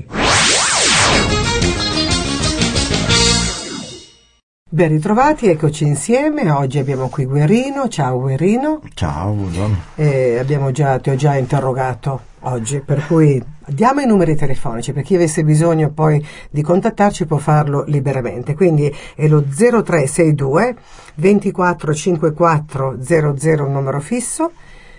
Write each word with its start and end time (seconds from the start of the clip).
Ben 4.71 4.89
ritrovati, 4.89 5.49
eccoci 5.49 5.85
insieme. 5.85 6.51
Oggi 6.51 6.79
abbiamo 6.79 7.11
qui 7.11 7.27
Guerrino. 7.27 7.89
Ciao 7.89 8.19
Guerrino. 8.19 8.81
Ciao, 8.95 9.33
buongiorno. 9.33 9.77
Eh, 9.97 10.39
abbiamo 10.39 10.71
già, 10.71 10.99
ti 10.99 11.11
ho 11.11 11.17
già 11.17 11.37
interrogato 11.37 12.19
oggi, 12.41 12.81
per 12.81 13.05
cui 13.07 13.45
diamo 13.67 14.01
i 14.01 14.07
numeri 14.07 14.35
telefonici 14.35 14.95
per 14.95 15.03
chi 15.03 15.17
avesse 15.17 15.45
bisogno 15.45 15.91
poi 15.91 16.27
di 16.49 16.63
contattarci 16.63 17.27
può 17.27 17.37
farlo 17.37 17.85
liberamente. 17.89 18.55
Quindi 18.55 18.91
è 19.15 19.29
lo 19.29 19.45
0362 19.47 20.77
2454 21.15 22.97
00 23.03 23.69
numero 23.69 24.01
fisso. 24.01 24.51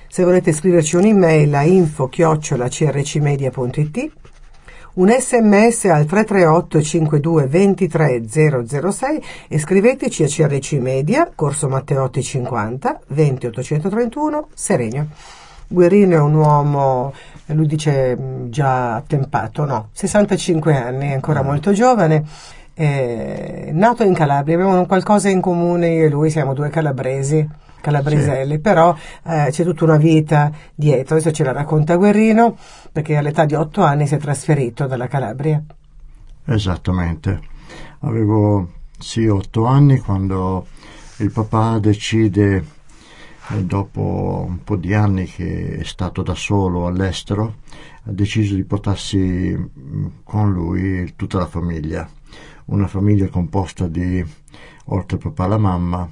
Se 0.09 0.23
volete 0.23 0.53
scriverci 0.53 0.95
un'email 0.95 1.53
a 1.53 1.63
info 1.63 2.07
crcmedia.it 2.07 4.11
un 4.93 5.09
sms 5.09 5.85
al 5.85 6.05
338 6.05 6.81
52 6.81 7.45
23 7.45 8.23
006 8.27 9.23
e 9.48 9.59
scriveteci 9.59 10.23
a 10.23 10.27
CRC 10.27 10.71
Media, 10.73 11.31
Corso 11.35 11.67
Matteotti 11.67 12.23
50, 12.23 13.01
20 13.09 13.48
831, 13.48 14.48
Serenio. 14.55 15.07
Guerrino 15.67 16.15
è 16.15 16.20
un 16.20 16.34
uomo, 16.34 17.13
lui 17.48 17.67
dice 17.67 18.17
già 18.49 18.95
attempato, 18.95 19.65
no, 19.65 19.89
65 19.91 20.76
anni, 20.76 21.13
ancora 21.13 21.43
molto 21.43 21.73
giovane, 21.73 22.26
è 22.73 23.70
nato 23.73 24.03
in 24.03 24.15
Calabria, 24.15 24.55
abbiamo 24.55 24.84
qualcosa 24.87 25.29
in 25.29 25.41
comune 25.41 25.89
io 25.89 26.05
e 26.05 26.09
lui, 26.09 26.31
siamo 26.31 26.55
due 26.55 26.70
calabresi 26.70 27.66
calabreselli, 27.88 28.55
sì. 28.55 28.59
però 28.59 28.94
eh, 29.23 29.48
c'è 29.50 29.64
tutta 29.64 29.86
una 29.86 29.98
vita 29.98 30.52
dietro, 30.76 31.16
adesso 31.16 31.32
ce 31.32 31.44
la 31.46 31.54
racconta 31.54 31.96
Guerrino, 31.96 32.58
perché 32.91 33.16
all'età 33.16 33.46
di 33.46 33.55
otto 33.55 33.82
anni 33.82 34.08
si 34.08 34.16
è 34.16 34.18
trasferito 34.18 34.88
dalla 34.88 35.08
Calabria. 35.08 35.63
Esattamente, 36.46 37.40
avevo 37.99 38.71
sì 38.99 39.26
otto 39.27 39.66
anni 39.66 39.99
quando 39.99 40.68
il 41.18 41.32
papà 41.32 41.79
decide, 41.79 42.66
eh, 43.52 43.63
dopo 43.63 44.46
un 44.48 44.63
po' 44.63 44.76
di 44.76 44.94
anni 44.94 45.26
che 45.26 45.77
è 45.77 45.84
stato 45.84 46.24
da 46.24 46.35
solo 46.35 46.88
all'estero, 46.88 47.55
ha 48.04 48.12
deciso 48.12 48.55
di 48.55 48.66
portarsi 48.66 49.18
mm, 49.18 50.05
con 50.24 50.51
lui 50.51 51.13
tutta 51.16 51.38
la 51.38 51.48
famiglia, 51.48 52.07
una 52.66 52.88
famiglia 52.88 53.29
composta 53.29 53.88
di, 53.88 54.24
oltre 54.85 55.18
papà 55.18 55.46
e 55.46 55.48
la 55.48 55.57
mamma, 55.57 56.10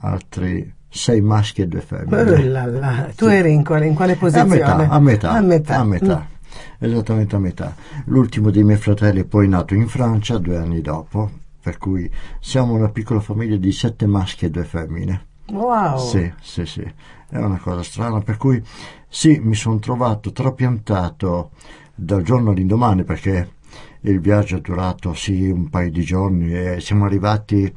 altri 0.00 0.82
sei 0.94 1.20
maschi 1.20 1.62
e 1.62 1.66
due 1.66 1.80
femmine. 1.80 2.44
là 2.44 2.66
là. 2.66 3.08
Tu 3.16 3.26
eri 3.26 3.52
in 3.52 3.64
quale, 3.64 3.86
in 3.86 3.94
quale 3.94 4.14
posizione? 4.14 4.62
A 4.62 4.76
metà, 4.76 4.88
a 4.88 5.00
metà. 5.00 5.30
A 5.30 5.40
metà. 5.40 5.78
A 5.78 5.84
metà. 5.84 6.28
Mm. 6.28 6.32
Esattamente 6.78 7.34
a 7.34 7.38
metà. 7.40 7.74
L'ultimo 8.06 8.50
dei 8.50 8.62
miei 8.62 8.78
fratelli 8.78 9.20
è 9.20 9.24
poi 9.24 9.48
nato 9.48 9.74
in 9.74 9.88
Francia 9.88 10.38
due 10.38 10.56
anni 10.56 10.80
dopo, 10.80 11.30
per 11.60 11.78
cui 11.78 12.08
siamo 12.38 12.74
una 12.74 12.90
piccola 12.90 13.20
famiglia 13.20 13.56
di 13.56 13.72
sette 13.72 14.06
maschi 14.06 14.44
e 14.44 14.50
due 14.50 14.64
femmine. 14.64 15.26
Wow! 15.50 15.98
Sì, 15.98 16.32
sì, 16.40 16.64
sì. 16.64 16.92
È 17.28 17.38
una 17.38 17.58
cosa 17.58 17.82
strana, 17.82 18.20
per 18.20 18.36
cui 18.36 18.62
sì, 19.08 19.40
mi 19.42 19.54
sono 19.54 19.80
trovato 19.80 20.30
trapiantato 20.30 21.50
dal 21.94 22.22
giorno 22.22 22.50
all'indomani 22.50 23.02
perché 23.02 23.48
il 24.02 24.20
viaggio 24.20 24.56
è 24.56 24.60
durato 24.60 25.14
sì 25.14 25.48
un 25.48 25.68
paio 25.68 25.90
di 25.90 26.02
giorni 26.02 26.52
e 26.54 26.80
siamo 26.80 27.04
arrivati 27.04 27.72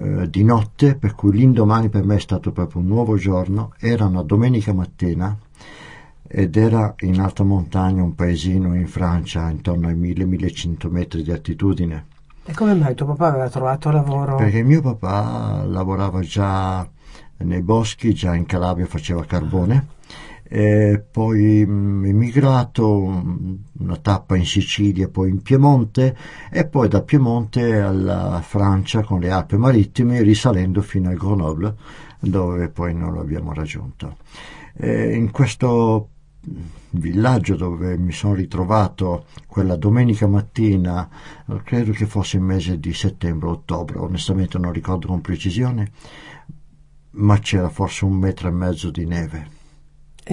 eh, 0.00 0.30
di 0.30 0.44
notte, 0.44 0.96
per 0.96 1.14
cui 1.14 1.32
l'indomani 1.32 1.88
per 1.88 2.04
me 2.04 2.16
è 2.16 2.20
stato 2.20 2.52
proprio 2.52 2.80
un 2.80 2.88
nuovo 2.88 3.16
giorno, 3.16 3.72
era 3.78 4.06
una 4.06 4.22
domenica 4.22 4.72
mattina 4.72 5.36
ed 6.26 6.56
era 6.56 6.94
in 7.00 7.20
alta 7.20 7.44
montagna, 7.44 8.02
un 8.02 8.14
paesino 8.14 8.74
in 8.74 8.86
Francia, 8.86 9.50
intorno 9.50 9.88
ai 9.88 9.96
1000-1100 9.96 10.90
metri 10.90 11.22
di 11.22 11.30
altitudine. 11.30 12.06
E 12.44 12.54
come 12.54 12.74
mai 12.74 12.94
tuo 12.94 13.06
papà 13.06 13.28
aveva 13.28 13.48
trovato 13.48 13.90
lavoro? 13.90 14.36
Perché 14.36 14.62
mio 14.62 14.80
papà 14.80 15.64
lavorava 15.64 16.20
già 16.20 16.88
nei 17.38 17.62
boschi, 17.62 18.14
già 18.14 18.34
in 18.34 18.46
Calabria 18.46 18.86
faceva 18.86 19.24
carbone 19.24 20.00
eh, 20.54 21.02
poi 21.10 21.64
mh, 21.64 22.04
emigrato, 22.04 23.22
una 23.78 23.96
tappa 23.96 24.36
in 24.36 24.44
Sicilia, 24.44 25.08
poi 25.08 25.30
in 25.30 25.40
Piemonte 25.40 26.14
e 26.50 26.66
poi 26.66 26.88
da 26.88 27.00
Piemonte 27.00 27.80
alla 27.80 28.38
Francia 28.44 29.02
con 29.02 29.20
le 29.20 29.30
Alpi 29.30 29.56
marittime 29.56 30.20
risalendo 30.20 30.82
fino 30.82 31.08
a 31.08 31.14
Grenoble 31.14 31.74
dove 32.20 32.68
poi 32.68 32.94
non 32.94 33.14
lo 33.14 33.20
abbiamo 33.20 33.54
raggiunto. 33.54 34.18
Eh, 34.74 35.14
in 35.14 35.30
questo 35.30 36.08
villaggio 36.90 37.56
dove 37.56 37.96
mi 37.96 38.12
sono 38.12 38.34
ritrovato 38.34 39.24
quella 39.46 39.76
domenica 39.76 40.26
mattina, 40.26 41.08
credo 41.64 41.92
che 41.92 42.04
fosse 42.04 42.36
il 42.36 42.42
mese 42.42 42.78
di 42.78 42.92
settembre-ottobre, 42.92 43.98
onestamente 43.98 44.58
non 44.58 44.72
ricordo 44.72 45.06
con 45.06 45.22
precisione, 45.22 45.92
ma 47.12 47.38
c'era 47.38 47.70
forse 47.70 48.04
un 48.04 48.12
metro 48.12 48.48
e 48.48 48.50
mezzo 48.50 48.90
di 48.90 49.06
neve 49.06 49.60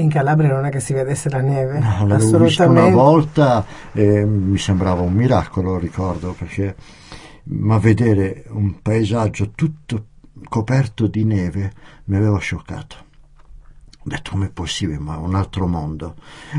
in 0.01 0.09
Calabria 0.09 0.53
non 0.53 0.65
è 0.65 0.69
che 0.69 0.79
si 0.79 0.93
vedesse 0.93 1.29
la 1.29 1.41
neve. 1.41 1.79
No, 1.79 2.07
l'avevo 2.07 2.39
vista 2.39 2.67
una 2.67 2.89
volta 2.89 3.65
e 3.91 4.25
mi 4.25 4.57
sembrava 4.57 5.01
un 5.01 5.13
miracolo, 5.13 5.77
ricordo, 5.77 6.35
perché 6.37 6.75
ma 7.51 7.77
vedere 7.79 8.45
un 8.49 8.81
paesaggio 8.81 9.51
tutto 9.51 10.05
coperto 10.47 11.07
di 11.07 11.23
neve 11.23 11.71
mi 12.05 12.15
aveva 12.15 12.37
scioccato. 12.37 13.07
Ho 14.01 14.09
detto 14.09 14.31
com'è 14.31 14.49
possibile, 14.49 14.97
ma 14.97 15.17
un 15.17 15.35
altro 15.35 15.67
mondo. 15.67 16.15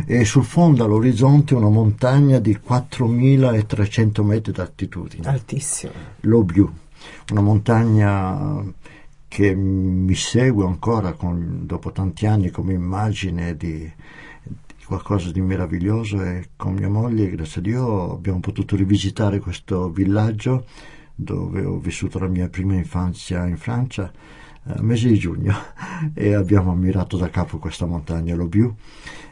E 0.07 0.25
sul 0.25 0.45
fondo 0.45 0.85
all'orizzonte 0.85 1.55
una 1.55 1.71
montagna 1.71 2.39
di 2.39 2.59
4300 2.59 4.23
metri 4.23 4.53
d'altitudine. 4.53 5.27
Altissima. 5.27 5.93
L'Obiu, 6.21 6.71
una 7.31 7.41
montagna 7.41 8.63
che 9.31 9.55
mi 9.55 10.17
segue 10.17 10.67
ancora 10.67 11.13
con, 11.13 11.61
dopo 11.65 11.93
tanti 11.93 12.27
anni 12.27 12.51
come 12.51 12.73
immagine 12.73 13.57
di, 13.57 13.79
di, 13.79 14.85
qualcosa 14.85 15.31
di 15.31 15.41
meraviglioso 15.41 16.21
e 16.21 16.49
con 16.57 16.75
mia 16.75 16.89
moglie, 16.89 17.31
grazie 17.31 17.61
a 17.61 17.63
Dio, 17.63 18.13
abbiamo 18.13 18.41
potuto 18.41 18.75
rivisitare 18.75 19.39
questo 19.39 19.89
villaggio 19.89 20.67
dove 21.15 21.65
ho 21.65 21.79
vissuto 21.79 22.19
la 22.19 22.27
mia 22.27 22.49
prima 22.49 22.75
infanzia 22.75 23.47
in 23.47 23.57
Francia 23.57 24.11
a 24.65 24.75
eh, 24.77 24.83
mese 24.83 25.07
di 25.07 25.17
giugno 25.17 25.55
e 26.13 26.35
abbiamo 26.35 26.73
ammirato 26.73 27.17
da 27.17 27.31
capo 27.31 27.59
questa 27.59 27.87
montagna, 27.87 28.35
l'Obiu 28.35 28.75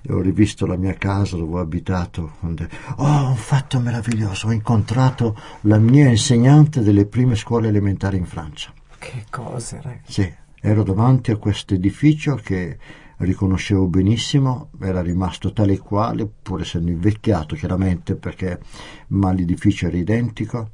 e 0.01 0.13
ho 0.13 0.21
rivisto 0.21 0.65
la 0.65 0.77
mia 0.77 0.95
casa 0.95 1.37
dove 1.37 1.57
ho 1.57 1.61
abitato. 1.61 2.35
Oh, 2.99 3.29
un 3.31 3.37
fatto 3.37 3.81
meraviglioso! 3.81 4.47
Ho 4.47 4.53
incontrato 4.53 5.37
la 5.63 5.79
mia 5.79 6.09
insegnante 6.09 6.83
delle 6.83 7.07
prime 7.07 7.35
scuole 7.35 7.67
elementari 7.67 8.17
in 8.17 8.27
Francia. 8.27 8.73
Che 8.99 9.25
cose, 9.31 9.81
ragazzi. 9.81 10.13
Sì, 10.13 10.35
ero 10.61 10.83
davanti 10.83 11.31
a 11.31 11.37
questo 11.37 11.75
edificio 11.75 12.35
che 12.35 12.79
riconoscevo 13.19 13.87
benissimo, 13.87 14.71
era 14.81 15.03
rimasto 15.03 15.53
tale 15.53 15.75
e 15.75 15.79
quale, 15.79 16.27
pur 16.27 16.61
essendo 16.61 16.91
invecchiato 16.91 17.57
chiaramente 17.57 18.15
perché 18.15 18.61
ma 19.09 19.33
l'edificio 19.33 19.87
era 19.87 19.97
identico. 19.97 20.71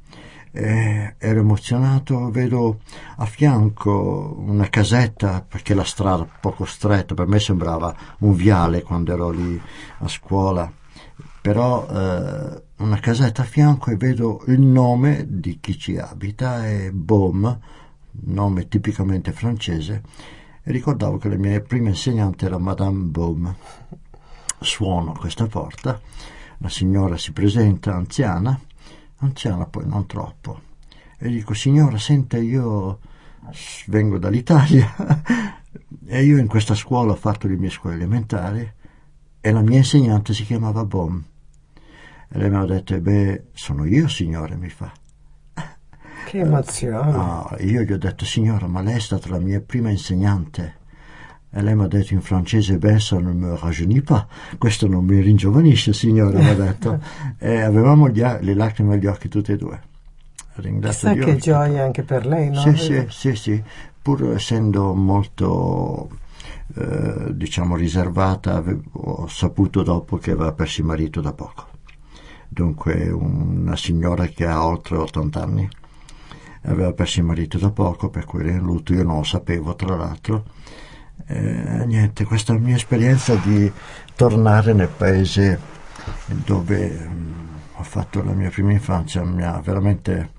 Eh, 0.51 1.15
ero 1.17 1.39
emozionato, 1.41 2.31
vedo 2.31 2.79
a 3.17 3.25
fianco 3.25 4.35
una 4.39 4.69
casetta 4.69 5.45
perché 5.45 5.73
la 5.73 5.83
strada 5.83 6.25
poco 6.39 6.63
stretta, 6.63 7.13
per 7.13 7.27
me 7.27 7.39
sembrava 7.39 7.93
un 8.19 8.33
viale 8.33 8.81
quando 8.81 9.11
ero 9.11 9.31
lì 9.31 9.61
a 9.99 10.07
scuola, 10.07 10.71
però 11.41 11.85
eh, 11.89 12.63
una 12.77 12.99
casetta 13.01 13.41
a 13.41 13.45
fianco 13.45 13.91
e 13.91 13.97
vedo 13.97 14.43
il 14.47 14.61
nome 14.61 15.25
di 15.27 15.59
chi 15.59 15.77
ci 15.77 15.97
abita, 15.97 16.65
è 16.65 16.89
Baum, 16.89 17.59
nome 18.23 18.67
tipicamente 18.67 19.31
francese, 19.31 20.01
e 20.63 20.71
ricordavo 20.71 21.17
che 21.17 21.29
la 21.29 21.37
mia 21.37 21.61
prima 21.61 21.89
insegnante 21.89 22.45
era 22.45 22.57
Madame 22.57 23.03
Baume. 23.03 23.55
Suono 24.59 25.11
questa 25.11 25.47
porta, 25.47 25.99
la 26.59 26.69
signora 26.69 27.17
si 27.17 27.31
presenta 27.31 27.93
anziana, 27.93 28.59
anziana 29.17 29.65
poi 29.65 29.85
non 29.87 30.05
troppo, 30.05 30.61
e 31.17 31.29
dico 31.29 31.53
signora 31.53 31.97
senta 31.97 32.37
io 32.37 32.99
vengo 33.87 34.17
dall'Italia 34.17 34.93
e 36.07 36.23
io 36.23 36.37
in 36.37 36.47
questa 36.47 36.73
scuola 36.73 37.11
ho 37.11 37.15
fatto 37.15 37.47
le 37.47 37.57
mie 37.57 37.69
scuole 37.69 37.95
elementari 37.95 38.73
e 39.39 39.51
la 39.51 39.61
mia 39.61 39.77
insegnante 39.77 40.33
si 40.33 40.43
chiamava 40.43 40.83
Baume. 40.85 41.23
E 42.27 42.39
lei 42.39 42.49
mi 42.49 42.55
ha 42.55 42.65
detto, 42.65 42.99
beh, 42.99 43.49
sono 43.53 43.85
io 43.85 44.07
signore, 44.07 44.55
mi 44.55 44.69
fa. 44.69 44.91
Che 46.25 46.39
emozione. 46.39 47.11
No, 47.11 47.55
io 47.59 47.83
gli 47.83 47.91
ho 47.91 47.97
detto, 47.97 48.25
signora, 48.25 48.65
ma 48.67 48.81
lei 48.81 48.95
è 48.95 48.99
stata 48.99 49.29
la 49.29 49.37
mia 49.37 49.61
prima 49.61 49.91
insegnante. 49.91 50.83
E 51.51 51.61
lei 51.61 51.75
mi 51.75 51.83
ha 51.83 51.87
detto 51.87 52.13
in 52.13 52.21
francese, 52.21 52.77
ben, 52.77 52.99
ça 52.99 53.19
ne 53.19 53.31
me 53.31 53.55
rajeunit 53.57 54.03
pas. 54.03 54.25
Questo 54.57 54.87
non 54.87 55.05
mi 55.05 55.21
ringiovanisce, 55.21 55.93
signora, 55.93 56.39
mi 56.39 56.49
ha 56.49 56.55
detto. 56.55 56.99
e 57.37 57.61
avevamo 57.61 58.09
gli, 58.09 58.21
le 58.21 58.53
lacrime 58.55 58.95
agli 58.95 59.05
occhi 59.05 59.29
tutte 59.29 59.53
e 59.53 59.55
due. 59.55 59.81
Ringrazio 60.55 61.13
Chissà 61.13 61.25
che 61.25 61.35
gioia 61.37 61.83
anche 61.83 62.03
per 62.03 62.25
lei, 62.25 62.49
no? 62.49 62.59
Sì, 62.59 62.75
sì, 62.75 63.05
sì, 63.09 63.35
sì. 63.35 63.63
Pur 64.01 64.33
essendo 64.33 64.93
molto 64.93 66.09
eh, 66.75 67.35
diciamo 67.35 67.75
riservata, 67.75 68.63
ho 68.91 69.27
saputo 69.27 69.83
dopo 69.83 70.17
che 70.17 70.31
aveva 70.31 70.53
perso 70.53 70.81
il 70.81 70.87
marito 70.87 71.21
da 71.21 71.33
poco. 71.33 71.67
Dunque 72.47 73.09
una 73.11 73.75
signora 73.75 74.25
che 74.25 74.45
ha 74.45 74.65
oltre 74.65 74.97
80 74.97 75.41
anni 75.41 75.69
aveva 76.65 76.93
perso 76.93 77.19
il 77.19 77.25
marito 77.25 77.57
da 77.57 77.69
poco, 77.69 78.09
per 78.09 78.25
cui 78.25 78.41
era 78.41 78.51
in 78.51 78.59
lutto, 78.59 78.93
io 78.93 79.03
non 79.03 79.17
lo 79.17 79.23
sapevo 79.23 79.75
tra 79.75 79.95
l'altro. 79.95 80.43
Eh, 81.27 81.83
niente, 81.85 82.25
questa 82.25 82.53
mia 82.53 82.75
esperienza 82.75 83.35
di 83.35 83.71
tornare 84.15 84.73
nel 84.73 84.89
paese 84.89 85.59
dove 86.27 86.89
mh, 86.89 87.13
mm, 87.13 87.47
ho 87.75 87.83
fatto 87.83 88.23
la 88.23 88.33
mia 88.33 88.49
prima 88.49 88.71
infanzia 88.71 89.23
mi 89.23 89.43
ha 89.43 89.59
veramente 89.63 90.33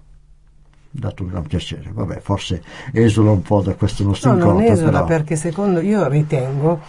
dato 0.90 1.23
un 1.23 1.31
gran 1.31 1.46
piacere. 1.46 1.90
Vabbè, 1.93 2.20
forse 2.20 2.62
esula 2.93 3.31
un 3.31 3.43
po' 3.43 3.62
da 3.62 3.75
questo 3.75 4.05
nostro 4.05 4.31
no, 4.31 4.37
incontro. 4.37 4.62
Non 4.62 4.73
esula 4.73 4.90
però... 4.90 5.05
perché 5.05 5.37
secondo 5.37 5.81
io 5.81 6.08
ritengo 6.08 6.81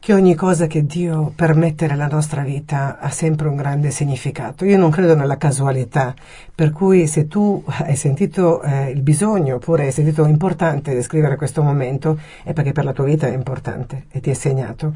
che 0.00 0.14
ogni 0.14 0.34
cosa 0.34 0.66
che 0.66 0.86
Dio 0.86 1.30
permette 1.36 1.86
nella 1.86 2.06
nostra 2.06 2.42
vita 2.42 2.98
ha 2.98 3.10
sempre 3.10 3.48
un 3.48 3.56
grande 3.56 3.90
significato. 3.90 4.64
Io 4.64 4.78
non 4.78 4.90
credo 4.90 5.14
nella 5.14 5.36
casualità, 5.36 6.14
per 6.54 6.70
cui 6.70 7.06
se 7.06 7.28
tu 7.28 7.62
hai 7.66 7.96
sentito 7.96 8.62
eh, 8.62 8.88
il 8.88 9.02
bisogno 9.02 9.56
oppure 9.56 9.84
hai 9.84 9.92
sentito 9.92 10.24
importante 10.24 10.94
descrivere 10.94 11.36
questo 11.36 11.62
momento 11.62 12.18
è 12.42 12.54
perché 12.54 12.72
per 12.72 12.84
la 12.84 12.94
tua 12.94 13.04
vita 13.04 13.26
è 13.26 13.34
importante 13.34 14.06
e 14.10 14.20
ti 14.20 14.30
è 14.30 14.34
segnato. 14.34 14.94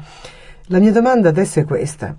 La 0.69 0.79
mia 0.79 0.91
domanda 0.91 1.29
adesso 1.29 1.59
è 1.59 1.65
questa, 1.65 2.15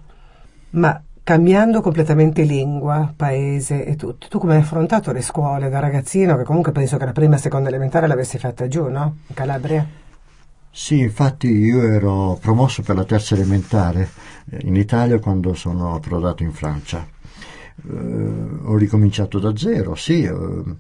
ma 0.71 1.03
cambiando 1.25 1.81
completamente 1.81 2.43
lingua, 2.43 3.13
paese 3.17 3.85
e 3.85 3.97
tutto. 3.97 4.29
Tu 4.29 4.39
come 4.39 4.55
hai 4.55 4.61
affrontato 4.61 5.11
le 5.11 5.23
scuole 5.23 5.69
da 5.69 5.81
ragazzino, 5.81 6.37
che 6.37 6.45
comunque 6.45 6.71
penso 6.71 6.99
che 6.99 7.05
la 7.05 7.11
prima 7.11 7.35
e 7.35 7.39
seconda 7.39 7.69
elementare 7.69 8.07
l'avessi 8.07 8.39
fatta 8.39 8.69
giù, 8.69 8.87
no? 8.87 9.17
In 9.27 9.35
Calabria? 9.35 10.06
Sì, 10.79 10.99
infatti 10.99 11.49
io 11.49 11.83
ero 11.83 12.39
promosso 12.39 12.83
per 12.83 12.97
la 12.97 13.05
terza 13.05 13.35
elementare 13.35 14.11
eh, 14.51 14.59
in 14.67 14.77
Italia 14.77 15.19
quando 15.19 15.55
sono 15.55 15.95
approdato 15.95 16.43
in 16.43 16.53
Francia. 16.53 17.05
Uh, 17.83 18.61
ho 18.63 18.77
ricominciato 18.77 19.39
da 19.39 19.57
zero, 19.57 19.95
sì. 19.95 20.27
Uh, 20.27 20.77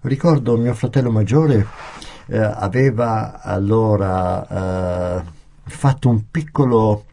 ricordo 0.00 0.56
mio 0.56 0.74
fratello 0.74 1.12
maggiore 1.12 1.58
uh, 1.58 2.34
aveva 2.34 3.40
allora 3.40 5.24
fatto 5.62 6.08
un 6.08 6.28
piccolo 6.28 7.04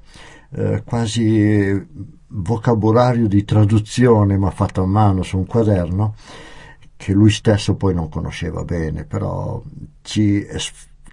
quasi 0.86 1.88
vocabolario 2.30 3.28
di 3.28 3.46
traduzione, 3.46 4.38
ma 4.38 4.50
fatto 4.50 4.82
a 4.82 4.88
mano 4.88 5.22
su 5.22 5.38
un 5.38 5.46
quaderno, 5.46 6.16
che 6.98 7.14
lui 7.14 7.30
stesso 7.30 7.76
poi 7.76 7.94
non 7.94 8.10
conosceva 8.10 8.64
bene, 8.64 9.06
però 9.06 9.62
ci, 10.02 10.44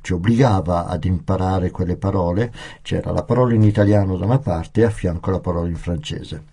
ci 0.00 0.12
obbligava 0.12 0.86
ad 0.86 1.04
imparare 1.04 1.70
quelle 1.70 1.96
parole. 1.96 2.52
C'era 2.82 3.12
la 3.12 3.22
parola 3.22 3.54
in 3.54 3.62
italiano 3.62 4.16
da 4.16 4.24
una 4.24 4.38
parte 4.38 4.82
e 4.82 4.84
a 4.84 4.90
fianco 4.90 5.30
la 5.30 5.40
parola 5.40 5.68
in 5.68 5.76
francese. 5.76 6.44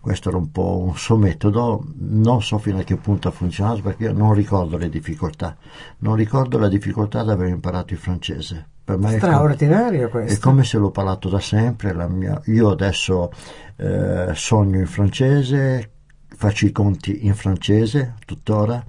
Questo 0.00 0.28
era 0.28 0.38
un 0.38 0.52
po' 0.52 0.78
un 0.78 0.96
suo 0.96 1.16
metodo, 1.16 1.84
non 1.98 2.42
so 2.42 2.58
fino 2.58 2.78
a 2.78 2.82
che 2.82 2.96
punto 2.96 3.28
ha 3.28 3.32
funzionato 3.32 3.82
perché 3.82 4.04
io 4.04 4.12
non 4.12 4.34
ricordo 4.34 4.76
le 4.76 4.88
difficoltà, 4.88 5.56
non 5.98 6.14
ricordo 6.14 6.58
la 6.58 6.68
difficoltà 6.68 7.24
di 7.24 7.30
aver 7.30 7.48
imparato 7.48 7.92
il 7.92 7.98
francese 7.98 8.68
per 8.86 8.98
me 8.98 9.16
straordinario 9.16 10.06
è 10.06 10.08
questo. 10.08 10.34
È 10.34 10.38
come 10.38 10.62
se 10.62 10.78
l'ho 10.78 10.92
parlato 10.92 11.28
da 11.28 11.40
sempre. 11.40 11.92
Mia, 12.08 12.40
io 12.44 12.70
adesso 12.70 13.32
eh, 13.74 14.30
sogno 14.32 14.78
in 14.78 14.86
francese, 14.86 15.90
faccio 16.28 16.66
i 16.66 16.72
conti 16.72 17.26
in 17.26 17.34
francese 17.34 18.14
tuttora. 18.24 18.84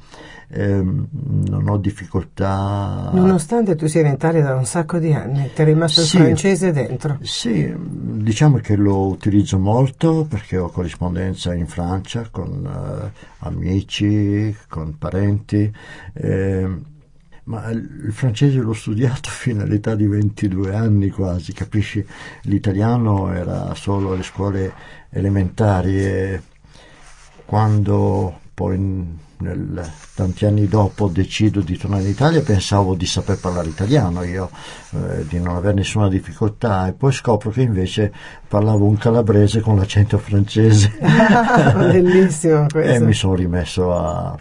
Eh, 0.50 0.82
non 0.82 1.68
ho 1.68 1.78
difficoltà. 1.78 3.10
Nonostante 3.12 3.76
tu 3.76 3.88
sia 3.88 4.02
in 4.02 4.14
Italia 4.14 4.42
da 4.42 4.56
un 4.56 4.66
sacco 4.66 4.98
di 4.98 5.12
anni, 5.12 5.50
ti 5.54 5.62
è 5.62 5.66
rimasto 5.66 6.02
sì, 6.02 6.16
il 6.16 6.24
francese 6.24 6.72
dentro? 6.72 7.18
Sì, 7.22 7.74
diciamo 7.78 8.58
che 8.58 8.78
lo 8.78 9.08
utilizzo 9.08 9.60
molto 9.60 10.26
perché 10.28 10.58
ho 10.58 10.70
corrispondenza 10.70 11.54
in 11.54 11.68
Francia 11.68 12.30
con 12.32 12.64
uh, 12.66 13.46
amici, 13.46 14.56
con 14.70 14.98
parenti. 14.98 15.70
Eh, 16.14 16.96
ma 17.44 17.70
il 17.70 18.12
francese 18.12 18.60
l'ho 18.60 18.74
studiato 18.74 19.28
fino 19.32 19.64
all'età 19.64 19.96
di 19.96 20.08
22 20.08 20.74
anni 20.74 21.10
quasi, 21.10 21.52
capisci? 21.52 22.06
L'italiano 22.44 23.34
era 23.34 23.74
solo 23.76 24.14
alle 24.14 24.24
scuole 24.24 24.74
elementari 25.10 26.56
quando 27.48 28.40
poi 28.54 28.78
nel, 29.38 29.92
tanti 30.14 30.46
anni 30.46 30.68
dopo 30.68 31.08
decido 31.08 31.62
di 31.62 31.78
tornare 31.78 32.04
in 32.04 32.10
Italia 32.10 32.42
pensavo 32.42 32.94
di 32.94 33.06
saper 33.06 33.40
parlare 33.40 33.70
italiano 33.70 34.24
io, 34.24 34.52
eh, 34.92 35.26
di 35.28 35.40
non 35.40 35.56
avere 35.56 35.76
nessuna 35.76 36.10
difficoltà 36.10 36.88
e 36.88 36.94
poi 36.94 37.12
scopro 37.12 37.50
che 37.50 37.62
invece 37.62 38.14
parlavo 38.48 38.86
un 38.86 38.98
calabrese 38.98 39.62
con 39.62 39.78
l'accento 39.78 40.20
francese. 40.20 40.94
Bellissimo 41.02 42.66
questo. 42.72 42.94
E 42.94 43.00
mi 43.00 43.14
sono 43.14 43.36
rimesso 43.36 43.94
a, 43.96 44.38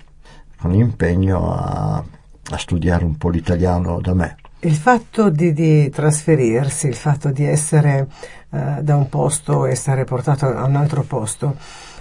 con 0.59 0.75
impegno 0.75 1.55
a 1.55 2.05
a 2.51 2.59
studiare 2.59 3.05
un 3.05 3.17
po' 3.17 3.29
l'italiano 3.29 4.01
da 4.01 4.15
me. 4.15 4.37
Il 4.61 4.75
fatto 4.75 5.31
di, 5.31 5.53
di 5.53 5.89
trasferirsi, 5.91 6.87
il 6.87 6.95
fatto 6.95 7.31
di 7.31 7.45
essere 7.45 8.07
uh, 8.51 8.83
da 8.83 8.97
un 8.97 9.09
posto 9.09 9.67
e 9.67 9.73
essere 9.73 10.05
portato 10.05 10.47
a 10.47 10.65
un 10.65 10.77
altro 10.77 11.03
posto, 11.03 11.57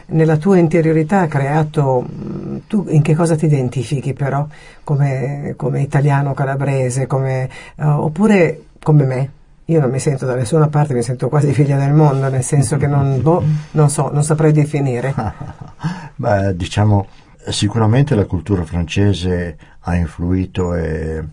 nella 0.08 0.38
tua 0.38 0.58
interiorità 0.58 1.22
ha 1.22 1.28
creato, 1.28 2.06
mm, 2.08 2.58
tu 2.68 2.86
in 2.90 3.02
che 3.02 3.16
cosa 3.16 3.36
ti 3.36 3.46
identifichi 3.46 4.14
però, 4.14 4.48
come, 4.84 5.54
come 5.56 5.82
italiano 5.82 6.34
calabrese, 6.34 7.08
come, 7.08 7.50
uh, 7.78 7.86
oppure 7.88 8.64
come 8.82 9.04
me? 9.06 9.32
Io 9.66 9.80
non 9.80 9.90
mi 9.90 9.98
sento 9.98 10.28
da 10.28 10.36
nessuna 10.36 10.68
parte, 10.68 10.94
mi 10.94 11.02
sento 11.02 11.28
quasi 11.28 11.52
figlia 11.52 11.78
del 11.78 11.92
mondo, 11.92 12.30
nel 12.30 12.44
senso 12.44 12.78
che 12.78 12.86
non, 12.86 13.20
boh, 13.20 13.44
non 13.72 13.90
so, 13.90 14.12
non 14.12 14.24
saprei 14.24 14.52
definire. 14.52 15.12
Beh, 16.16 16.56
diciamo, 16.56 17.08
sicuramente 17.50 18.14
la 18.14 18.26
cultura 18.26 18.64
francese 18.64 19.58
ha 19.80 19.96
influito 19.96 20.76
e, 20.76 21.24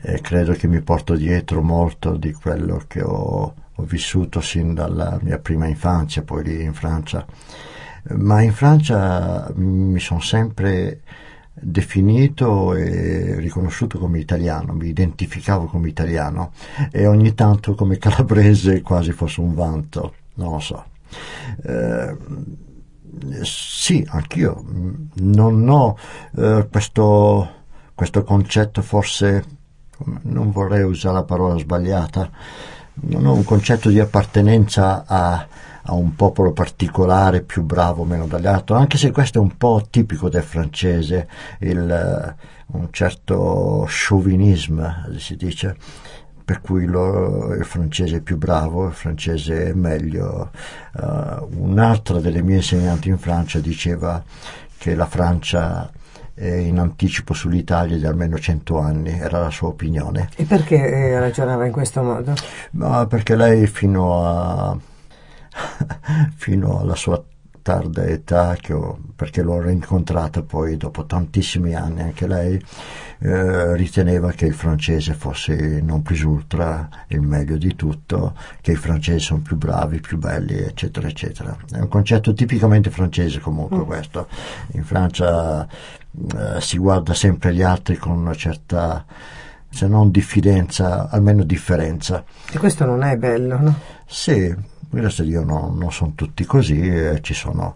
e, 0.00 0.20
credo 0.20 0.52
che 0.52 0.68
mi 0.68 0.80
porto 0.80 1.16
dietro 1.16 1.60
molto 1.60 2.16
di 2.16 2.32
quello 2.32 2.84
che 2.86 3.02
ho, 3.02 3.54
ho 3.74 3.82
vissuto 3.82 4.40
sin 4.40 4.72
dalla 4.72 5.18
mia 5.20 5.38
prima 5.38 5.66
infanzia, 5.66 6.22
poi 6.22 6.44
lì 6.44 6.62
in 6.62 6.72
Francia. 6.72 7.26
Ma 8.14 8.42
in 8.42 8.52
Francia 8.52 9.50
mi 9.54 9.98
sono 9.98 10.20
sempre 10.20 11.00
definito 11.52 12.74
e 12.74 13.36
riconosciuto 13.40 13.98
come 13.98 14.18
italiano, 14.18 14.74
mi 14.74 14.88
identificavo 14.88 15.66
come 15.66 15.88
italiano 15.88 16.52
e 16.90 17.06
ogni 17.06 17.34
tanto 17.34 17.74
come 17.74 17.96
calabrese 17.98 18.82
quasi 18.82 19.12
fosse 19.12 19.40
un 19.40 19.54
vanto, 19.54 20.14
non 20.34 20.52
lo 20.52 20.60
so. 20.60 20.84
Eh, 21.64 22.16
sì, 23.42 24.06
anch'io 24.10 24.62
non 25.14 25.68
ho 25.68 25.96
eh, 26.36 26.68
questo 26.70 27.54
questo 27.96 28.24
concetto 28.24 28.82
forse, 28.82 29.42
non 30.24 30.52
vorrei 30.52 30.82
usare 30.82 31.14
la 31.14 31.22
parola 31.24 31.56
sbagliata, 31.56 32.30
non 32.92 33.24
ho 33.24 33.32
un 33.32 33.42
concetto 33.42 33.88
di 33.88 33.98
appartenenza 33.98 35.04
a, 35.06 35.46
a 35.86 35.94
un 35.94 36.14
popolo 36.14 36.52
particolare, 36.52 37.42
più 37.42 37.62
bravo 37.62 38.02
o 38.02 38.04
meno 38.04 38.26
dagli 38.26 38.46
altri, 38.46 38.74
anche 38.74 38.98
se 38.98 39.10
questo 39.10 39.38
è 39.38 39.42
un 39.42 39.56
po' 39.56 39.86
tipico 39.88 40.28
del 40.28 40.42
francese, 40.42 41.28
il, 41.60 42.34
un 42.66 42.88
certo 42.90 43.86
chauvinismo, 43.88 45.06
si 45.16 45.36
dice, 45.36 45.76
per 46.44 46.60
cui 46.60 46.86
lo, 46.86 47.54
il 47.54 47.64
francese 47.64 48.16
è 48.16 48.20
più 48.20 48.36
bravo, 48.36 48.86
il 48.86 48.94
francese 48.94 49.70
è 49.70 49.72
meglio. 49.72 50.50
Uh, 50.94 51.48
un'altra 51.56 52.20
delle 52.20 52.42
mie 52.42 52.56
insegnanti 52.56 53.08
in 53.08 53.18
Francia 53.18 53.58
diceva 53.58 54.22
che 54.78 54.94
la 54.94 55.06
Francia 55.06 55.90
eh, 56.34 56.60
in 56.60 56.78
anticipo 56.78 57.34
sull'Italia 57.34 57.96
di 57.96 58.06
almeno 58.06 58.38
100 58.38 58.78
anni, 58.78 59.18
era 59.18 59.40
la 59.40 59.50
sua 59.50 59.68
opinione. 59.68 60.28
E 60.36 60.44
perché 60.44 60.76
eh, 60.76 61.18
ragionava 61.18 61.66
in 61.66 61.72
questo 61.72 62.02
modo? 62.02 62.34
No, 62.72 63.06
perché 63.06 63.34
lei 63.34 63.66
fino, 63.66 64.24
a, 64.24 64.78
fino 66.36 66.80
alla 66.80 66.94
sua 66.94 67.22
tarda 67.66 68.04
età, 68.04 68.56
ho, 68.70 68.96
perché 69.16 69.42
l'ho 69.42 69.60
rincontrata 69.60 70.42
poi 70.42 70.76
dopo 70.76 71.04
tantissimi 71.04 71.74
anni, 71.74 72.02
anche 72.02 72.28
lei 72.28 72.62
eh, 73.18 73.74
riteneva 73.74 74.30
che 74.30 74.46
il 74.46 74.54
francese 74.54 75.14
fosse 75.14 75.80
non 75.82 76.02
plus 76.02 76.20
ultra 76.20 76.88
il 77.08 77.22
meglio 77.22 77.56
di 77.56 77.74
tutto, 77.74 78.36
che 78.60 78.70
i 78.70 78.76
francesi 78.76 79.18
sono 79.18 79.40
più 79.40 79.56
bravi, 79.56 79.98
più 80.00 80.16
belli, 80.16 80.58
eccetera, 80.58 81.08
eccetera. 81.08 81.56
È 81.68 81.78
un 81.78 81.88
concetto 81.88 82.32
tipicamente 82.34 82.90
francese 82.90 83.40
comunque 83.40 83.78
mm. 83.78 83.82
questo. 83.82 84.28
In 84.74 84.84
Francia 84.84 85.66
eh, 85.66 86.60
si 86.60 86.78
guarda 86.78 87.14
sempre 87.14 87.52
gli 87.52 87.62
altri 87.62 87.96
con 87.96 88.12
una 88.12 88.34
certa 88.34 89.04
se 89.68 89.88
non 89.88 90.10
diffidenza, 90.10 91.08
almeno 91.10 91.42
differenza. 91.42 92.24
E 92.50 92.58
questo 92.58 92.84
non 92.84 93.02
è 93.02 93.16
bello, 93.16 93.58
no? 93.60 93.74
Sì, 94.06 94.54
grazie 94.90 95.24
a 95.24 95.26
Dio 95.26 95.44
no, 95.44 95.72
non 95.76 95.92
sono 95.92 96.12
tutti 96.14 96.44
così, 96.44 96.80
eh, 96.80 97.20
ci 97.22 97.34
sono 97.34 97.74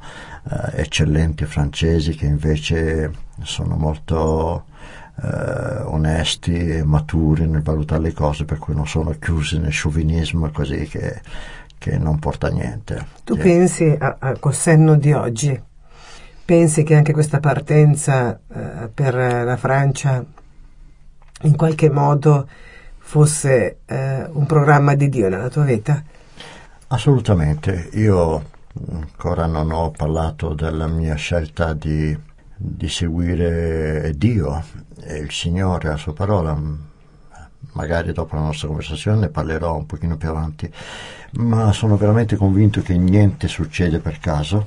eh, 0.50 0.80
eccellenti 0.82 1.44
francesi 1.44 2.14
che 2.14 2.26
invece 2.26 3.12
sono 3.42 3.76
molto 3.76 4.64
eh, 5.22 5.82
onesti 5.82 6.56
e 6.56 6.84
maturi 6.84 7.46
nel 7.46 7.62
valutare 7.62 8.02
le 8.02 8.12
cose, 8.12 8.44
per 8.44 8.58
cui 8.58 8.74
non 8.74 8.86
sono 8.86 9.10
chiusi 9.18 9.58
nel 9.58 9.72
sciovinismo 9.72 10.50
così 10.50 10.86
che, 10.86 11.20
che 11.78 11.98
non 11.98 12.18
porta 12.18 12.46
a 12.46 12.50
niente. 12.50 13.06
Tu 13.24 13.34
Sì. 13.34 13.40
pensi 13.40 13.98
col 14.38 14.54
senno 14.54 14.96
di 14.96 15.12
oggi, 15.12 15.60
pensi 16.44 16.82
che 16.82 16.94
anche 16.96 17.12
questa 17.12 17.38
partenza 17.40 18.40
eh, 18.52 18.88
per 18.92 19.14
la 19.14 19.56
Francia 19.56 20.24
in 21.42 21.56
qualche 21.56 21.90
modo 21.90 22.46
fosse 22.98 23.78
eh, 23.86 24.26
un 24.30 24.46
programma 24.46 24.94
di 24.94 25.08
Dio 25.08 25.28
nella 25.28 25.48
tua 25.48 25.64
vita? 25.64 26.02
Assolutamente, 26.92 27.88
io 27.92 28.50
ancora 28.90 29.46
non 29.46 29.70
ho 29.70 29.92
parlato 29.92 30.54
della 30.54 30.88
mia 30.88 31.14
scelta 31.14 31.72
di, 31.72 32.18
di 32.56 32.88
seguire 32.88 34.12
Dio 34.16 34.60
e 35.00 35.18
il 35.18 35.30
Signore, 35.30 35.90
la 35.90 35.96
sua 35.96 36.12
parola, 36.12 36.60
magari 37.74 38.12
dopo 38.12 38.34
la 38.34 38.42
nostra 38.42 38.66
conversazione 38.66 39.20
ne 39.20 39.28
parlerò 39.28 39.76
un 39.76 39.86
pochino 39.86 40.16
più 40.16 40.30
avanti, 40.30 40.68
ma 41.34 41.70
sono 41.70 41.96
veramente 41.96 42.34
convinto 42.34 42.82
che 42.82 42.96
niente 42.96 43.46
succede 43.46 44.00
per 44.00 44.18
caso, 44.18 44.66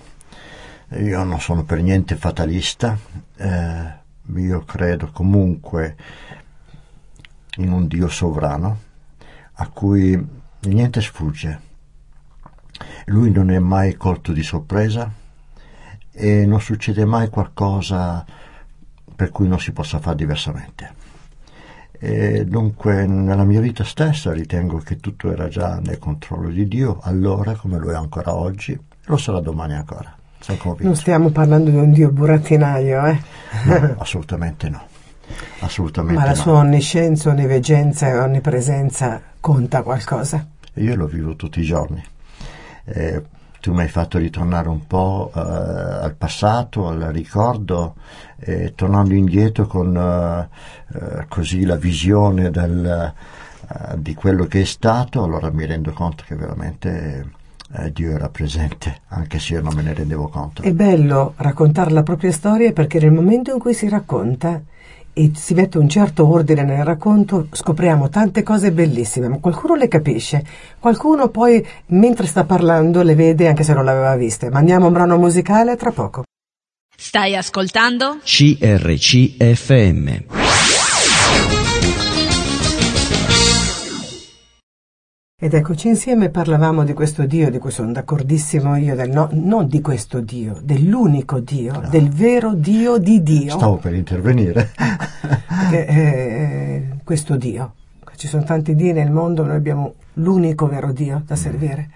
io 0.91 1.23
non 1.25 1.41
sono 1.41 1.65
per 1.65 1.81
niente 1.81 2.15
fatalista, 2.15 2.97
eh, 3.35 3.93
io 4.33 4.63
credo 4.63 5.09
comunque 5.11 5.97
in 7.57 7.69
un 7.73 7.85
Dio 7.85 8.07
sovrano 8.07 8.79
a 9.55 9.67
cui 9.67 10.25
niente 10.61 11.01
sfugge. 11.01 11.71
Lui 13.05 13.31
non 13.31 13.49
è 13.51 13.59
mai 13.59 13.95
colto 13.95 14.31
di 14.31 14.43
sorpresa 14.43 15.11
e 16.11 16.45
non 16.45 16.61
succede 16.61 17.05
mai 17.05 17.29
qualcosa 17.29 18.25
per 19.15 19.29
cui 19.29 19.47
non 19.47 19.59
si 19.59 19.71
possa 19.71 19.99
fare 19.99 20.15
diversamente. 20.15 21.01
E 21.91 22.45
dunque 22.45 23.05
nella 23.07 23.45
mia 23.45 23.61
vita 23.61 23.83
stessa 23.83 24.33
ritengo 24.33 24.79
che 24.79 24.97
tutto 24.97 25.31
era 25.31 25.47
già 25.47 25.79
nel 25.79 25.99
controllo 25.99 26.49
di 26.49 26.67
Dio, 26.67 26.99
allora 27.01 27.55
come 27.55 27.77
lo 27.77 27.91
è 27.91 27.95
ancora 27.95 28.35
oggi, 28.35 28.77
lo 29.05 29.17
sarà 29.17 29.39
domani 29.39 29.73
ancora. 29.73 30.13
Non 30.79 30.95
stiamo 30.97 31.29
parlando 31.29 31.69
di 31.69 31.77
un 31.77 31.93
Dio 31.93 32.11
burattinaio, 32.11 33.05
eh? 33.05 33.21
No, 33.63 33.95
assolutamente 33.99 34.67
no. 34.67 34.81
Assolutamente 35.59 36.19
ma 36.19 36.25
la 36.25 36.33
no. 36.33 36.41
sua 36.41 36.53
onniscienza, 36.55 37.29
onniveggenza 37.29 38.09
e 38.09 38.17
onnipresenza 38.17 39.21
conta 39.39 39.81
qualcosa. 39.81 40.45
Io 40.73 40.95
lo 40.95 41.05
vivo 41.05 41.37
tutti 41.37 41.61
i 41.61 41.63
giorni. 41.63 42.03
Eh, 42.85 43.23
tu 43.63 43.71
mi 43.71 43.83
hai 43.83 43.87
fatto 43.87 44.17
ritornare 44.17 44.67
un 44.67 44.85
po' 44.87 45.31
eh, 45.33 45.39
al 45.39 46.15
passato, 46.17 46.89
al 46.89 46.99
ricordo, 47.13 47.95
eh, 48.39 48.73
tornando 48.75 49.13
indietro 49.13 49.67
con 49.67 49.95
eh, 49.95 50.49
eh, 50.93 51.25
così 51.29 51.63
la 51.63 51.77
visione 51.77 52.51
del, 52.51 52.85
eh, 52.85 53.95
di 53.99 54.13
quello 54.15 54.47
che 54.47 54.61
è 54.61 54.65
stato, 54.65 55.23
allora 55.23 55.49
mi 55.49 55.65
rendo 55.65 55.93
conto 55.93 56.25
che 56.27 56.35
veramente 56.35 57.41
Dio 57.91 58.11
era 58.11 58.29
presente, 58.29 58.99
anche 59.07 59.39
se 59.39 59.53
io 59.53 59.61
non 59.61 59.73
me 59.73 59.81
ne 59.81 59.93
rendevo 59.93 60.27
conto. 60.27 60.61
È 60.61 60.73
bello 60.73 61.33
raccontare 61.37 61.89
la 61.89 62.03
propria 62.03 62.31
storia 62.31 62.71
perché 62.71 62.99
nel 62.99 63.11
momento 63.11 63.51
in 63.51 63.59
cui 63.59 63.73
si 63.73 63.89
racconta 63.89 64.61
e 65.13 65.31
si 65.35 65.53
mette 65.53 65.77
un 65.77 65.87
certo 65.87 66.27
ordine 66.27 66.63
nel 66.63 66.83
racconto, 66.83 67.47
scopriamo 67.51 68.09
tante 68.09 68.43
cose 68.43 68.71
bellissime, 68.71 69.27
ma 69.27 69.37
qualcuno 69.39 69.75
le 69.75 69.87
capisce, 69.87 70.43
qualcuno 70.79 71.29
poi 71.29 71.65
mentre 71.87 72.25
sta 72.25 72.43
parlando 72.43 73.03
le 73.03 73.15
vede 73.15 73.47
anche 73.47 73.63
se 73.63 73.73
non 73.73 73.85
l'aveva 73.85 74.15
viste. 74.15 74.49
Mandiamo 74.49 74.87
un 74.87 74.93
brano 74.93 75.17
musicale 75.17 75.75
tra 75.75 75.91
poco. 75.91 76.23
Stai 76.95 77.35
ascoltando? 77.35 78.17
CRCFM. 78.23 79.71
Ed 85.43 85.53
eccoci 85.53 85.89
insieme, 85.89 86.29
parlavamo 86.29 86.85
di 86.85 86.93
questo 86.93 87.25
Dio, 87.25 87.51
di 87.51 87.57
cui 87.57 87.69
sono 87.69 87.91
d'accordissimo 87.91 88.77
io, 88.77 88.95
del 88.95 89.09
no, 89.09 89.27
non 89.33 89.67
di 89.67 89.81
questo 89.81 90.21
Dio, 90.21 90.57
dell'unico 90.63 91.41
Dio, 91.41 91.83
del 91.89 92.09
vero 92.09 92.53
Dio 92.53 92.95
di 92.97 93.21
Dio. 93.21 93.57
Stavo 93.57 93.75
per 93.75 93.93
intervenire. 93.93 94.71
Perché, 95.69 95.85
eh, 95.87 96.87
questo 97.03 97.35
Dio. 97.35 97.73
Ci 98.15 98.29
sono 98.29 98.45
tanti 98.45 98.73
Dio 98.73 98.93
nel 98.93 99.11
mondo, 99.11 99.43
noi 99.43 99.57
abbiamo 99.57 99.95
l'unico 100.13 100.65
vero 100.67 100.93
Dio 100.93 101.23
da 101.25 101.35
servire, 101.35 101.89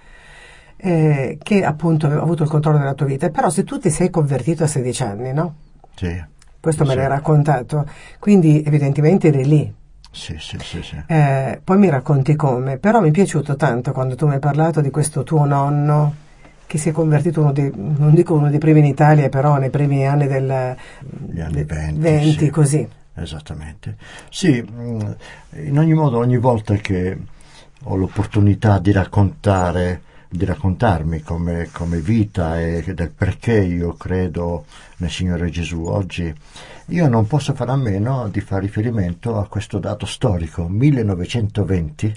eh, 0.75 1.37
che 1.41 1.63
appunto 1.63 2.05
aveva 2.05 2.23
avuto 2.23 2.43
il 2.43 2.49
controllo 2.49 2.79
della 2.79 2.95
tua 2.95 3.05
vita. 3.05 3.29
Però 3.29 3.49
se 3.49 3.63
tu 3.63 3.79
ti 3.79 3.89
sei 3.89 4.09
convertito 4.09 4.65
a 4.65 4.67
16 4.67 5.03
anni, 5.03 5.31
no? 5.31 5.55
sì, 5.95 6.21
Questo 6.59 6.83
me 6.83 6.89
Sì. 6.89 6.95
l'hai 6.97 7.07
raccontato, 7.07 7.87
quindi 8.19 8.61
evidentemente 8.65 9.29
eri 9.29 9.45
lì. 9.45 9.73
Sì, 10.17 10.35
sì, 10.39 10.57
sì, 10.59 10.81
sì. 10.81 11.03
Eh, 11.05 11.61
poi 11.63 11.77
mi 11.77 11.89
racconti 11.89 12.35
come, 12.35 12.77
però 12.77 12.99
mi 12.99 13.09
è 13.09 13.11
piaciuto 13.11 13.55
tanto 13.55 13.91
quando 13.91 14.15
tu 14.15 14.25
mi 14.25 14.33
hai 14.33 14.39
parlato 14.39 14.81
di 14.81 14.89
questo 14.89 15.21
tuo 15.21 15.45
nonno 15.45 16.25
che 16.65 16.79
si 16.79 16.89
è 16.89 16.91
convertito 16.91 17.41
uno 17.41 17.51
dei, 17.53 17.71
non 17.73 18.13
dico 18.13 18.33
uno 18.33 18.49
dei 18.49 18.57
primi 18.57 18.79
in 18.79 18.85
Italia, 18.85 19.29
però 19.29 19.57
nei 19.57 19.69
primi 19.69 20.05
anni 20.07 20.27
del 20.27 20.49
anni 20.49 21.65
de- 21.65 21.91
20, 21.93 22.45
sì. 22.45 22.49
così. 22.49 22.87
Esattamente. 23.13 23.95
Sì, 24.29 24.61
mm, 24.69 24.99
in 25.65 25.77
ogni 25.77 25.93
modo, 25.93 26.17
ogni 26.17 26.37
volta 26.37 26.75
che 26.75 27.17
ho 27.83 27.95
l'opportunità 27.95 28.79
di 28.79 28.91
raccontare, 28.91 30.01
di 30.37 30.45
raccontarmi 30.45 31.21
come, 31.21 31.69
come 31.73 31.99
vita 31.99 32.61
e 32.61 32.93
del 32.93 33.11
perché 33.11 33.59
io 33.59 33.93
credo 33.95 34.65
nel 34.97 35.09
Signore 35.09 35.49
Gesù. 35.49 35.83
Oggi, 35.83 36.33
io 36.85 37.09
non 37.09 37.27
posso 37.27 37.53
fare 37.53 37.71
a 37.71 37.75
meno 37.75 38.29
di 38.29 38.39
fare 38.39 38.61
riferimento 38.61 39.37
a 39.37 39.47
questo 39.47 39.79
dato 39.79 40.05
storico, 40.05 40.69
1920, 40.69 42.15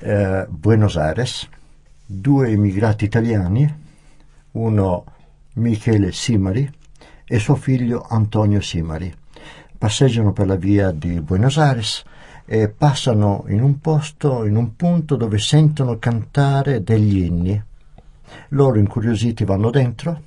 eh, 0.00 0.46
Buenos 0.48 0.96
Aires, 0.96 1.48
due 2.04 2.50
immigrati 2.50 3.04
italiani, 3.04 3.72
uno 4.52 5.04
Michele 5.54 6.12
Simari 6.12 6.70
e 7.24 7.38
suo 7.38 7.54
figlio 7.54 8.04
Antonio 8.08 8.60
Simari. 8.60 9.14
Passeggiano 9.78 10.32
per 10.32 10.46
la 10.46 10.56
via 10.56 10.90
di 10.90 11.20
Buenos 11.20 11.56
Aires 11.56 12.04
e 12.52 12.68
passano 12.68 13.44
in 13.46 13.62
un 13.62 13.78
posto, 13.78 14.44
in 14.44 14.56
un 14.56 14.74
punto 14.74 15.14
dove 15.14 15.38
sentono 15.38 16.00
cantare 16.00 16.82
degli 16.82 17.18
inni. 17.18 17.62
Loro 18.48 18.76
incuriositi 18.76 19.44
vanno 19.44 19.70
dentro, 19.70 20.20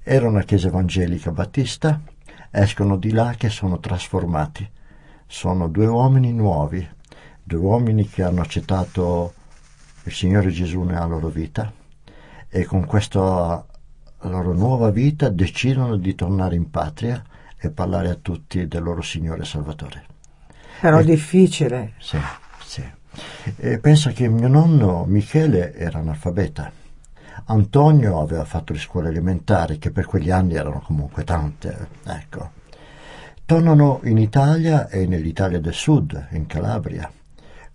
era 0.00 0.28
una 0.28 0.44
chiesa 0.44 0.68
evangelica 0.68 1.32
battista, 1.32 2.00
escono 2.52 2.96
di 2.96 3.10
là 3.10 3.34
che 3.36 3.48
sono 3.48 3.80
trasformati. 3.80 4.70
Sono 5.26 5.66
due 5.66 5.86
uomini 5.86 6.32
nuovi, 6.32 6.88
due 7.42 7.58
uomini 7.58 8.06
che 8.08 8.22
hanno 8.22 8.40
accettato 8.40 9.34
il 10.04 10.12
Signore 10.12 10.50
Gesù 10.50 10.82
nella 10.82 11.06
loro 11.06 11.30
vita 11.30 11.72
e 12.48 12.64
con 12.64 12.86
questa 12.86 13.66
loro 14.20 14.52
nuova 14.52 14.90
vita 14.90 15.30
decidono 15.30 15.96
di 15.96 16.14
tornare 16.14 16.54
in 16.54 16.70
patria 16.70 17.20
e 17.58 17.70
parlare 17.70 18.08
a 18.10 18.18
tutti 18.22 18.68
del 18.68 18.84
loro 18.84 19.02
Signore 19.02 19.44
Salvatore. 19.44 20.13
Però 20.84 20.98
Eh. 20.98 21.04
difficile. 21.04 21.92
Sì, 21.98 22.18
sì. 22.62 22.84
E 23.56 23.78
pensa 23.78 24.10
che 24.10 24.28
mio 24.28 24.48
nonno 24.48 25.06
Michele 25.06 25.74
era 25.74 26.00
analfabeta. 26.00 26.70
Antonio 27.46 28.20
aveva 28.20 28.44
fatto 28.44 28.74
le 28.74 28.78
scuole 28.78 29.08
elementari, 29.08 29.78
che 29.78 29.90
per 29.90 30.04
quegli 30.04 30.30
anni 30.30 30.56
erano 30.56 30.80
comunque 30.80 31.24
tante. 31.24 31.88
Ecco. 32.04 32.50
Tornano 33.46 34.00
in 34.04 34.18
Italia 34.18 34.88
e 34.90 35.06
nell'Italia 35.06 35.58
del 35.58 35.72
Sud, 35.72 36.28
in 36.32 36.44
Calabria, 36.44 37.10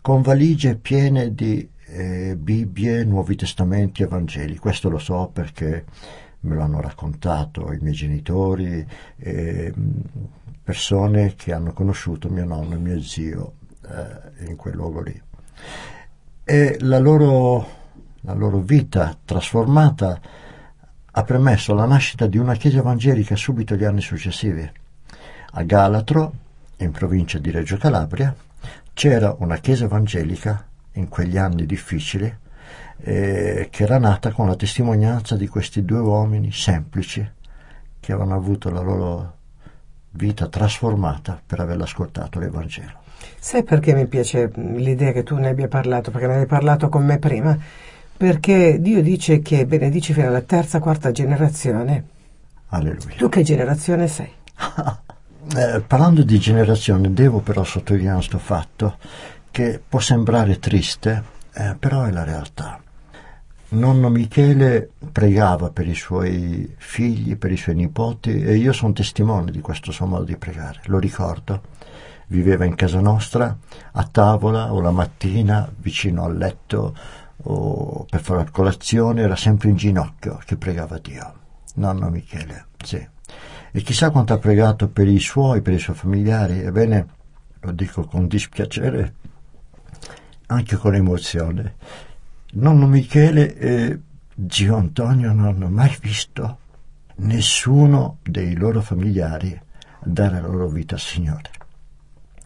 con 0.01 0.21
valigie 0.21 0.75
piene 0.75 1.33
di 1.33 1.67
eh, 1.87 2.35
Bibbie, 2.37 3.03
Nuovi 3.05 3.35
Testamenti, 3.35 4.03
Evangeli. 4.03 4.57
Questo 4.57 4.87
lo 4.87 4.99
so 4.99 5.31
perché 5.33 5.85
me 6.41 6.53
lo 6.55 6.61
hanno 6.61 6.79
raccontato 6.79 7.73
i 7.73 7.79
miei 7.81 7.95
genitori, 7.95 8.85
eh, 9.17 9.73
persone 10.69 11.33
che 11.35 11.51
hanno 11.51 11.73
conosciuto 11.73 12.29
mio 12.29 12.45
nonno 12.45 12.75
e 12.75 12.77
mio 12.77 13.01
zio 13.01 13.53
eh, 13.87 14.45
in 14.49 14.55
quel 14.55 14.75
luogo 14.75 15.01
lì. 15.01 15.19
E 16.43 16.77
la 16.81 16.99
loro, 16.99 17.67
la 18.21 18.33
loro 18.33 18.59
vita 18.59 19.17
trasformata 19.25 20.21
ha 21.11 21.23
permesso 21.23 21.73
la 21.73 21.85
nascita 21.85 22.27
di 22.27 22.37
una 22.37 22.53
chiesa 22.53 22.77
evangelica 22.77 23.35
subito 23.35 23.73
gli 23.73 23.83
anni 23.83 24.01
successivi. 24.01 24.71
A 25.53 25.63
Galatro, 25.63 26.33
in 26.77 26.91
provincia 26.91 27.39
di 27.39 27.49
Reggio 27.49 27.77
Calabria, 27.77 28.35
c'era 28.93 29.35
una 29.39 29.57
chiesa 29.57 29.85
evangelica 29.85 30.67
in 30.93 31.09
quegli 31.09 31.37
anni 31.37 31.65
difficili 31.65 32.31
eh, 32.97 33.69
che 33.71 33.83
era 33.83 33.97
nata 33.97 34.31
con 34.31 34.45
la 34.45 34.55
testimonianza 34.55 35.35
di 35.35 35.47
questi 35.47 35.83
due 35.83 35.99
uomini 35.99 36.51
semplici 36.51 37.27
che 37.99 38.11
avevano 38.11 38.35
avuto 38.35 38.69
la 38.69 38.81
loro 38.81 39.37
vita 40.11 40.47
trasformata 40.47 41.39
per 41.45 41.59
aver 41.59 41.81
ascoltato 41.81 42.39
l'Evangelo. 42.39 43.07
Sai 43.39 43.63
perché 43.63 43.93
mi 43.93 44.05
piace 44.07 44.51
l'idea 44.55 45.11
che 45.11 45.23
tu 45.23 45.35
ne 45.35 45.49
abbia 45.49 45.67
parlato? 45.67 46.11
Perché 46.11 46.27
ne 46.27 46.33
avevi 46.33 46.47
parlato 46.47 46.89
con 46.89 47.05
me 47.05 47.19
prima. 47.19 47.57
Perché 48.17 48.81
Dio 48.81 49.01
dice 49.01 49.39
che 49.39 49.65
benedici 49.65 50.13
fino 50.13 50.27
alla 50.27 50.41
terza, 50.41 50.79
quarta 50.79 51.11
generazione. 51.11 52.03
Alleluia. 52.67 53.15
Tu 53.17 53.29
che 53.29 53.43
generazione 53.43 54.07
sei? 54.07 54.29
eh, 55.55 55.81
parlando 55.85 56.23
di 56.23 56.37
generazione, 56.37 57.13
devo 57.13 57.39
però 57.39 57.63
sottolineare 57.63 58.17
questo 58.17 58.37
fatto 58.37 58.97
che 59.51 59.81
può 59.87 59.99
sembrare 59.99 60.59
triste, 60.59 61.23
eh, 61.53 61.75
però 61.79 62.03
è 62.03 62.11
la 62.11 62.23
realtà. 62.23 62.81
Nonno 63.71 64.09
Michele 64.09 64.89
pregava 65.11 65.69
per 65.69 65.87
i 65.87 65.93
suoi 65.93 66.73
figli, 66.75 67.37
per 67.37 67.51
i 67.51 67.57
suoi 67.57 67.75
nipoti 67.75 68.41
e 68.41 68.55
io 68.55 68.73
sono 68.73 68.93
testimone 68.93 69.51
di 69.51 69.61
questo 69.61 69.91
suo 69.91 70.07
modo 70.07 70.23
di 70.23 70.37
pregare, 70.37 70.81
lo 70.85 70.97
ricordo. 70.97 71.61
Viveva 72.27 72.65
in 72.65 72.73
casa 72.73 72.99
nostra, 72.99 73.55
a 73.91 74.03
tavola 74.05 74.73
o 74.73 74.81
la 74.81 74.89
mattina, 74.89 75.71
vicino 75.77 76.23
al 76.23 76.37
letto 76.37 76.95
o 77.43 78.05
per 78.09 78.21
fare 78.21 78.43
la 78.43 78.49
colazione, 78.49 79.21
era 79.21 79.35
sempre 79.35 79.69
in 79.69 79.75
ginocchio 79.75 80.39
che 80.45 80.57
pregava 80.57 80.97
Dio. 80.97 81.33
Nonno 81.75 82.09
Michele, 82.09 82.65
sì. 82.83 83.07
E 83.71 83.81
chissà 83.81 84.09
quanto 84.09 84.33
ha 84.33 84.39
pregato 84.39 84.87
per 84.87 85.07
i 85.07 85.19
suoi, 85.19 85.61
per 85.61 85.73
i 85.73 85.79
suoi 85.79 85.95
familiari. 85.95 86.59
Ebbene, 86.61 87.07
lo 87.59 87.71
dico 87.71 88.03
con 88.05 88.27
dispiacere, 88.27 89.13
anche 90.47 90.75
con 90.75 90.95
emozione 90.95 92.07
nonno 92.51 92.87
Michele 92.87 93.55
e 93.55 93.99
zio 94.47 94.75
Antonio 94.75 95.33
non 95.33 95.45
hanno 95.45 95.69
mai 95.69 95.95
visto 96.01 96.57
nessuno 97.15 98.17
dei 98.23 98.55
loro 98.55 98.81
familiari 98.81 99.59
dare 100.01 100.41
la 100.41 100.47
loro 100.47 100.67
vita 100.67 100.95
al 100.95 101.01
Signore. 101.01 101.51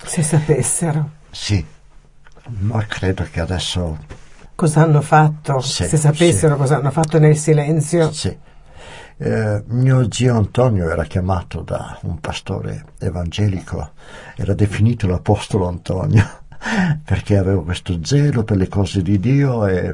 Se 0.03 0.22
sapessero. 0.22 1.10
Sì, 1.29 1.63
ma 2.48 2.86
credo 2.86 3.27
che 3.31 3.39
adesso... 3.39 3.98
Cosa 4.55 4.81
hanno 4.81 5.01
fatto? 5.01 5.60
Sì, 5.62 5.86
Se 5.86 5.98
sapessero 5.98 6.53
sì. 6.53 6.60
cosa 6.60 6.77
hanno 6.77 6.91
fatto 6.91 7.19
nel 7.19 7.38
silenzio. 7.38 8.12
Sì. 8.12 8.38
Eh, 9.15 9.63
mio 9.67 10.12
zio 10.12 10.36
Antonio 10.36 10.89
era 10.89 11.05
chiamato 11.05 11.62
da 11.62 11.98
un 12.01 12.19
pastore 12.19 12.86
evangelico, 13.00 13.91
era 14.36 14.53
definito 14.53 15.07
l'Apostolo 15.07 15.67
Antonio 15.67 16.41
perché 17.03 17.38
avevo 17.38 17.63
questo 17.63 18.00
zelo 18.03 18.43
per 18.43 18.58
le 18.58 18.67
cose 18.67 19.01
di 19.01 19.20
Dio 19.20 19.65
e, 19.67 19.93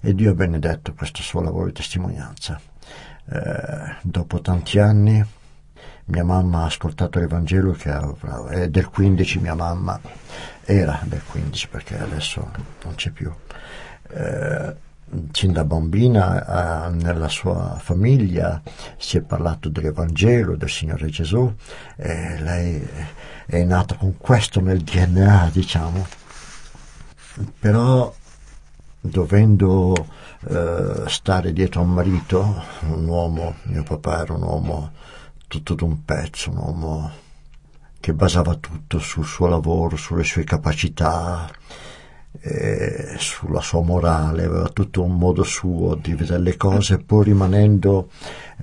e 0.00 0.14
Dio 0.14 0.32
ha 0.32 0.34
benedetto 0.34 0.94
questo 0.94 1.22
suo 1.22 1.40
lavoro 1.40 1.66
di 1.66 1.72
testimonianza. 1.72 2.60
Eh, 3.30 3.96
dopo 4.02 4.40
tanti 4.40 4.78
anni 4.78 5.24
mia 6.06 6.24
mamma 6.24 6.62
ha 6.62 6.66
ascoltato 6.66 7.18
l'Evangelo 7.18 7.72
che 7.72 7.90
è 8.50 8.68
del 8.68 8.88
15 8.88 9.38
mia 9.40 9.54
mamma 9.54 10.00
era 10.64 10.98
del 11.04 11.22
15 11.22 11.68
perché 11.68 11.98
adesso 11.98 12.50
non 12.84 12.94
c'è 12.94 13.10
più 13.10 13.30
eh, 14.10 14.74
sin 15.32 15.52
da 15.52 15.64
bambina 15.64 16.86
eh, 16.86 16.90
nella 16.90 17.28
sua 17.28 17.76
famiglia 17.80 18.60
si 18.96 19.16
è 19.16 19.22
parlato 19.22 19.68
dell'Evangelo 19.68 20.56
del 20.56 20.68
Signore 20.68 21.08
Gesù 21.08 21.52
e 21.96 22.40
lei 22.40 22.88
è 23.46 23.62
nata 23.64 23.96
con 23.96 24.16
questo 24.18 24.60
nel 24.60 24.82
DNA 24.82 25.50
diciamo. 25.52 26.06
Però 27.58 28.14
dovendo 29.00 29.94
eh, 30.48 31.04
stare 31.06 31.52
dietro 31.52 31.80
a 31.80 31.84
un 31.84 31.90
marito 31.90 32.62
un 32.80 33.06
uomo 33.06 33.54
mio 33.64 33.82
papà 33.84 34.22
era 34.22 34.34
un 34.34 34.42
uomo 34.42 34.92
tutto 35.48 35.74
d'un 35.74 36.04
pezzo, 36.04 36.50
un 36.50 36.58
uomo 36.58 37.10
che 38.00 38.12
basava 38.12 38.54
tutto 38.54 38.98
sul 38.98 39.24
suo 39.24 39.48
lavoro, 39.48 39.96
sulle 39.96 40.22
sue 40.22 40.44
capacità, 40.44 41.50
eh, 42.40 43.14
sulla 43.18 43.60
sua 43.60 43.82
morale, 43.82 44.44
aveva 44.44 44.68
tutto 44.68 45.02
un 45.02 45.16
modo 45.16 45.42
suo 45.42 45.94
di 45.94 46.14
vedere 46.14 46.40
le 46.40 46.56
cose, 46.56 46.98
pur 46.98 47.26
rimanendo 47.26 48.10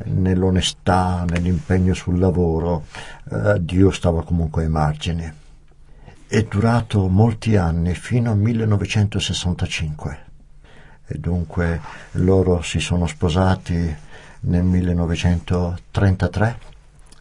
nell'onestà, 0.05 1.25
nell'impegno 1.27 1.93
sul 1.93 2.19
lavoro, 2.19 2.85
eh, 3.31 3.57
Dio 3.59 3.91
stava 3.91 4.23
comunque 4.23 4.63
ai 4.63 4.69
margini. 4.69 5.31
È 6.27 6.43
durato 6.43 7.07
molti 7.07 7.55
anni, 7.55 7.93
fino 7.93 8.31
al 8.31 8.37
1965, 8.37 10.19
e 11.07 11.19
dunque 11.19 11.79
loro 12.13 12.61
si 12.61 12.79
sono 12.79 13.05
sposati 13.05 13.95
nel 14.41 14.63
1933 14.63 16.73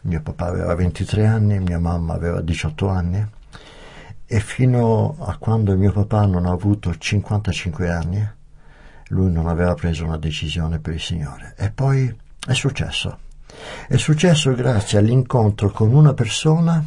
mio 0.05 0.21
papà 0.21 0.45
aveva 0.45 0.75
23 0.75 1.25
anni, 1.25 1.59
mia 1.59 1.79
mamma 1.79 2.13
aveva 2.13 2.41
18 2.41 2.87
anni 2.87 3.27
e 4.25 4.39
fino 4.39 5.15
a 5.19 5.37
quando 5.37 5.75
mio 5.77 5.91
papà 5.91 6.25
non 6.25 6.45
ha 6.45 6.51
avuto 6.51 6.95
55 6.95 7.89
anni 7.89 8.29
lui 9.09 9.31
non 9.31 9.47
aveva 9.47 9.73
preso 9.73 10.05
una 10.05 10.17
decisione 10.17 10.79
per 10.79 10.93
il 10.93 11.01
Signore. 11.01 11.53
E 11.57 11.69
poi 11.69 12.13
è 12.47 12.53
successo. 12.53 13.19
È 13.87 13.97
successo 13.97 14.53
grazie 14.53 14.97
all'incontro 14.97 15.69
con 15.69 15.93
una 15.93 16.13
persona 16.13 16.83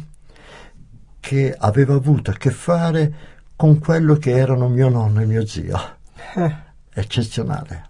che 1.19 1.55
aveva 1.57 1.95
avuto 1.95 2.31
a 2.31 2.33
che 2.33 2.51
fare 2.51 3.13
con 3.55 3.79
quello 3.79 4.15
che 4.15 4.31
erano 4.31 4.67
mio 4.67 4.89
nonno 4.89 5.21
e 5.21 5.25
mio 5.25 5.45
zio. 5.45 5.97
Eccezionale. 6.93 7.87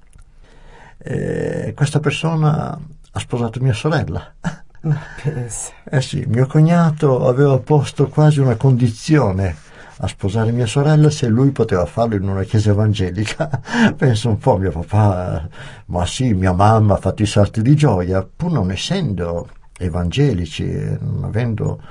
E 0.97 1.73
questa 1.75 1.99
persona 1.99 2.71
ha 3.12 3.19
sposato 3.19 3.59
mia 3.62 3.73
sorella. 3.73 4.33
Pensa. 4.82 5.72
Eh 5.84 6.02
sì, 6.02 6.24
mio 6.28 6.48
cognato 6.48 7.28
aveva 7.28 7.58
posto 7.60 8.08
quasi 8.08 8.39
una 8.39 8.56
condizione 8.56 9.68
a 10.02 10.08
sposare 10.08 10.52
mia 10.52 10.65
sorella 10.65 11.10
se 11.10 11.28
lui 11.28 11.52
poteva 11.52 11.86
farlo 11.86 12.15
in 12.15 12.28
una 12.28 12.44
chiesa 12.44 12.72
evangelica. 12.72 13.50
Penso 13.98 14.30
un 14.30 14.38
po' 14.38 14.58
mio 14.58 14.72
papà, 14.72 15.48
ma 15.88 16.06
sì, 16.06 16.34
mia 16.34 16.54
mamma 16.54 16.94
ha 16.94 16.98
fatto 16.98 17.22
i 17.22 17.26
salti 17.26 17.62
di 17.62 17.76
gioia, 17.76 18.24
pur 18.24 18.52
non 18.52 18.72
essendo 18.72 19.50
evangelici, 19.78 20.65
non 21.00 21.24
avendo 21.24 21.82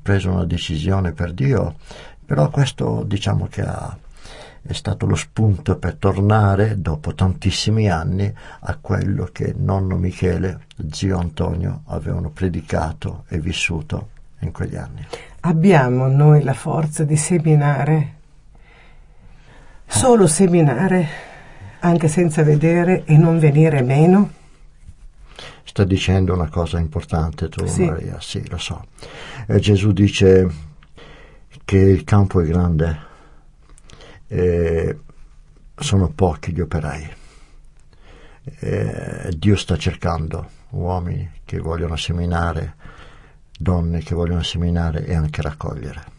preso 0.00 0.30
una 0.30 0.44
decisione 0.44 1.12
per 1.12 1.32
Dio, 1.32 1.76
però 2.24 2.48
questo 2.48 3.02
diciamo 3.04 3.48
che 3.50 3.62
ha 3.62 3.96
è 4.66 4.72
stato 4.72 5.06
lo 5.06 5.14
spunto 5.14 5.78
per 5.78 5.94
tornare, 5.94 6.80
dopo 6.80 7.14
tantissimi 7.14 7.88
anni, 7.88 8.32
a 8.60 8.76
quello 8.80 9.28
che 9.30 9.54
nonno 9.56 9.96
Michele, 9.96 10.66
zio 10.90 11.18
Antonio 11.18 11.82
avevano 11.86 12.30
predicato 12.30 13.24
e 13.28 13.38
vissuto 13.38 14.08
in 14.40 14.52
quegli 14.52 14.76
anni. 14.76 15.06
Abbiamo 15.40 16.08
noi 16.08 16.42
la 16.42 16.54
forza 16.54 17.04
di 17.04 17.16
seminare, 17.16 18.14
solo 19.86 20.26
seminare, 20.26 21.08
anche 21.80 22.08
senza 22.08 22.42
vedere 22.42 23.04
e 23.04 23.16
non 23.16 23.38
venire 23.38 23.82
meno? 23.82 24.32
Sta 25.62 25.84
dicendo 25.84 26.34
una 26.34 26.48
cosa 26.48 26.78
importante 26.78 27.48
tu, 27.48 27.66
Sì. 27.66 27.84
Maria, 27.84 28.16
sì, 28.20 28.48
lo 28.48 28.58
so. 28.58 28.86
Eh, 29.46 29.60
Gesù 29.60 29.92
dice 29.92 30.48
che 31.64 31.78
il 31.78 32.02
campo 32.02 32.40
è 32.40 32.46
grande 32.46 33.05
e 34.26 34.98
sono 35.74 36.08
pochi 36.10 36.52
gli 36.52 36.60
operai. 36.60 37.14
E 38.58 39.30
Dio 39.36 39.56
sta 39.56 39.76
cercando 39.76 40.50
uomini 40.70 41.30
che 41.44 41.58
vogliono 41.58 41.96
seminare, 41.96 42.74
donne 43.58 44.00
che 44.00 44.14
vogliono 44.14 44.42
seminare 44.42 45.04
e 45.04 45.14
anche 45.14 45.42
raccogliere. 45.42 46.14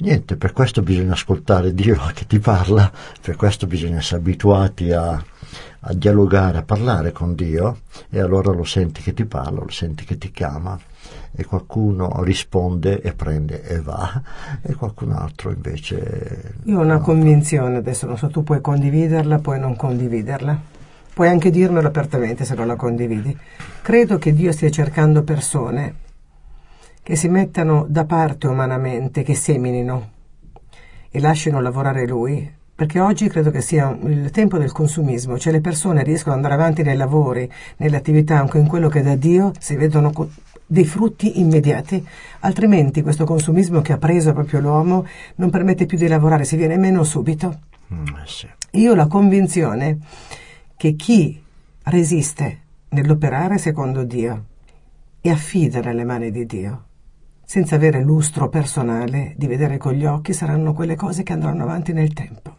Niente, 0.00 0.36
per 0.36 0.52
questo 0.52 0.82
bisogna 0.82 1.12
ascoltare 1.12 1.74
Dio 1.74 1.96
che 2.14 2.26
ti 2.26 2.38
parla, 2.38 2.90
per 3.20 3.34
questo 3.34 3.66
bisogna 3.66 3.98
essere 3.98 4.20
abituati 4.20 4.92
a, 4.92 5.22
a 5.80 5.92
dialogare, 5.92 6.58
a 6.58 6.62
parlare 6.62 7.12
con 7.12 7.34
Dio 7.34 7.78
e 8.10 8.20
allora 8.20 8.52
lo 8.52 8.64
senti 8.64 9.02
che 9.02 9.14
ti 9.14 9.24
parla, 9.24 9.60
lo 9.60 9.70
senti 9.70 10.04
che 10.04 10.18
ti 10.18 10.30
chiama 10.30 10.78
e 11.32 11.44
qualcuno 11.44 12.22
risponde 12.22 13.00
e 13.00 13.12
prende 13.12 13.62
e 13.62 13.80
va 13.80 14.20
e 14.62 14.74
qualcun 14.74 15.12
altro 15.12 15.50
invece... 15.50 16.54
Io 16.64 16.78
ho 16.78 16.82
una 16.82 16.94
no. 16.94 17.00
convinzione, 17.00 17.76
adesso 17.76 18.06
non 18.06 18.18
so, 18.18 18.28
tu 18.28 18.42
puoi 18.42 18.60
condividerla, 18.60 19.38
puoi 19.38 19.58
non 19.58 19.76
condividerla. 19.76 20.76
Puoi 21.14 21.28
anche 21.28 21.50
dirmelo 21.50 21.88
apertamente 21.88 22.44
se 22.44 22.54
non 22.54 22.68
la 22.68 22.76
condividi. 22.76 23.36
Credo 23.82 24.18
che 24.18 24.32
Dio 24.32 24.52
stia 24.52 24.70
cercando 24.70 25.24
persone 25.24 26.06
che 27.02 27.16
si 27.16 27.28
mettano 27.28 27.86
da 27.88 28.04
parte 28.04 28.46
umanamente, 28.46 29.22
che 29.22 29.34
seminino 29.34 30.10
e 31.10 31.20
lasciano 31.20 31.60
lavorare 31.60 32.06
Lui, 32.06 32.56
perché 32.78 33.00
oggi 33.00 33.26
credo 33.26 33.50
che 33.50 33.60
sia 33.60 33.90
il 34.04 34.30
tempo 34.30 34.56
del 34.56 34.70
consumismo, 34.70 35.36
cioè 35.36 35.52
le 35.52 35.60
persone 35.60 36.04
riescono 36.04 36.36
ad 36.36 36.44
andare 36.44 36.62
avanti 36.62 36.84
nei 36.84 36.96
lavori, 36.96 37.50
nelle 37.78 37.96
attività, 37.96 38.38
anche 38.38 38.58
in 38.58 38.68
quello 38.68 38.88
che 38.88 39.02
da 39.02 39.16
Dio 39.16 39.50
si 39.58 39.74
vedono 39.74 40.12
dei 40.64 40.84
frutti 40.84 41.40
immediati, 41.40 42.06
altrimenti 42.38 43.02
questo 43.02 43.24
consumismo 43.24 43.80
che 43.80 43.94
ha 43.94 43.98
preso 43.98 44.32
proprio 44.32 44.60
l'uomo 44.60 45.04
non 45.34 45.50
permette 45.50 45.86
più 45.86 45.98
di 45.98 46.06
lavorare, 46.06 46.44
si 46.44 46.54
viene 46.54 46.76
meno 46.76 47.02
subito. 47.02 47.62
Mm, 47.92 48.06
eh 48.06 48.26
sì. 48.26 48.48
Io 48.78 48.92
ho 48.92 48.94
la 48.94 49.08
convinzione 49.08 49.98
che 50.76 50.94
chi 50.94 51.42
resiste 51.82 52.60
nell'operare 52.90 53.58
secondo 53.58 54.04
Dio 54.04 54.44
e 55.20 55.30
affida 55.30 55.80
nelle 55.80 56.04
mani 56.04 56.30
di 56.30 56.46
Dio, 56.46 56.84
senza 57.44 57.74
avere 57.74 58.04
lustro 58.04 58.48
personale 58.48 59.34
di 59.36 59.48
vedere 59.48 59.78
con 59.78 59.94
gli 59.94 60.04
occhi, 60.04 60.32
saranno 60.32 60.72
quelle 60.74 60.94
cose 60.94 61.24
che 61.24 61.32
andranno 61.32 61.64
avanti 61.64 61.92
nel 61.92 62.12
tempo. 62.12 62.57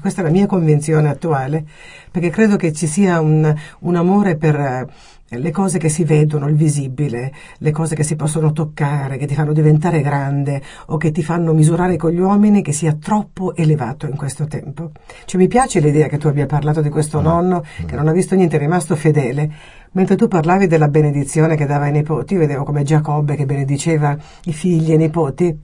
Questa 0.00 0.20
è 0.20 0.24
la 0.24 0.30
mia 0.30 0.46
convinzione 0.46 1.08
attuale, 1.08 1.64
perché 2.10 2.28
credo 2.28 2.56
che 2.56 2.72
ci 2.74 2.86
sia 2.86 3.20
un, 3.20 3.54
un 3.80 3.96
amore 3.96 4.36
per, 4.36 4.86
le 5.30 5.50
cose 5.50 5.78
che 5.78 5.88
si 5.88 6.04
vedono, 6.04 6.46
il 6.46 6.56
visibile, 6.56 7.32
le 7.58 7.70
cose 7.70 7.94
che 7.94 8.02
si 8.02 8.16
possono 8.16 8.52
toccare, 8.52 9.18
che 9.18 9.26
ti 9.26 9.34
fanno 9.34 9.52
diventare 9.52 10.00
grande 10.00 10.62
o 10.86 10.96
che 10.96 11.10
ti 11.10 11.22
fanno 11.22 11.52
misurare 11.52 11.96
con 11.96 12.10
gli 12.10 12.18
uomini 12.18 12.62
che 12.62 12.72
sia 12.72 12.94
troppo 12.94 13.54
elevato 13.54 14.06
in 14.06 14.16
questo 14.16 14.46
tempo. 14.46 14.92
Cioè 15.24 15.40
mi 15.40 15.48
piace 15.48 15.80
l'idea 15.80 16.06
che 16.06 16.18
tu 16.18 16.28
abbia 16.28 16.46
parlato 16.46 16.80
di 16.80 16.88
questo 16.88 17.20
nonno 17.20 17.64
che 17.86 17.94
non 17.94 18.08
ha 18.08 18.12
visto 18.12 18.34
niente, 18.34 18.56
è 18.56 18.58
rimasto 18.58 18.96
fedele. 18.96 19.50
Mentre 19.92 20.16
tu 20.16 20.28
parlavi 20.28 20.66
della 20.66 20.88
benedizione 20.88 21.56
che 21.56 21.66
dava 21.66 21.86
ai 21.86 21.92
nipoti, 21.92 22.36
vedevo 22.36 22.64
come 22.64 22.82
Giacobbe 22.82 23.36
che 23.36 23.46
benediceva 23.46 24.16
i 24.44 24.52
figli 24.52 24.92
e 24.92 24.94
i 24.94 24.98
nipoti. 24.98 25.58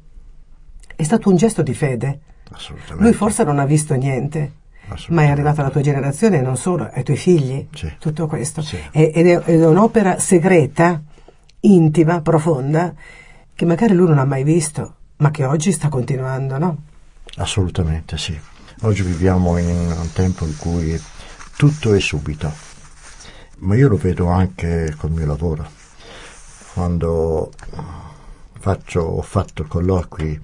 È 0.97 1.03
stato 1.03 1.29
un 1.31 1.37
gesto 1.37 1.63
di 1.63 1.75
fede. 1.75 2.21
Assolutamente. 2.55 3.03
Lui 3.03 3.13
forse 3.13 3.45
non 3.45 3.59
ha 3.59 3.65
visto 3.65 3.95
niente, 3.95 4.53
ma 5.09 5.23
è 5.23 5.29
arrivata 5.29 5.61
alla 5.61 5.71
tua 5.71 5.81
generazione 5.81 6.39
e 6.39 6.43
non 6.43 6.57
solo, 6.57 6.89
ai 6.93 7.03
tuoi 7.03 7.17
figli, 7.17 7.67
Sì. 7.75 7.93
tutto 7.99 8.27
questo. 8.27 8.63
Sì. 8.63 8.79
Ed 8.91 9.27
è, 9.27 9.43
ed 9.45 9.61
è 9.61 9.67
un'opera 9.67 10.19
segreta, 10.19 11.03
intima, 11.61 12.21
profonda, 12.21 12.95
che 13.55 13.65
magari 13.65 13.95
lui 13.95 14.09
non 14.09 14.19
ha 14.19 14.25
mai 14.25 14.45
visto, 14.45 14.95
ma 15.17 15.31
che 15.31 15.45
oggi 15.45 15.73
sta 15.73 15.89
continuando, 15.89 16.59
no? 16.59 16.77
Assolutamente 17.37 18.17
sì. 18.19 18.39
Oggi 18.83 19.03
viviamo 19.03 19.57
in 19.59 19.69
un 19.69 20.13
tempo 20.13 20.45
in 20.45 20.57
cui 20.57 21.01
tutto 21.57 21.95
è 21.95 22.01
subito, 22.01 22.53
ma 23.59 23.77
io 23.77 23.89
lo 23.89 23.97
vedo 23.97 24.27
anche 24.29 24.95
col 24.99 25.11
mio 25.13 25.27
lavoro. 25.27 25.67
Quando 26.75 27.51
faccio, 28.59 29.01
ho 29.01 29.23
fatto 29.23 29.65
colloqui 29.65 30.39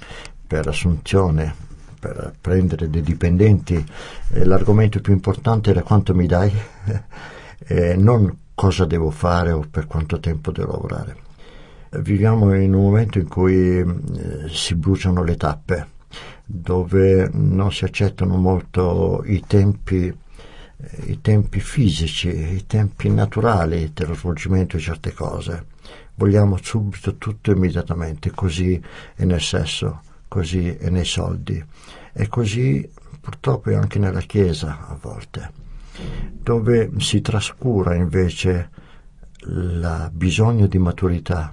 per 0.47 0.69
assunzione, 0.69 1.55
per 2.01 2.35
prendere 2.41 2.89
dei 2.89 3.03
dipendenti, 3.03 3.85
eh, 4.33 4.45
l'argomento 4.45 5.01
più 5.01 5.13
importante 5.13 5.71
era 5.71 5.83
quanto 5.83 6.15
mi 6.15 6.27
dai, 6.27 6.51
e 7.67 7.95
non 7.95 8.37
cosa 8.55 8.85
devo 8.87 9.11
fare 9.11 9.53
o 9.53 9.65
per 9.71 9.87
quanto 9.87 10.19
tempo 10.19 10.51
devo 10.51 10.73
lavorare. 10.73 11.17
Viviamo 11.91 12.55
in 12.55 12.75
un 12.75 12.83
momento 12.83 13.19
in 13.19 13.29
cui 13.29 13.79
eh, 13.79 14.49
si 14.49 14.75
bruciano 14.75 15.23
le 15.23 15.37
tappe, 15.37 15.89
dove 16.45 17.29
non 17.33 17.73
si 17.73 17.85
accettano 17.85 18.37
molto 18.37 19.23
i 19.27 19.43
tempi, 19.47 20.07
eh, 20.07 21.03
i 21.07 21.21
tempi 21.21 21.61
fisici, 21.61 22.29
i 22.29 22.67
tempi 22.67 23.09
naturali 23.09 23.93
dello 23.93 24.15
svolgimento 24.15 24.77
di 24.77 24.83
certe 24.83 25.13
cose. 25.13 25.67
Vogliamo 26.15 26.59
subito 26.61 27.17
tutto 27.17 27.51
immediatamente, 27.51 28.31
così 28.31 28.81
è 29.15 29.25
nel 29.25 29.41
sesso, 29.41 30.03
così 30.31 30.77
è 30.77 30.89
nei 30.91 31.05
soldi 31.05 31.63
e 32.13 32.29
così 32.29 32.89
purtroppo 33.21 33.71
è 33.71 33.75
anche 33.75 33.99
nella 33.99 34.21
Chiesa 34.21 34.87
a 34.87 34.97
volte, 34.99 35.51
dove 36.33 36.93
si 36.99 37.21
trascura 37.21 37.97
invece 37.97 38.71
il 39.47 40.09
bisogno 40.13 40.69
di 40.69 40.79
maturità, 40.79 41.53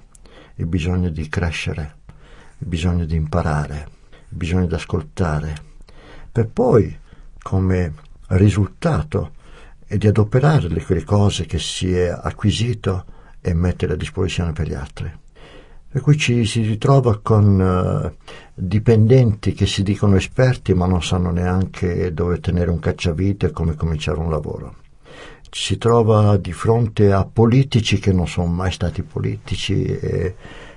il 0.54 0.66
bisogno 0.66 1.08
di 1.08 1.28
crescere, 1.28 1.96
il 2.58 2.68
bisogno 2.68 3.04
di 3.04 3.16
imparare, 3.16 3.88
il 4.28 4.36
bisogno 4.36 4.66
di 4.66 4.74
ascoltare, 4.74 5.54
per 6.30 6.46
poi 6.46 6.96
come 7.42 7.94
risultato 8.28 9.32
e 9.88 9.98
di 9.98 10.06
adoperare 10.06 10.68
le 10.68 10.84
quelle 10.84 11.02
cose 11.02 11.46
che 11.46 11.58
si 11.58 11.92
è 11.92 12.06
acquisito 12.08 13.04
e 13.40 13.54
mettere 13.54 13.94
a 13.94 13.96
disposizione 13.96 14.52
per 14.52 14.68
gli 14.68 14.74
altri. 14.74 15.12
Per 15.90 16.02
cui 16.02 16.18
ci 16.18 16.44
si 16.44 16.60
ritrova 16.62 17.18
con 17.22 17.60
eh, 17.60 18.16
dipendenti 18.54 19.52
che 19.52 19.66
si 19.66 19.82
dicono 19.82 20.16
esperti 20.16 20.74
ma 20.74 20.86
non 20.86 21.02
sanno 21.02 21.30
neanche 21.30 22.12
dove 22.12 22.40
tenere 22.40 22.70
un 22.70 22.78
cacciavite 22.78 23.46
e 23.46 23.50
come 23.50 23.74
cominciare 23.74 24.18
un 24.18 24.28
lavoro. 24.28 24.74
Ci 25.48 25.62
si 25.62 25.78
trova 25.78 26.36
di 26.36 26.52
fronte 26.52 27.10
a 27.10 27.24
politici 27.24 27.98
che 27.98 28.12
non 28.12 28.28
sono 28.28 28.48
mai 28.48 28.70
stati 28.70 29.02
politici 29.02 29.82
e 29.84 30.34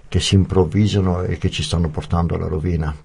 che 0.07 0.19
si 0.21 0.35
improvvisano 0.35 1.23
e 1.23 1.37
che 1.37 1.49
ci 1.49 1.61
stanno 1.61 1.89
portando 1.89 2.35
alla 2.35 2.47
rovina. 2.47 2.95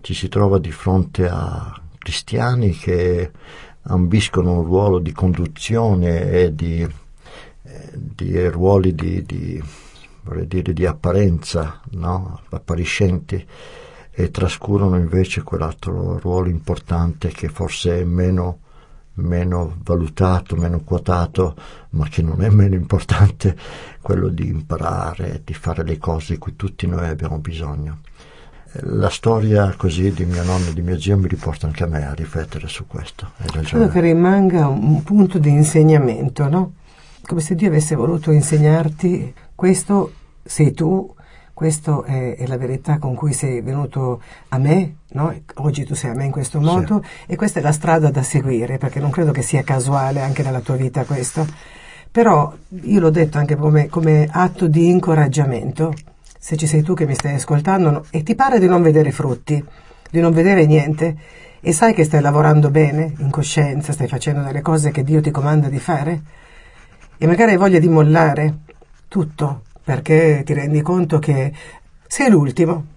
Ci 0.00 0.14
si 0.14 0.28
trova 0.28 0.58
di 0.58 0.70
fronte 0.70 1.28
a 1.28 1.74
cristiani 1.98 2.70
che 2.70 3.32
ambiscono 3.82 4.60
un 4.60 4.64
ruolo 4.64 5.00
di 5.00 5.12
conduzione 5.12 6.30
e 6.30 6.54
di, 6.54 6.82
eh, 6.82 7.90
di 7.92 8.46
ruoli 8.46 8.94
di, 8.94 9.22
di, 9.24 9.62
vorrei 10.26 10.46
dire, 10.46 10.72
di 10.72 10.84
apparenza, 10.84 11.80
no? 11.92 12.40
appariscenti, 12.50 13.46
e 14.18 14.30
trascurano 14.30 14.96
invece 14.96 15.42
quell'altro 15.42 16.18
ruolo 16.18 16.48
importante 16.48 17.28
che 17.28 17.48
forse 17.48 18.00
è 18.00 18.04
meno, 18.04 18.60
meno 19.14 19.76
valutato, 19.84 20.56
meno 20.56 20.80
quotato, 20.80 21.54
ma 21.90 22.08
che 22.08 22.22
non 22.22 22.42
è 22.42 22.48
meno 22.48 22.74
importante, 22.74 23.56
quello 24.00 24.28
di 24.28 24.48
imparare, 24.48 25.42
di 25.44 25.54
fare 25.54 25.84
le 25.84 25.98
cose 25.98 26.34
di 26.34 26.38
cui 26.38 26.56
tutti 26.56 26.86
noi 26.86 27.06
abbiamo 27.06 27.38
bisogno. 27.38 28.00
La 28.80 29.10
storia 29.10 29.74
così 29.76 30.12
di 30.12 30.24
mio 30.24 30.42
nonno 30.42 30.68
e 30.68 30.74
di 30.74 30.82
mio 30.82 30.98
zio 30.98 31.16
mi 31.16 31.28
riporta 31.28 31.66
anche 31.66 31.84
a 31.84 31.86
me 31.86 32.06
a 32.06 32.14
riflettere 32.14 32.68
su 32.68 32.86
questo. 32.86 33.30
Credo 33.36 33.88
che 33.88 34.00
rimanga 34.00 34.66
un 34.66 35.02
punto 35.02 35.38
di 35.38 35.50
insegnamento, 35.50 36.48
no? 36.48 36.72
Come 37.22 37.40
se 37.40 37.54
Dio 37.54 37.68
avesse 37.68 37.94
voluto 37.94 38.30
insegnarti 38.30 39.34
questo 39.56 40.12
sei 40.44 40.72
tu, 40.72 41.12
questa 41.54 42.04
è, 42.04 42.36
è 42.36 42.46
la 42.46 42.58
verità 42.58 42.98
con 42.98 43.14
cui 43.14 43.32
sei 43.32 43.62
venuto 43.62 44.20
a 44.50 44.58
me, 44.58 44.96
no? 45.12 45.34
Oggi 45.54 45.84
tu 45.84 45.94
sei 45.94 46.10
a 46.10 46.14
me 46.14 46.26
in 46.26 46.30
questo 46.30 46.60
modo 46.60 47.02
e 47.26 47.34
questa 47.36 47.60
è 47.60 47.62
la 47.62 47.72
strada 47.72 48.10
da 48.10 48.22
seguire, 48.22 48.76
perché 48.76 49.00
non 49.00 49.10
credo 49.10 49.32
che 49.32 49.40
sia 49.40 49.62
casuale 49.62 50.20
anche 50.20 50.42
nella 50.42 50.60
tua 50.60 50.76
vita 50.76 51.04
questo. 51.04 51.46
Però 52.10 52.54
io 52.82 53.00
l'ho 53.00 53.08
detto 53.08 53.38
anche 53.38 53.56
come, 53.56 53.88
come 53.88 54.28
atto 54.30 54.68
di 54.68 54.88
incoraggiamento, 54.88 55.94
se 56.38 56.58
ci 56.58 56.66
sei 56.66 56.82
tu 56.82 56.92
che 56.92 57.06
mi 57.06 57.14
stai 57.14 57.34
ascoltando 57.34 57.90
no? 57.90 58.04
e 58.10 58.22
ti 58.22 58.34
pare 58.34 58.58
di 58.58 58.66
non 58.66 58.82
vedere 58.82 59.10
frutti, 59.10 59.64
di 60.10 60.20
non 60.20 60.32
vedere 60.32 60.66
niente, 60.66 61.16
e 61.60 61.72
sai 61.72 61.94
che 61.94 62.04
stai 62.04 62.20
lavorando 62.20 62.70
bene, 62.70 63.14
in 63.18 63.30
coscienza, 63.30 63.92
stai 63.92 64.06
facendo 64.06 64.42
delle 64.42 64.60
cose 64.60 64.90
che 64.90 65.02
Dio 65.02 65.22
ti 65.22 65.30
comanda 65.30 65.70
di 65.70 65.78
fare, 65.78 66.22
e 67.16 67.26
magari 67.26 67.52
hai 67.52 67.56
voglia 67.56 67.78
di 67.78 67.88
mollare 67.88 68.58
tutto, 69.08 69.62
perché 69.82 70.42
ti 70.44 70.52
rendi 70.52 70.82
conto 70.82 71.18
che 71.18 71.52
sei 72.06 72.30
l'ultimo. 72.30 72.94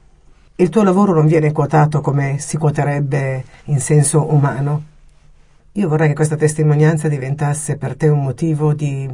Il 0.55 0.69
tuo 0.69 0.83
lavoro 0.83 1.13
non 1.13 1.25
viene 1.25 1.51
quotato 1.51 2.01
come 2.01 2.37
si 2.39 2.57
quoterebbe 2.57 3.43
in 3.65 3.79
senso 3.79 4.33
umano. 4.33 4.83
Io 5.73 5.87
vorrei 5.87 6.09
che 6.09 6.15
questa 6.15 6.35
testimonianza 6.35 7.07
diventasse 7.07 7.77
per 7.77 7.95
te 7.95 8.07
un 8.07 8.23
motivo 8.23 8.73
di 8.73 9.09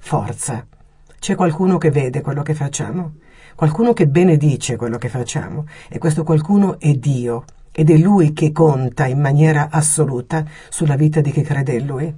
forza. 0.00 0.66
C'è 1.18 1.34
qualcuno 1.34 1.78
che 1.78 1.90
vede 1.90 2.20
quello 2.20 2.42
che 2.42 2.54
facciamo, 2.54 3.14
qualcuno 3.54 3.92
che 3.92 4.06
benedice 4.06 4.76
quello 4.76 4.98
che 4.98 5.08
facciamo 5.08 5.66
e 5.88 5.98
questo 5.98 6.24
qualcuno 6.24 6.78
è 6.80 6.92
Dio 6.94 7.44
ed 7.72 7.90
è 7.90 7.96
Lui 7.96 8.32
che 8.32 8.50
conta 8.50 9.06
in 9.06 9.20
maniera 9.20 9.68
assoluta 9.70 10.44
sulla 10.68 10.96
vita 10.96 11.20
di 11.20 11.30
chi 11.30 11.42
crede 11.42 11.74
in 11.74 11.86
Lui. 11.86 12.14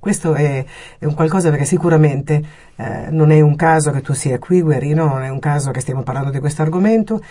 Questo 0.00 0.32
è, 0.32 0.64
è 0.98 1.04
un 1.04 1.14
qualcosa 1.14 1.50
perché 1.50 1.66
sicuramente 1.66 2.42
eh, 2.74 3.10
non 3.10 3.30
è 3.30 3.40
un 3.40 3.54
caso 3.54 3.90
che 3.90 4.00
tu 4.00 4.14
sia 4.14 4.38
qui, 4.38 4.62
Guerino, 4.62 5.06
non 5.06 5.22
è 5.22 5.28
un 5.28 5.38
caso 5.38 5.70
che 5.70 5.80
stiamo 5.80 6.02
parlando 6.02 6.30
di 6.30 6.40
questo 6.40 6.62
argomento 6.62 7.22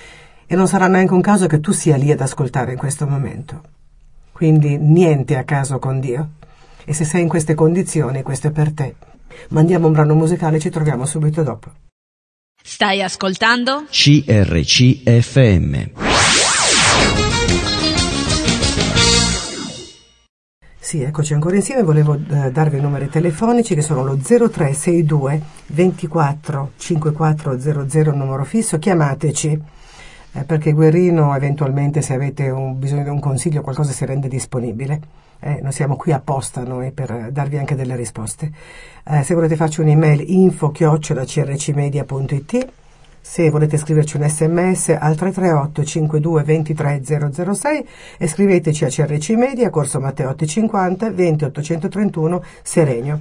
e 0.45 0.55
non 0.55 0.67
sarà 0.67 0.87
neanche 0.87 1.13
un 1.13 1.21
caso 1.21 1.47
che 1.47 1.59
tu 1.59 1.71
sia 1.71 1.97
lì 1.97 2.11
ad 2.11 2.21
ascoltare 2.21 2.73
in 2.73 2.77
questo 2.77 3.07
momento. 3.07 3.63
Quindi 4.31 4.77
niente 4.77 5.35
a 5.35 5.43
caso 5.43 5.79
con 5.79 5.99
Dio. 5.99 6.29
E 6.85 6.93
se 6.93 7.05
sei 7.05 7.23
in 7.23 7.27
queste 7.27 7.55
condizioni, 7.55 8.21
questo 8.21 8.47
è 8.47 8.51
per 8.51 8.71
te. 8.71 8.95
Mandiamo 9.49 9.87
un 9.87 9.93
brano 9.93 10.15
musicale, 10.15 10.59
ci 10.59 10.69
troviamo 10.69 11.05
subito 11.05 11.43
dopo. 11.43 11.71
Stai 12.61 13.01
ascoltando? 13.01 13.85
CRCFM. 13.89 16.08
Sì, 20.89 21.03
eccoci 21.03 21.35
ancora 21.35 21.55
insieme, 21.55 21.83
volevo 21.83 22.15
eh, 22.15 22.51
darvi 22.51 22.79
i 22.79 22.81
numeri 22.81 23.09
telefonici 23.09 23.75
che 23.75 23.81
sono 23.83 24.03
lo 24.03 24.17
0362 24.17 25.39
24 25.67 26.71
5400 26.75 28.15
numero 28.15 28.43
fisso, 28.43 28.79
chiamateci 28.79 29.61
eh, 30.31 30.43
perché 30.45 30.71
Guerrino 30.71 31.35
eventualmente 31.35 32.01
se 32.01 32.15
avete 32.15 32.49
un, 32.49 32.79
bisogno 32.79 33.03
di 33.03 33.09
un 33.09 33.19
consiglio 33.19 33.59
o 33.59 33.61
qualcosa 33.61 33.91
si 33.91 34.03
rende 34.03 34.27
disponibile. 34.27 34.99
Eh, 35.39 35.59
noi 35.61 35.73
siamo 35.73 35.95
qui 35.95 36.11
apposta 36.11 36.63
noi 36.63 36.89
per 36.89 37.29
darvi 37.31 37.59
anche 37.59 37.75
delle 37.75 37.95
risposte. 37.95 38.51
Eh, 39.05 39.21
se 39.21 39.35
volete 39.35 39.55
farci 39.55 39.81
un'email 39.81 40.23
info 40.25 40.71
crcmedia.it 40.71 42.67
se 43.21 43.49
volete 43.49 43.77
scriverci 43.77 44.17
un 44.17 44.27
sms 44.27 44.89
al 44.99 45.15
338 45.15 45.83
52 45.83 46.43
23 46.43 47.01
006 47.03 47.87
e 48.17 48.27
scriveteci 48.27 48.85
a 48.85 48.87
CRC 48.87 49.29
Media, 49.31 49.69
Corso 49.69 49.99
Matteotti 49.99 50.47
50 50.47 51.11
20 51.11 51.43
831 51.45 52.43
Serenio. 52.63 53.19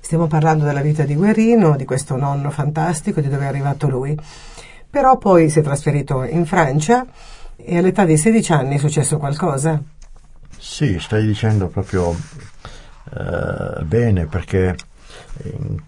Stiamo 0.00 0.26
parlando 0.26 0.64
della 0.64 0.80
vita 0.80 1.04
di 1.04 1.14
Guerrino, 1.14 1.76
di 1.76 1.84
questo 1.84 2.16
nonno 2.16 2.50
fantastico, 2.50 3.20
di 3.20 3.28
dove 3.28 3.44
è 3.44 3.48
arrivato 3.48 3.88
lui. 3.88 4.18
Però 4.90 5.18
poi 5.18 5.50
si 5.50 5.58
è 5.58 5.62
trasferito 5.62 6.22
in 6.22 6.46
Francia 6.46 7.04
e 7.56 7.76
all'età 7.76 8.04
di 8.04 8.16
16 8.16 8.52
anni 8.52 8.76
è 8.76 8.78
successo 8.78 9.18
qualcosa. 9.18 9.82
Sì, 10.56 10.98
stai 10.98 11.26
dicendo 11.26 11.68
proprio 11.68 12.16
eh, 13.14 13.82
bene 13.84 14.26
perché 14.26 14.74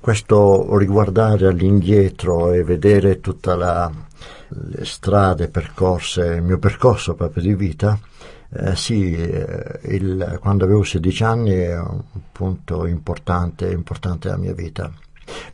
questo 0.01 0.77
riguardare 0.77 1.47
all'indietro 1.47 2.53
e 2.53 2.63
vedere 2.63 3.21
tutte 3.21 3.55
le 3.57 4.85
strade 4.85 5.49
percorse, 5.49 6.25
il 6.27 6.43
mio 6.43 6.59
percorso 6.59 7.15
proprio 7.15 7.43
di 7.43 7.55
vita, 7.55 7.99
eh, 8.53 8.75
sì, 8.75 9.15
eh, 9.15 9.79
il, 9.85 10.39
quando 10.41 10.65
avevo 10.65 10.83
16 10.83 11.23
anni 11.23 11.53
è 11.53 11.79
un 11.79 12.03
punto 12.33 12.87
importante, 12.87 13.71
importante 13.71 14.29
della 14.29 14.41
mia 14.41 14.55
vita. 14.55 14.93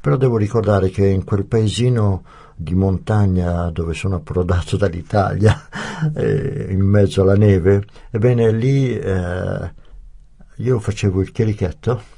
Però 0.01 0.17
devo 0.17 0.39
ricordare 0.39 0.89
che 0.89 1.07
in 1.07 1.25
quel 1.25 1.45
paesino 1.45 2.25
di 2.57 2.75
montagna 2.75 3.71
dove 3.71 3.93
sono 3.93 4.17
approdato 4.17 4.77
dall'Italia, 4.79 5.69
eh, 6.15 6.69
in 6.71 6.81
mezzo 6.81 7.23
alla 7.23 7.37
neve, 7.37 7.85
ebbene 8.11 8.51
lì 8.51 8.97
eh, 8.99 9.73
io 10.57 10.79
facevo 10.79 11.21
il 11.21 11.33
chierichetto. 11.33 12.15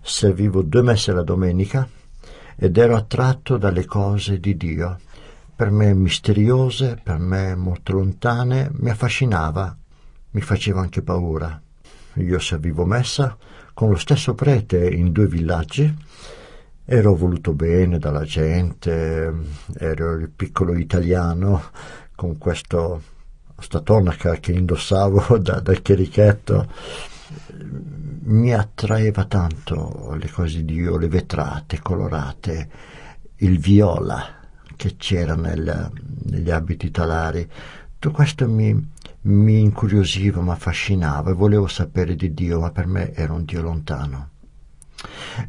Servivo 0.00 0.62
due 0.62 0.82
messe 0.82 1.12
la 1.12 1.22
domenica 1.22 1.88
ed 2.56 2.76
ero 2.76 2.96
attratto 2.96 3.56
dalle 3.56 3.84
cose 3.84 4.40
di 4.40 4.56
Dio, 4.56 4.98
per 5.54 5.70
me 5.70 5.94
misteriose, 5.94 6.98
per 7.02 7.18
me 7.18 7.54
molto 7.54 7.92
lontane, 7.92 8.70
mi 8.74 8.90
affascinava, 8.90 9.76
mi 10.30 10.40
faceva 10.40 10.80
anche 10.80 11.02
paura. 11.02 11.60
Io 12.14 12.38
servivo 12.38 12.84
messa 12.84 13.36
con 13.74 13.90
lo 13.90 13.96
stesso 13.96 14.34
prete 14.34 14.88
in 14.88 15.12
due 15.12 15.26
villaggi 15.26 15.94
ero 16.88 17.16
voluto 17.16 17.52
bene 17.52 17.98
dalla 17.98 18.22
gente, 18.22 19.32
ero 19.76 20.12
il 20.12 20.30
piccolo 20.30 20.76
italiano 20.76 21.64
con 22.14 22.38
questo, 22.38 23.02
questa 23.56 23.80
tonaca 23.80 24.36
che 24.36 24.52
indossavo 24.52 25.36
da, 25.42 25.58
dal 25.58 25.82
chierichetto. 25.82 26.68
Mi 28.26 28.52
attraeva 28.52 29.24
tanto 29.24 30.14
le 30.18 30.28
cose 30.30 30.64
di 30.64 30.74
Dio, 30.74 30.96
le 30.96 31.08
vetrate 31.08 31.80
colorate, 31.80 32.68
il 33.36 33.58
viola 33.58 34.24
che 34.74 34.96
c'era 34.96 35.34
nel, 35.34 35.90
negli 36.24 36.50
abiti 36.50 36.90
talari. 36.90 37.48
Tutto 37.98 38.14
questo 38.14 38.48
mi, 38.48 38.92
mi 39.22 39.60
incuriosiva, 39.60 40.40
mi 40.40 40.50
affascinava 40.50 41.30
e 41.30 41.34
volevo 41.34 41.66
sapere 41.66 42.16
di 42.16 42.34
Dio, 42.34 42.60
ma 42.60 42.70
per 42.70 42.86
me 42.86 43.12
era 43.14 43.32
un 43.32 43.44
Dio 43.44 43.62
lontano 43.62 44.30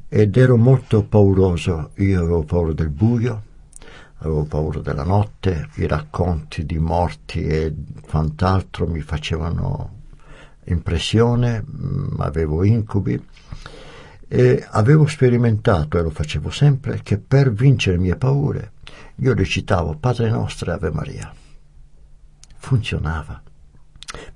ed 0.08 0.38
ero 0.38 0.58
molto 0.58 1.04
pauroso. 1.04 1.92
Io 1.96 2.20
avevo 2.20 2.44
paura 2.44 2.74
del 2.74 2.90
buio, 2.90 3.44
avevo 4.18 4.44
paura 4.44 4.80
della 4.80 5.04
notte, 5.04 5.70
i 5.76 5.88
racconti 5.88 6.66
di 6.66 6.78
morti 6.78 7.46
e 7.46 7.74
quant'altro 8.08 8.88
mi 8.88 9.02
facevano 9.02 9.96
impressione, 10.68 11.64
mm, 11.64 12.20
avevo 12.20 12.64
incubi 12.64 13.22
e 14.28 14.68
avevo 14.72 15.08
sperimentato, 15.08 15.98
e 15.98 16.02
lo 16.02 16.10
facevo 16.10 16.50
sempre, 16.50 17.02
che 17.04 17.18
per 17.18 17.52
vincere 17.52 17.98
le 17.98 18.04
mie 18.04 18.16
paure 18.16 18.72
io 19.20 19.34
recitavo 19.34 19.96
Padre 19.96 20.30
nostro 20.30 20.72
e 20.72 20.74
Ave 20.74 20.92
Maria. 20.92 21.34
Funzionava. 22.58 23.42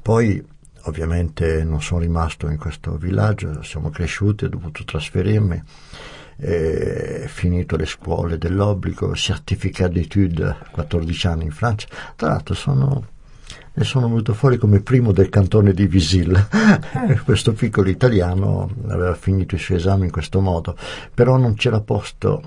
Poi 0.02 0.44
ovviamente 0.86 1.64
non 1.64 1.82
sono 1.82 2.00
rimasto 2.00 2.50
in 2.50 2.58
questo 2.58 2.96
villaggio, 2.98 3.62
siamo 3.62 3.90
cresciuti, 3.90 4.46
ho 4.46 4.50
dovuto 4.50 4.84
trasferirmi, 4.84 5.62
eh, 6.38 7.26
finito 7.28 7.76
le 7.76 7.86
scuole 7.86 8.38
dell'obbligo, 8.38 9.14
certificat 9.14 9.92
d'études, 9.92 10.56
14 10.72 11.28
anni 11.28 11.44
in 11.46 11.52
Francia. 11.52 11.88
Tra 12.16 12.30
l'altro 12.30 12.56
sono, 12.56 13.08
ne 13.74 13.84
sono 13.84 14.08
venuto 14.08 14.34
fuori 14.34 14.58
come 14.58 14.82
primo 14.82 15.12
del 15.12 15.30
cantone 15.30 15.74
di 15.74 15.88
Visil. 15.88 16.36
Eh. 16.36 17.20
questo 17.24 17.54
piccolo 17.54 17.90
italiano 17.90 18.70
aveva 18.88 19.16
finito 19.16 19.56
i 19.56 19.60
suoi 19.60 19.78
esami 19.78 20.06
in 20.06 20.12
questo 20.12 20.42
modo, 20.42 20.76
però 21.14 21.38
non 21.38 21.56
c'era 21.56 21.80
posto 21.80 22.42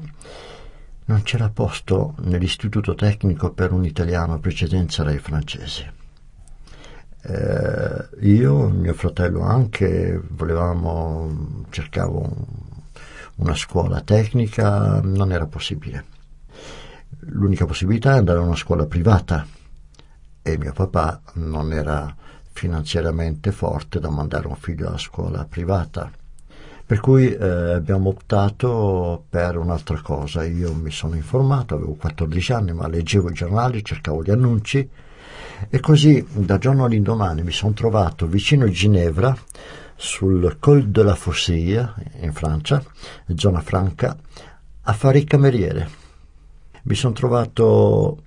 non 1.06 1.22
c'era 1.22 1.50
posto 1.50 2.14
nell'istituto 2.22 2.94
tecnico 2.94 3.52
per 3.52 3.72
un 3.72 3.84
italiano, 3.84 4.38
precedenza 4.38 5.02
era 5.02 5.12
i 5.12 5.18
francesi. 5.18 5.87
Eh, 7.26 8.08
io, 8.20 8.68
mio 8.68 8.94
fratello 8.94 9.42
anche, 9.42 10.18
volevamo, 10.30 11.66
cercavo 11.68 12.46
una 13.37 13.54
scuola 13.54 14.00
tecnica, 14.00 15.00
non 15.02 15.30
era 15.30 15.46
possibile. 15.46 16.04
L'unica 17.26 17.66
possibilità 17.66 18.14
è 18.14 18.18
andare 18.18 18.38
a 18.38 18.42
una 18.42 18.56
scuola 18.56 18.87
privata 18.87 19.46
e 20.46 20.59
mio 20.59 20.74
papà 20.74 21.22
non 21.35 21.72
era 21.72 22.14
finanziariamente 22.52 23.50
forte 23.50 23.98
da 23.98 24.11
mandare 24.11 24.46
un 24.46 24.57
figlio 24.57 24.88
alla 24.88 24.98
scuola 24.98 25.46
privata. 25.48 26.11
Per 26.87 27.00
cui 27.00 27.35
eh, 27.35 27.72
abbiamo 27.72 28.11
optato 28.11 29.24
per 29.30 29.57
un'altra 29.57 30.02
cosa. 30.02 30.44
Io 30.44 30.74
mi 30.74 30.90
sono 30.90 31.14
informato, 31.16 31.74
avevo 31.74 31.94
14 31.94 32.52
anni, 32.52 32.72
ma 32.74 32.87
leggevo 32.87 33.30
i 33.30 33.33
giornali, 33.33 33.83
cercavo 33.83 34.22
gli 34.22 34.30
annunci 34.30 34.87
e 35.70 35.80
così 35.80 36.24
da 36.30 36.59
giorno 36.59 36.85
all'indomani 36.85 37.42
mi 37.42 37.52
sono 37.52 37.72
trovato 37.72 38.26
vicino 38.26 38.66
a 38.66 38.68
Ginevra, 38.68 39.35
sul 39.96 40.59
Col 40.59 40.88
de 40.88 41.02
la 41.02 41.14
Fossia, 41.14 41.94
in 42.20 42.33
Francia, 42.33 42.83
zona 43.35 43.61
franca, 43.61 44.14
a 44.83 44.92
fare 44.92 45.18
il 45.18 45.24
cameriere. 45.24 45.88
Mi 46.83 46.94
sono 46.94 47.14
trovato 47.14 48.18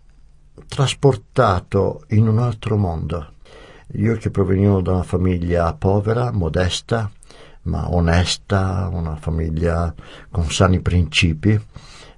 trasportato 0.68 2.04
in 2.10 2.28
un 2.28 2.40
altro 2.40 2.78
mondo. 2.78 3.34
Io 3.94 4.16
che 4.18 4.32
provenivo 4.32 4.82
da 4.82 4.94
una 4.94 5.04
famiglia 5.04 5.74
povera, 5.74 6.32
modesta, 6.32 7.10
ma 7.64 7.94
onesta, 7.94 8.90
una 8.92 9.16
famiglia 9.16 9.94
con 10.30 10.50
sani 10.50 10.80
principi 10.80 11.52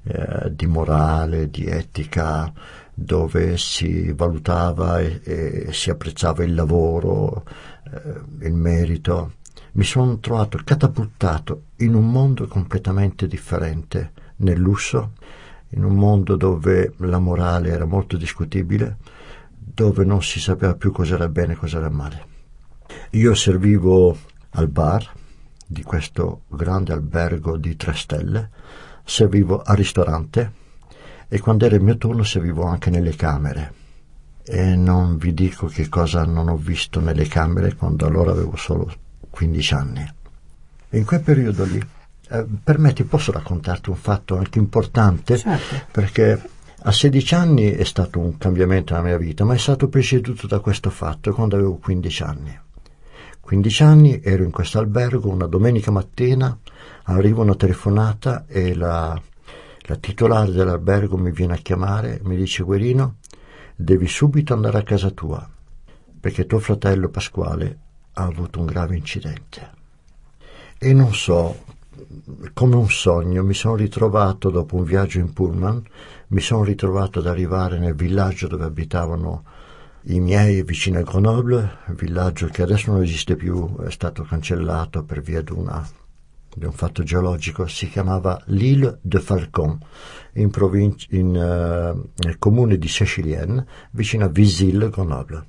eh, 0.04 0.54
di 0.54 0.66
morale, 0.66 1.50
di 1.50 1.66
etica, 1.66 2.52
dove 2.94 3.58
si 3.58 4.12
valutava 4.12 5.00
e, 5.00 5.22
e 5.24 5.74
si 5.74 5.90
apprezzava 5.90 6.44
il 6.44 6.54
lavoro, 6.54 7.46
eh, 7.92 8.48
il 8.48 8.54
merito. 8.54 9.34
Mi 9.74 9.84
sono 9.84 10.18
trovato 10.20 10.60
catapultato 10.64 11.64
in 11.78 11.94
un 11.94 12.10
mondo 12.10 12.48
completamente 12.48 13.28
differente, 13.28 14.12
nel 14.38 14.60
lusso, 14.60 15.12
in 15.70 15.84
un 15.84 15.96
mondo 15.96 16.36
dove 16.36 16.94
la 16.98 17.20
morale 17.20 17.70
era 17.70 17.86
molto 17.86 18.18
discutibile, 18.18 18.98
dove 19.58 20.04
non 20.04 20.22
si 20.24 20.40
sapeva 20.40 20.76
più 20.76 20.92
cos'era 20.92 21.28
bene 21.28 21.54
e 21.54 21.58
cos'era 21.58 21.90
male. 21.90 22.26
Io 23.12 23.34
servivo 23.36 24.18
al 24.52 24.68
bar 24.68 25.12
di 25.66 25.84
questo 25.84 26.42
grande 26.48 26.94
albergo 26.94 27.58
di 27.58 27.76
tre 27.76 27.94
stelle, 27.94 28.50
servivo 29.04 29.62
al 29.62 29.76
ristorante, 29.76 30.52
e 31.28 31.40
quando 31.40 31.66
era 31.66 31.76
il 31.76 31.84
mio 31.84 31.98
turno 31.98 32.24
servivo 32.24 32.64
anche 32.64 32.90
nelle 32.90 33.16
camere 33.16 33.74
e 34.52 34.76
non 34.76 35.18
vi 35.18 35.36
dico 35.36 35.68
che 35.68 35.90
cosa 35.90 36.26
non 36.26 36.50
ho 36.50 36.56
visto 36.56 37.00
nelle 37.00 37.28
camere 37.28 37.76
quando 37.76 38.08
allora 38.08 38.32
avevo 38.32 38.56
solo 38.56 38.92
15 39.30 39.74
anni. 39.76 40.14
In 40.90 41.06
quel 41.06 41.22
periodo 41.22 41.66
lì, 41.66 41.80
eh, 42.30 42.46
permetti, 42.64 43.04
posso 43.04 43.32
raccontarti 43.32 43.90
un 43.90 43.96
fatto 43.96 44.38
anche 44.38 44.60
importante? 44.60 45.38
Certo. 45.38 45.76
Perché 45.92 46.42
a 46.82 46.92
16 46.92 47.36
anni 47.36 47.72
è 47.72 47.84
stato 47.84 48.20
un 48.20 48.38
cambiamento 48.38 48.94
nella 48.94 49.06
mia 49.06 49.18
vita, 49.18 49.44
ma 49.44 49.54
è 49.54 49.58
stato 49.58 49.90
preceduto 49.90 50.48
da 50.48 50.60
questo 50.60 50.90
fatto 50.90 51.34
quando 51.34 51.56
avevo 51.56 51.78
15 51.78 52.24
anni. 52.24 52.60
15 53.40 53.84
anni 53.84 54.22
ero 54.24 54.44
in 54.44 54.52
questo 54.52 54.80
albergo, 54.80 55.30
una 55.30 55.48
domenica 55.48 55.92
mattina 55.92 56.56
arriva 57.04 57.42
una 57.42 57.56
telefonata 57.56 58.46
e 58.48 58.76
la 58.76 59.20
la 59.90 59.96
titolare 59.96 60.52
dell'albergo 60.52 61.18
mi 61.18 61.32
viene 61.32 61.54
a 61.54 61.58
chiamare 61.58 62.20
e 62.20 62.22
mi 62.24 62.36
dice 62.36 62.62
Guerino, 62.62 63.16
devi 63.76 64.08
subito 64.08 64.54
andare 64.54 64.78
a 64.78 64.84
casa 64.84 65.10
tua, 65.10 65.50
perché 66.20 66.46
tuo 66.46 66.60
fratello 66.60 67.10
Pasquale 67.10 67.80
ha 68.14 68.24
avuto 68.24 68.60
un 68.60 68.68
grave 68.68 68.96
incidente. 68.96 69.72
E 70.78 70.94
non 70.94 71.12
so, 71.16 71.64
come 72.54 72.76
un 72.76 72.90
sogno, 72.90 73.44
mi 73.44 73.54
sono 73.54 73.76
ritrovato 73.76 74.50
dopo 74.50 74.76
un 74.76 74.84
viaggio 74.84 75.20
in 75.20 75.34
pullman, 75.34 75.84
mi 76.28 76.42
sono 76.42 76.64
ritrovato 76.64 77.20
ad 77.20 77.28
arrivare 77.28 77.80
nel 77.80 77.96
villaggio 77.96 78.48
dove 78.48 78.66
abitavano 78.66 79.44
i 80.04 80.20
miei 80.20 80.64
vicino 80.64 81.00
a 81.00 81.04
Grenoble, 81.04 81.80
villaggio 81.90 82.48
che 82.48 82.62
adesso 82.62 82.92
non 82.92 83.02
esiste 83.02 83.36
più, 83.36 83.78
è 83.78 83.92
stato 83.92 84.24
cancellato 84.24 85.04
per 85.04 85.22
via 85.22 85.42
di 85.42 85.52
una 85.52 85.88
di 86.60 86.66
un 86.66 86.72
fatto 86.72 87.04
geologico, 87.04 87.68
si 87.68 87.88
chiamava 87.90 88.42
l'Île 88.48 89.00
de 89.02 89.20
Falcon, 89.20 89.80
in 90.34 90.50
provincia, 90.50 91.08
in, 91.12 91.28
uh, 91.28 92.10
nel 92.24 92.38
comune 92.38 92.78
di 92.78 92.88
Sicilienne, 92.88 93.66
vicino 93.92 94.26
a 94.26 94.30
Visil-Grenoble. 94.30 95.46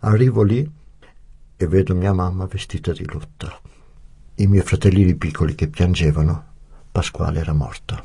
Arrivo 0.00 0.42
lì 0.42 0.68
e 1.56 1.66
vedo 1.66 1.94
mia 1.94 2.12
mamma 2.12 2.46
vestita 2.46 2.92
di 2.92 3.04
lutto. 3.06 3.60
I 4.36 4.46
miei 4.46 4.62
fratellini 4.62 5.14
piccoli 5.14 5.54
che 5.54 5.68
piangevano, 5.68 6.44
Pasquale 6.92 7.40
era 7.40 7.52
morto. 7.52 8.02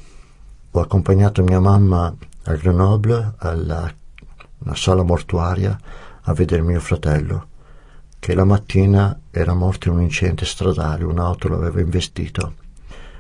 Ho 0.72 0.80
accompagnato 0.80 1.44
mia 1.44 1.60
mamma 1.60 2.14
a 2.44 2.54
Grenoble, 2.56 3.34
alla 3.38 3.94
sala 4.74 5.04
mortuaria, 5.04 5.78
a 6.22 6.34
vedere 6.34 6.62
mio 6.62 6.80
fratello 6.80 7.48
che 8.22 8.36
la 8.36 8.46
mattina 8.46 9.20
era 9.32 9.56
morto 9.56 9.88
in 9.88 9.96
un 9.96 10.02
incidente 10.04 10.46
stradale, 10.46 11.04
un'auto 11.04 11.48
lo 11.48 11.56
aveva 11.56 11.82
investito. 11.82 12.54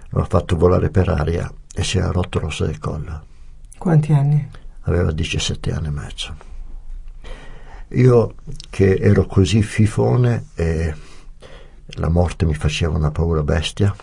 l'ho 0.10 0.26
fatto 0.26 0.56
volare 0.56 0.92
per 0.92 1.10
aria 1.10 1.52
e 1.74 1.84
si 1.84 1.98
era 1.98 2.12
rotto 2.12 2.40
l'osso 2.40 2.66
del 2.66 2.78
collo. 2.78 3.26
Quanti 3.80 4.14
anni? 4.14 4.48
Aveva 4.82 5.12
17 5.12 5.72
anni 5.72 5.88
e 5.88 5.90
mezzo. 5.90 6.36
Io 7.94 8.36
che 8.70 8.94
ero 8.94 9.26
così 9.26 9.64
fifone 9.64 10.50
e 10.54 10.94
la 11.96 12.10
morte 12.10 12.46
mi 12.46 12.54
faceva 12.54 12.98
una 12.98 13.12
paura 13.12 13.44
bestia, 13.44 13.96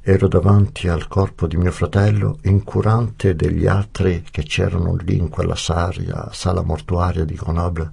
ero 0.00 0.26
davanti 0.26 0.88
al 0.88 1.06
corpo 1.06 1.46
di 1.46 1.56
mio 1.56 1.70
fratello, 1.70 2.38
incurante 2.42 3.36
degli 3.36 3.66
altri 3.66 4.24
che 4.28 4.42
c'erano 4.42 4.96
lì 4.96 5.16
in 5.16 5.28
quella 5.28 5.54
sala, 5.54 6.30
sala 6.32 6.62
mortuaria 6.62 7.24
di 7.24 7.34
Grenoble, 7.34 7.92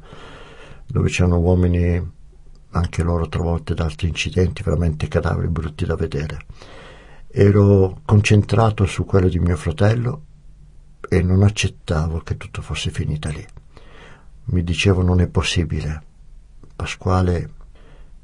dove 0.88 1.10
c'erano 1.10 1.38
uomini 1.38 2.12
anche 2.72 3.04
loro 3.04 3.28
travolti 3.28 3.74
da 3.74 3.84
altri 3.84 4.08
incidenti, 4.08 4.64
veramente 4.64 5.08
cadaveri 5.08 5.48
brutti 5.48 5.86
da 5.86 5.96
vedere. 5.96 6.46
Ero 7.28 8.02
concentrato 8.06 8.86
su 8.86 9.06
quello 9.06 9.28
di 9.28 9.40
mio 9.40 9.56
fratello 9.56 10.24
e 11.08 11.22
non 11.22 11.44
accettavo 11.44 12.20
che 12.20 12.38
tutto 12.38 12.62
fosse 12.62 12.90
finita 12.90 13.30
lì. 13.30 13.46
Mi 14.46 14.64
dicevo 14.64 15.04
non 15.04 15.22
è 15.22 15.28
possibile. 15.28 16.04
Pasquale 16.76 17.52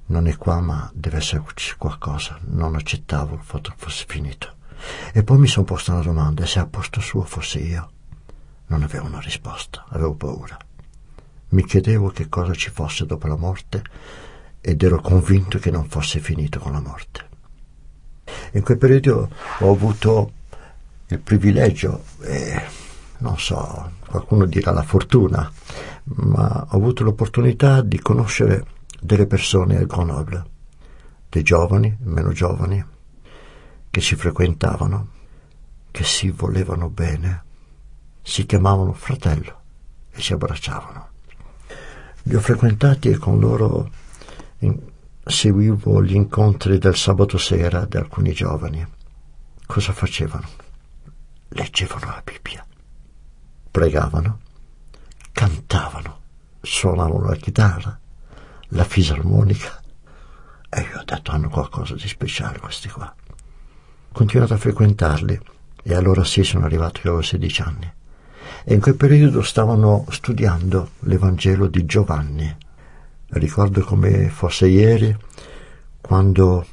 non 0.08 0.28
è 0.28 0.38
qua, 0.38 0.60
ma 0.62 0.90
deve 0.94 1.18
esserci 1.18 1.76
qualcosa. 1.78 2.38
Non 2.50 2.76
accettavo 2.76 3.36
il 3.36 3.42
fatto 3.42 3.72
che 3.72 3.78
fosse 3.78 4.06
finito. 4.08 4.54
E 5.14 5.24
poi 5.24 5.38
mi 5.38 5.48
sono 5.48 5.66
posto 5.66 5.92
una 5.92 6.02
domanda, 6.02 6.46
se 6.46 6.60
a 6.60 6.66
posto 6.66 7.02
suo 7.02 7.24
fossi 7.24 7.66
io. 7.66 7.90
Non 8.68 8.84
avevo 8.84 9.08
una 9.08 9.20
risposta, 9.20 9.86
avevo 9.90 10.14
paura. 10.14 10.58
Mi 11.50 11.64
chiedevo 11.64 12.10
che 12.10 12.30
cosa 12.30 12.54
ci 12.54 12.70
fosse 12.70 13.06
dopo 13.06 13.28
la 13.28 13.36
morte 13.36 13.84
ed 14.62 14.82
ero 14.82 15.00
convinto 15.00 15.60
che 15.60 15.72
non 15.72 15.88
fosse 15.88 16.20
finito 16.20 16.60
con 16.60 16.72
la 16.72 16.82
morte. 16.82 17.30
In 18.54 18.64
quel 18.64 18.78
periodo 18.78 19.30
ho 19.60 19.72
avuto 19.72 20.32
il 21.08 21.20
privilegio, 21.20 22.04
e 22.22 22.62
non 23.20 23.38
so, 23.38 23.92
qualcuno 24.08 24.46
dirà 24.46 24.72
la 24.72 24.82
fortuna, 24.82 25.52
ma 26.06 26.68
ho 26.70 26.76
avuto 26.76 27.04
l'opportunità 27.04 27.82
di 27.82 28.00
conoscere 28.00 28.66
delle 29.06 29.28
persone 29.28 29.78
a 29.78 29.86
Grenoble, 29.86 30.44
dei 31.30 31.44
giovani, 31.44 31.96
meno 32.02 32.32
giovani, 32.32 32.84
che 33.90 34.02
si 34.02 34.16
frequentavano, 34.16 35.08
che 35.92 36.04
si 36.04 36.30
volevano 36.30 36.90
bene, 36.90 37.44
si 38.22 38.46
chiamavano 38.46 38.94
fratello 38.94 39.62
e 40.12 40.22
si 40.22 40.34
abbracciavano. 40.34 41.10
Li 42.24 42.36
ho 42.36 42.40
frequentati 42.40 43.10
e 43.10 43.18
con 43.18 43.40
loro 43.40 43.90
in, 44.60 44.78
seguivo 45.24 46.04
gli 46.04 46.16
incontri 46.16 46.78
del 46.78 46.96
sabato 46.96 47.38
sera 47.38 47.86
di 47.86 47.98
alcuni 47.98 48.34
giovani. 48.34 48.86
Cosa 49.66 49.94
facevano? 49.94 50.48
Leggevano 51.50 52.06
la 52.08 52.22
Bibbia, 52.24 52.66
pregavano, 53.72 54.40
cantavano, 55.32 56.20
suonavano 56.62 57.28
la 57.28 57.36
chitarra, 57.36 58.00
la 58.70 58.84
fisarmonica. 58.84 59.82
E 60.70 60.82
io 60.82 61.00
ho 61.00 61.04
detto 61.04 61.32
hanno 61.32 61.50
qualcosa 61.50 61.96
di 61.96 62.08
speciale 62.08 62.60
questi 62.60 62.90
qua. 62.90 63.06
Ho 63.06 64.14
continuato 64.14 64.54
a 64.54 64.58
frequentarli 64.58 65.40
e 65.84 65.94
allora 65.94 66.24
sì 66.24 66.44
sono 66.44 66.66
arrivato 66.66 67.02
io 67.04 67.12
avevo 67.12 67.22
16 67.22 67.62
anni. 67.62 67.94
E 68.64 68.74
in 68.74 68.82
quel 68.82 68.96
periodo 68.96 69.42
stavano 69.42 70.06
studiando 70.10 70.92
l'Evangelo 71.02 71.68
di 71.68 71.86
Giovanni 71.86 72.64
Ricordo 73.28 73.82
come 73.82 74.30
fosse 74.30 74.68
ieri 74.68 75.16
quando 76.00 76.66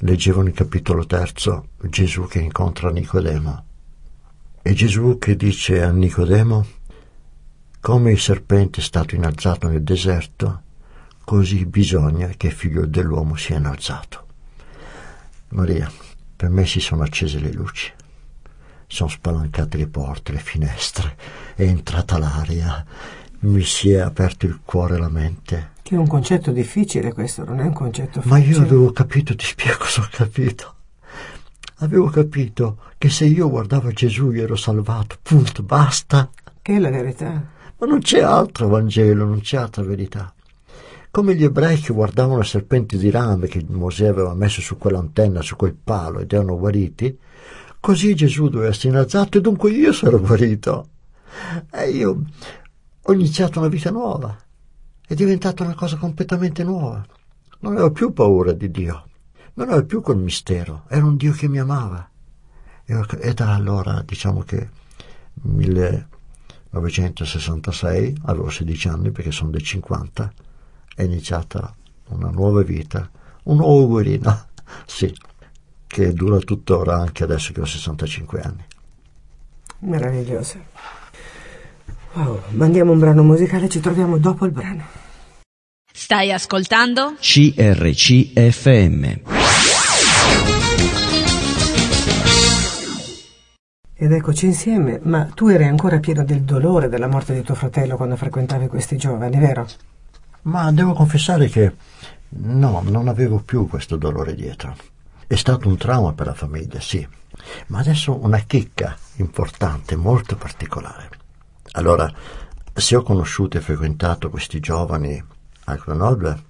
leggevano 0.00 0.48
il 0.48 0.54
capitolo 0.54 1.06
terzo 1.06 1.70
Gesù 1.80 2.28
che 2.28 2.38
incontra 2.38 2.90
Nicodemo. 2.90 3.64
E 4.62 4.74
Gesù 4.74 5.18
che 5.18 5.34
dice 5.34 5.82
a 5.82 5.90
Nicodemo, 5.90 6.66
come 7.80 8.12
il 8.12 8.20
serpente 8.20 8.80
è 8.80 8.82
stato 8.82 9.14
innalzato 9.14 9.66
nel 9.66 9.82
deserto, 9.82 10.62
così 11.28 11.66
bisogna 11.66 12.28
che 12.38 12.46
il 12.46 12.54
figlio 12.54 12.86
dell'uomo 12.86 13.36
sia 13.36 13.58
innalzato. 13.58 14.24
Maria, 15.48 15.92
per 16.34 16.48
me 16.48 16.64
si 16.64 16.80
sono 16.80 17.02
accese 17.02 17.38
le 17.38 17.52
luci, 17.52 17.92
sono 18.86 19.10
spalancate 19.10 19.76
le 19.76 19.88
porte, 19.88 20.32
le 20.32 20.38
finestre, 20.38 21.18
è 21.54 21.64
entrata 21.64 22.16
l'aria, 22.16 22.82
mi 23.40 23.62
si 23.62 23.92
è 23.92 23.98
aperto 23.98 24.46
il 24.46 24.60
cuore 24.64 24.94
e 24.94 24.98
la 24.98 25.10
mente 25.10 25.70
che 25.82 25.94
è 25.94 25.98
un 25.98 26.06
concetto 26.06 26.50
difficile 26.50 27.12
questo, 27.12 27.44
non 27.44 27.60
è 27.60 27.64
un 27.64 27.74
concetto 27.74 28.22
facile. 28.22 28.30
Ma 28.30 28.38
io 28.38 28.62
avevo 28.62 28.92
capito, 28.92 29.34
ti 29.34 29.44
spiego 29.44 29.76
cosa 29.84 30.00
ho 30.00 30.08
capito. 30.10 30.74
Avevo 31.80 32.08
capito 32.08 32.78
che 32.96 33.10
se 33.10 33.26
io 33.26 33.50
guardavo 33.50 33.90
Gesù 33.92 34.30
io 34.30 34.44
ero 34.44 34.56
salvato, 34.56 35.18
punto, 35.20 35.62
basta. 35.62 36.30
Che 36.62 36.74
è 36.74 36.78
la 36.78 36.90
verità. 36.90 37.32
Ma 37.78 37.86
non 37.86 38.00
c'è 38.00 38.20
altro 38.20 38.68
Vangelo, 38.68 39.26
non 39.26 39.40
c'è 39.40 39.58
altra 39.58 39.82
verità. 39.82 40.32
Come 41.10 41.34
gli 41.34 41.44
ebrei 41.44 41.78
che 41.78 41.92
guardavano 41.92 42.38
le 42.38 42.44
serpenti 42.44 42.98
di 42.98 43.10
rame 43.10 43.48
che 43.48 43.64
Mosè 43.66 44.06
aveva 44.06 44.34
messo 44.34 44.60
su 44.60 44.76
quell'antenna, 44.76 45.42
su 45.42 45.56
quel 45.56 45.74
palo 45.74 46.20
ed 46.20 46.32
erano 46.32 46.58
guariti, 46.58 47.18
così 47.80 48.14
Gesù 48.14 48.48
doveva 48.48 48.70
essere 48.70 48.90
innalzato 48.90 49.38
e 49.38 49.40
dunque 49.40 49.70
io 49.70 49.92
sarò 49.92 50.18
guarito. 50.18 50.88
E 51.72 51.90
io 51.90 52.22
ho 53.02 53.12
iniziato 53.12 53.58
una 53.58 53.68
vita 53.68 53.90
nuova 53.90 54.36
è 55.08 55.14
diventata 55.14 55.64
una 55.64 55.74
cosa 55.74 55.96
completamente 55.96 56.62
nuova. 56.62 57.02
Non 57.60 57.72
avevo 57.72 57.90
più 57.92 58.12
paura 58.12 58.52
di 58.52 58.70
Dio, 58.70 59.08
non 59.54 59.70
avevo 59.70 59.86
più 59.86 60.02
quel 60.02 60.18
mistero, 60.18 60.84
era 60.86 61.06
un 61.06 61.16
Dio 61.16 61.32
che 61.32 61.48
mi 61.48 61.58
amava. 61.58 62.06
E 62.84 63.32
da 63.32 63.54
allora, 63.54 64.02
diciamo 64.04 64.42
che 64.42 64.68
1966, 65.40 68.18
avevo 68.26 68.50
16 68.50 68.88
anni 68.88 69.10
perché 69.10 69.30
sono 69.30 69.48
del 69.48 69.62
50, 69.62 70.30
è 70.98 71.04
iniziata 71.04 71.72
una 72.08 72.28
nuova 72.30 72.62
vita, 72.62 73.08
un 73.44 73.58
nuovo 73.58 73.86
guerino, 73.86 74.48
sì, 74.84 75.14
che 75.86 76.12
dura 76.12 76.38
tuttora 76.38 76.96
anche 76.96 77.22
adesso 77.22 77.52
che 77.52 77.60
ho 77.60 77.64
65 77.64 78.40
anni. 78.40 78.64
Meraviglioso. 79.80 80.58
Wow, 82.14 82.42
mandiamo 82.48 82.90
un 82.90 82.98
brano 82.98 83.22
musicale, 83.22 83.68
ci 83.68 83.78
troviamo 83.78 84.18
dopo 84.18 84.44
il 84.44 84.50
brano. 84.50 84.82
Stai 85.92 86.32
ascoltando? 86.32 87.14
CRCFM. 87.20 89.04
Ed 93.94 94.12
eccoci 94.12 94.46
insieme, 94.46 94.98
ma 95.04 95.28
tu 95.32 95.46
eri 95.46 95.62
ancora 95.64 96.00
pieno 96.00 96.24
del 96.24 96.42
dolore 96.42 96.88
della 96.88 97.06
morte 97.06 97.34
di 97.34 97.42
tuo 97.42 97.54
fratello 97.54 97.94
quando 97.96 98.16
frequentavi 98.16 98.66
questi 98.66 98.96
giovani, 98.96 99.38
vero? 99.38 99.64
Ma 100.42 100.70
devo 100.72 100.92
confessare 100.92 101.48
che 101.48 101.74
no, 102.28 102.82
non 102.84 103.08
avevo 103.08 103.40
più 103.40 103.68
questo 103.68 103.96
dolore 103.96 104.34
dietro. 104.34 104.76
È 105.26 105.34
stato 105.34 105.68
un 105.68 105.76
trauma 105.76 106.12
per 106.12 106.26
la 106.26 106.34
famiglia, 106.34 106.80
sì, 106.80 107.06
ma 107.66 107.80
adesso 107.80 108.22
una 108.22 108.38
chicca 108.38 108.96
importante, 109.16 109.96
molto 109.96 110.36
particolare. 110.36 111.10
Allora, 111.72 112.10
se 112.72 112.96
ho 112.96 113.02
conosciuto 113.02 113.58
e 113.58 113.60
frequentato 113.60 114.30
questi 114.30 114.60
giovani 114.60 115.22
a 115.64 115.74
Grenoble 115.74 116.44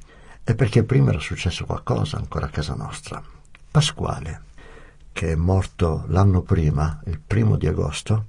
è 0.44 0.55
perché 0.55 0.85
prima 0.85 1.11
era 1.11 1.18
successo 1.18 1.64
qualcosa 1.64 2.16
ancora 2.16 2.46
a 2.46 2.51
casa 2.51 2.74
nostra. 2.74 3.22
Pasquale, 3.70 4.42
che 5.12 5.33
è 5.33 5.35
morto 5.35 6.05
l'anno 6.09 6.42
prima, 6.42 7.01
il 7.07 7.18
primo 7.18 7.57
di 7.57 7.66
agosto, 7.66 8.27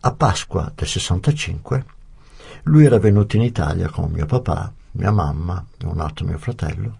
a 0.00 0.12
Pasqua 0.12 0.72
del 0.74 0.88
65, 0.88 1.84
lui 2.68 2.84
era 2.84 2.98
venuto 2.98 3.36
in 3.36 3.42
Italia 3.42 3.88
con 3.88 4.10
mio 4.10 4.26
papà, 4.26 4.72
mia 4.92 5.10
mamma 5.10 5.64
e 5.78 5.86
un 5.86 6.00
altro 6.00 6.26
mio 6.26 6.38
fratello 6.38 6.96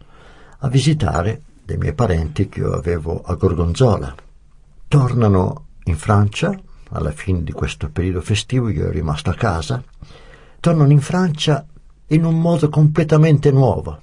a 0.59 0.69
visitare 0.69 1.43
dei 1.65 1.77
miei 1.77 1.93
parenti 1.93 2.49
che 2.49 2.61
io 2.61 2.73
avevo 2.73 3.23
a 3.23 3.35
Gorgonzola. 3.35 4.15
Tornano 4.87 5.67
in 5.85 5.97
Francia 5.97 6.57
alla 6.91 7.11
fine 7.11 7.43
di 7.43 7.53
questo 7.53 7.91
periodo 7.91 8.21
festivo, 8.21 8.69
io 8.69 8.85
ero 8.85 8.93
rimasto 8.93 9.31
a 9.31 9.35
casa, 9.35 9.83
tornano 10.61 10.93
in 10.93 11.01
Francia 11.01 11.67
in 12.09 12.25
un 12.25 12.41
modo 12.41 12.69
completamente 12.69 13.51
nuovo. 13.51 14.01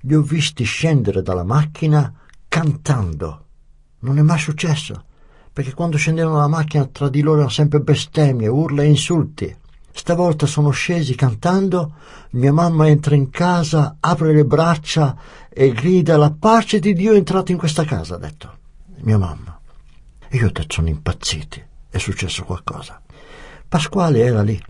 Li 0.00 0.14
ho 0.14 0.22
visti 0.22 0.64
scendere 0.64 1.22
dalla 1.22 1.44
macchina 1.44 2.12
cantando. 2.48 3.44
Non 4.00 4.18
è 4.18 4.22
mai 4.22 4.38
successo, 4.38 5.04
perché 5.52 5.72
quando 5.72 5.96
scendevano 5.96 6.34
dalla 6.34 6.48
macchina 6.48 6.84
tra 6.86 7.08
di 7.08 7.20
loro 7.20 7.36
erano 7.36 7.50
sempre 7.50 7.80
bestemmie, 7.80 8.48
urla 8.48 8.82
e 8.82 8.86
insulti. 8.86 9.56
Stavolta 9.98 10.44
sono 10.44 10.70
scesi 10.70 11.14
cantando, 11.14 11.94
mia 12.32 12.52
mamma 12.52 12.86
entra 12.86 13.14
in 13.14 13.30
casa, 13.30 13.96
apre 13.98 14.34
le 14.34 14.44
braccia 14.44 15.16
e 15.48 15.72
grida 15.72 16.18
la 16.18 16.30
pace 16.30 16.78
di 16.78 16.92
Dio 16.92 17.14
è 17.14 17.16
entrata 17.16 17.50
in 17.50 17.56
questa 17.56 17.84
casa, 17.84 18.16
ha 18.16 18.18
detto 18.18 18.58
mia 18.98 19.16
mamma. 19.16 19.58
E 20.28 20.36
io 20.36 20.48
ho 20.48 20.50
detto 20.52 20.74
sono 20.74 20.88
impazziti 20.88 21.64
è 21.88 21.98
successo 21.98 22.44
qualcosa. 22.44 23.00
Pasquale 23.66 24.20
era 24.20 24.42
lì. 24.42 24.62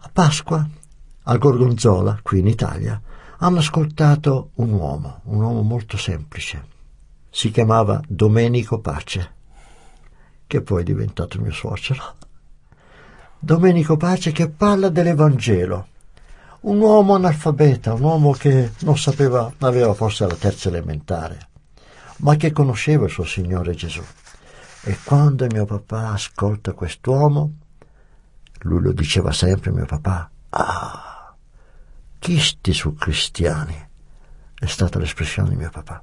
A 0.00 0.10
Pasqua, 0.12 0.68
al 1.22 1.38
Gorgonzola, 1.38 2.20
qui 2.22 2.40
in 2.40 2.46
Italia, 2.46 3.00
hanno 3.38 3.58
ascoltato 3.58 4.50
un 4.56 4.70
uomo, 4.72 5.22
un 5.24 5.40
uomo 5.40 5.62
molto 5.62 5.96
semplice, 5.96 6.66
si 7.30 7.50
chiamava 7.50 8.02
Domenico 8.06 8.80
Pace, 8.80 9.34
che 10.46 10.60
poi 10.60 10.82
è 10.82 10.84
diventato 10.84 11.40
mio 11.40 11.52
suocero. 11.52 12.16
Domenico 13.44 13.96
Pace 13.96 14.30
che 14.30 14.48
parla 14.50 14.88
dell'Evangelo. 14.88 15.88
Un 16.60 16.78
uomo 16.78 17.16
analfabeta, 17.16 17.92
un 17.92 18.02
uomo 18.02 18.30
che 18.30 18.70
non 18.82 18.96
sapeva, 18.96 19.52
aveva 19.58 19.94
forse 19.94 20.28
la 20.28 20.36
terza 20.36 20.68
elementare, 20.68 21.48
ma 22.18 22.36
che 22.36 22.52
conosceva 22.52 23.06
il 23.06 23.10
suo 23.10 23.24
Signore 23.24 23.74
Gesù. 23.74 24.00
E 24.82 24.96
quando 25.02 25.44
mio 25.50 25.64
papà 25.64 26.10
ascolta 26.10 26.72
quest'uomo, 26.72 27.54
lui 28.60 28.80
lo 28.80 28.92
diceva 28.92 29.32
sempre, 29.32 29.72
mio 29.72 29.86
papà, 29.86 30.30
ah, 30.50 31.34
chi 32.20 32.38
sti 32.38 32.72
su 32.72 32.94
cristiani? 32.94 33.88
È 34.54 34.66
stata 34.66 35.00
l'espressione 35.00 35.48
di 35.48 35.56
mio 35.56 35.70
papà. 35.70 36.00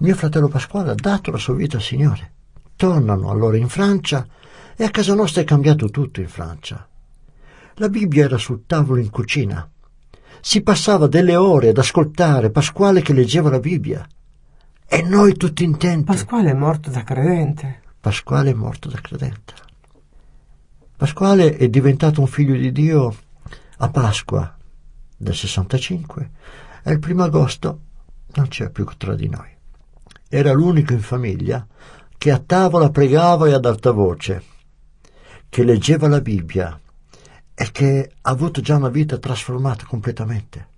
Mio 0.00 0.14
fratello 0.14 0.48
Pasquale 0.48 0.90
ha 0.90 0.94
dato 0.94 1.30
la 1.30 1.38
sua 1.38 1.54
vita 1.54 1.78
al 1.78 1.82
Signore. 1.82 2.32
Tornano 2.76 3.30
allora 3.30 3.56
in 3.56 3.70
Francia 3.70 4.26
e 4.80 4.84
a 4.84 4.90
casa 4.90 5.12
nostra 5.12 5.42
è 5.42 5.44
cambiato 5.44 5.90
tutto 5.90 6.20
in 6.20 6.28
Francia. 6.28 6.88
La 7.74 7.88
Bibbia 7.88 8.26
era 8.26 8.38
sul 8.38 8.62
tavolo 8.64 9.00
in 9.00 9.10
cucina. 9.10 9.68
Si 10.40 10.62
passava 10.62 11.08
delle 11.08 11.34
ore 11.34 11.70
ad 11.70 11.78
ascoltare 11.78 12.50
Pasquale 12.50 13.02
che 13.02 13.12
leggeva 13.12 13.50
la 13.50 13.58
Bibbia. 13.58 14.06
E 14.86 15.02
noi 15.02 15.34
tutti 15.34 15.64
intenti. 15.64 16.04
Pasquale 16.04 16.50
è 16.50 16.54
morto 16.54 16.90
da 16.90 17.02
credente. 17.02 17.80
Pasquale 17.98 18.50
è 18.50 18.54
morto 18.54 18.88
da 18.88 19.00
credente. 19.00 19.52
Pasquale 20.96 21.56
è 21.56 21.68
diventato 21.68 22.20
un 22.20 22.28
figlio 22.28 22.54
di 22.54 22.70
Dio 22.70 23.16
a 23.78 23.88
Pasqua 23.88 24.56
del 25.16 25.34
65 25.34 26.30
e 26.84 26.92
il 26.92 27.00
primo 27.00 27.24
agosto 27.24 27.80
non 28.34 28.46
c'è 28.46 28.70
più 28.70 28.84
tra 28.96 29.16
di 29.16 29.28
noi. 29.28 29.50
Era 30.28 30.52
l'unico 30.52 30.92
in 30.92 31.00
famiglia 31.00 31.66
che 32.16 32.30
a 32.30 32.38
tavola 32.38 32.90
pregava 32.90 33.48
e 33.48 33.54
ad 33.54 33.64
alta 33.64 33.90
voce, 33.90 34.56
che 35.48 35.64
leggeva 35.64 36.08
la 36.08 36.20
Bibbia 36.20 36.78
e 37.54 37.70
che 37.72 38.12
ha 38.20 38.30
avuto 38.30 38.60
già 38.60 38.76
una 38.76 38.88
vita 38.88 39.18
trasformata 39.18 39.84
completamente. 39.86 40.76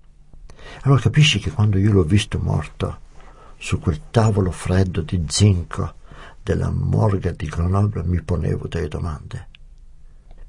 Allora 0.83 1.01
capisci 1.01 1.39
che 1.39 1.51
quando 1.51 1.79
io 1.79 1.93
l'ho 1.93 2.05
visto 2.05 2.39
morto 2.39 3.09
su 3.59 3.79
quel 3.79 4.01
tavolo 4.11 4.51
freddo 4.51 5.03
di 5.03 5.23
zinco 5.29 5.95
della 6.43 6.71
morgue 6.71 7.35
di 7.35 7.47
Grenoble 7.47 8.05
mi 8.05 8.23
ponevo 8.23 8.67
delle 8.67 8.89
domande. 8.89 9.49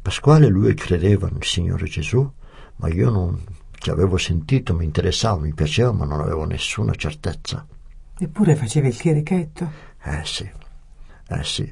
Pasquale 0.01 0.47
lui 0.47 0.73
credeva 0.73 1.27
nel 1.27 1.43
Signore 1.43 1.85
Gesù, 1.85 2.29
ma 2.77 2.87
io 2.87 3.09
non 3.09 3.43
ci 3.73 3.89
avevo 3.89 4.17
sentito, 4.17 4.73
mi 4.73 4.85
interessava, 4.85 5.41
mi 5.41 5.53
piaceva, 5.53 5.91
ma 5.91 6.05
non 6.05 6.21
avevo 6.21 6.45
nessuna 6.45 6.93
certezza. 6.93 7.65
Eppure 8.17 8.55
facevi 8.55 8.87
il 8.87 8.95
chierichetto. 8.95 9.69
Eh 10.03 10.21
sì, 10.23 10.49
eh 11.27 11.43
sì, 11.43 11.71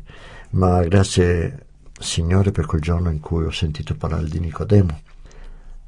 ma 0.51 0.83
grazie 0.83 1.67
Signore 1.99 2.51
per 2.51 2.65
quel 2.65 2.81
giorno 2.81 3.09
in 3.09 3.19
cui 3.19 3.43
ho 3.45 3.51
sentito 3.51 3.95
parlare 3.95 4.27
di 4.27 4.39
Nicodemo. 4.39 5.01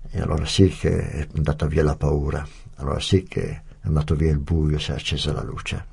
E 0.09 0.21
allora 0.21 0.45
sì 0.45 0.67
che 0.67 1.09
è 1.09 1.27
andata 1.35 1.65
via 1.67 1.83
la 1.83 1.95
paura, 1.95 2.45
allora 2.75 2.99
sì 2.99 3.23
che 3.23 3.49
è 3.49 3.61
andato 3.83 4.15
via 4.15 4.31
il 4.31 4.39
buio, 4.39 4.77
si 4.77 4.91
è 4.91 4.93
accesa 4.93 5.31
la 5.31 5.41
luce. 5.41 5.85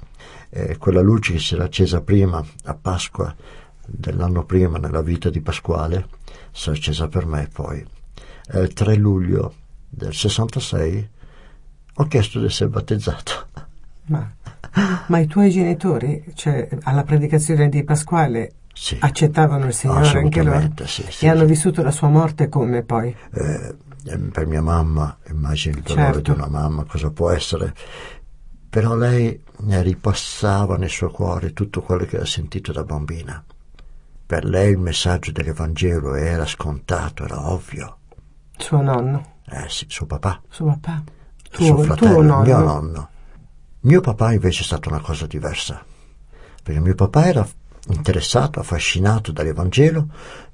E 0.50 0.76
quella 0.76 1.00
luce 1.00 1.34
che 1.34 1.38
si 1.38 1.54
era 1.54 1.64
accesa 1.64 2.00
prima, 2.00 2.44
a 2.64 2.74
Pasqua 2.74 3.34
dell'anno 3.86 4.44
prima, 4.44 4.78
nella 4.78 5.02
vita 5.02 5.30
di 5.30 5.40
Pasquale, 5.40 6.08
si 6.50 6.68
è 6.68 6.72
accesa 6.72 7.06
per 7.06 7.24
me 7.24 7.48
poi. 7.52 7.86
E 8.50 8.60
il 8.60 8.72
3 8.72 8.96
luglio 8.96 9.54
del 9.88 10.14
66 10.14 11.08
ho 11.94 12.04
chiesto 12.06 12.40
di 12.40 12.46
essere 12.46 12.70
battezzato. 12.70 13.46
Ma, 14.06 14.30
ma 15.06 15.18
i 15.18 15.26
tuoi 15.26 15.50
genitori, 15.50 16.24
cioè 16.34 16.68
alla 16.82 17.04
predicazione 17.04 17.68
di 17.68 17.84
Pasquale, 17.84 18.52
Sì. 18.80 18.96
accettavano 19.00 19.66
il 19.66 19.74
Signore 19.74 20.08
anche 20.18 20.42
loro? 20.42 20.70
Sì, 20.84 21.04
sì, 21.10 21.24
e 21.24 21.28
hanno 21.28 21.44
vissuto 21.44 21.82
la 21.82 21.90
sua 21.90 22.08
morte 22.08 22.48
come 22.48 22.82
poi? 22.84 23.14
Eh, 23.32 23.74
eh, 24.04 24.18
per 24.18 24.46
mia 24.46 24.62
mamma, 24.62 25.18
immagini 25.30 25.78
il 25.78 25.82
dolore 25.82 26.12
Certo. 26.12 26.32
di 26.32 26.38
una 26.38 26.46
mamma, 26.48 26.84
cosa 26.84 27.10
può 27.10 27.30
essere. 27.30 27.74
Però 28.70 28.94
lei 28.94 29.42
ne 29.62 29.82
ripassava 29.82 30.76
nel 30.76 30.90
suo 30.90 31.10
cuore 31.10 31.52
tutto 31.52 31.82
quello 31.82 32.04
che 32.04 32.18
ha 32.18 32.24
sentito 32.24 32.70
da 32.70 32.84
bambina. 32.84 33.42
Per 34.24 34.44
lei 34.44 34.70
il 34.72 34.78
messaggio 34.78 35.32
dell'Evangelo 35.32 36.14
era 36.14 36.46
scontato, 36.46 37.24
era 37.24 37.50
ovvio. 37.50 37.96
Suo 38.56 38.80
nonno, 38.80 39.36
Eh 39.46 39.68
sì, 39.68 39.86
suo 39.88 40.06
papà, 40.06 40.40
suo 40.48 40.66
papà, 40.66 41.02
tuo, 41.50 41.64
suo 41.64 41.74
tuo 41.74 41.84
fratello, 41.84 42.22
nonno. 42.22 42.42
mio 42.42 42.58
nonno. 42.58 43.08
Mio 43.80 44.00
papà 44.00 44.32
invece 44.34 44.62
è 44.62 44.64
stata 44.64 44.88
una 44.88 45.00
cosa 45.00 45.26
diversa, 45.26 45.82
perché 46.62 46.78
mio 46.80 46.94
papà 46.94 47.26
era 47.26 47.48
interessato, 47.92 48.60
affascinato 48.60 49.32
dall'Evangelo, 49.32 50.08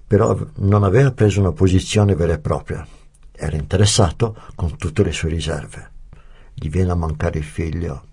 però 0.07 0.39
non 0.57 0.85
aveva 0.85 1.13
preso 1.13 1.41
una 1.41 1.53
posizione 1.53 2.15
vera 2.15 2.35
e 2.35 2.39
propria. 2.39 2.87
Era 3.33 3.57
interessato 3.57 4.37
con 4.55 4.77
tutte 4.77 5.03
le 5.03 5.13
sue 5.13 5.29
riserve. 5.29 5.91
Gli 6.55 6.69
viene 6.69 6.93
a 6.93 6.97
mancare 6.97 7.39
il 7.39 7.45
figlio. 7.45 8.05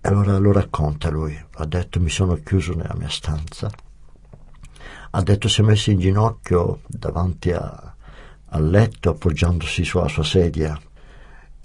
E 0.00 0.08
allora 0.08 0.38
lo 0.38 0.52
racconta 0.52 1.10
lui. 1.10 1.38
Ha 1.56 1.66
detto 1.66 2.00
mi 2.00 2.08
sono 2.10 2.34
chiuso 2.42 2.74
nella 2.74 2.94
mia 2.96 3.08
stanza. 3.08 3.70
Ha 5.12 5.22
detto 5.22 5.48
si 5.48 5.60
è 5.60 5.64
messo 5.64 5.90
in 5.90 5.98
ginocchio 5.98 6.80
davanti 6.86 7.52
a- 7.52 7.94
al 8.52 8.68
letto 8.68 9.10
appoggiandosi 9.10 9.84
sulla 9.84 10.08
sua 10.08 10.24
sedia 10.24 10.78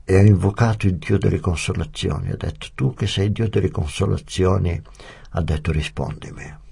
e 0.05 0.17
ha 0.17 0.21
invocato 0.21 0.85
il 0.85 0.97
Dio 0.97 1.17
delle 1.17 1.39
consolazioni. 1.39 2.29
Ha 2.29 2.37
detto 2.37 2.67
tu 2.75 2.93
che 2.93 3.07
sei 3.07 3.25
il 3.25 3.31
Dio 3.31 3.49
delle 3.49 3.71
consolazioni, 3.71 4.79
ha 5.31 5.41
detto 5.41 5.71
rispondimi. 5.71 6.63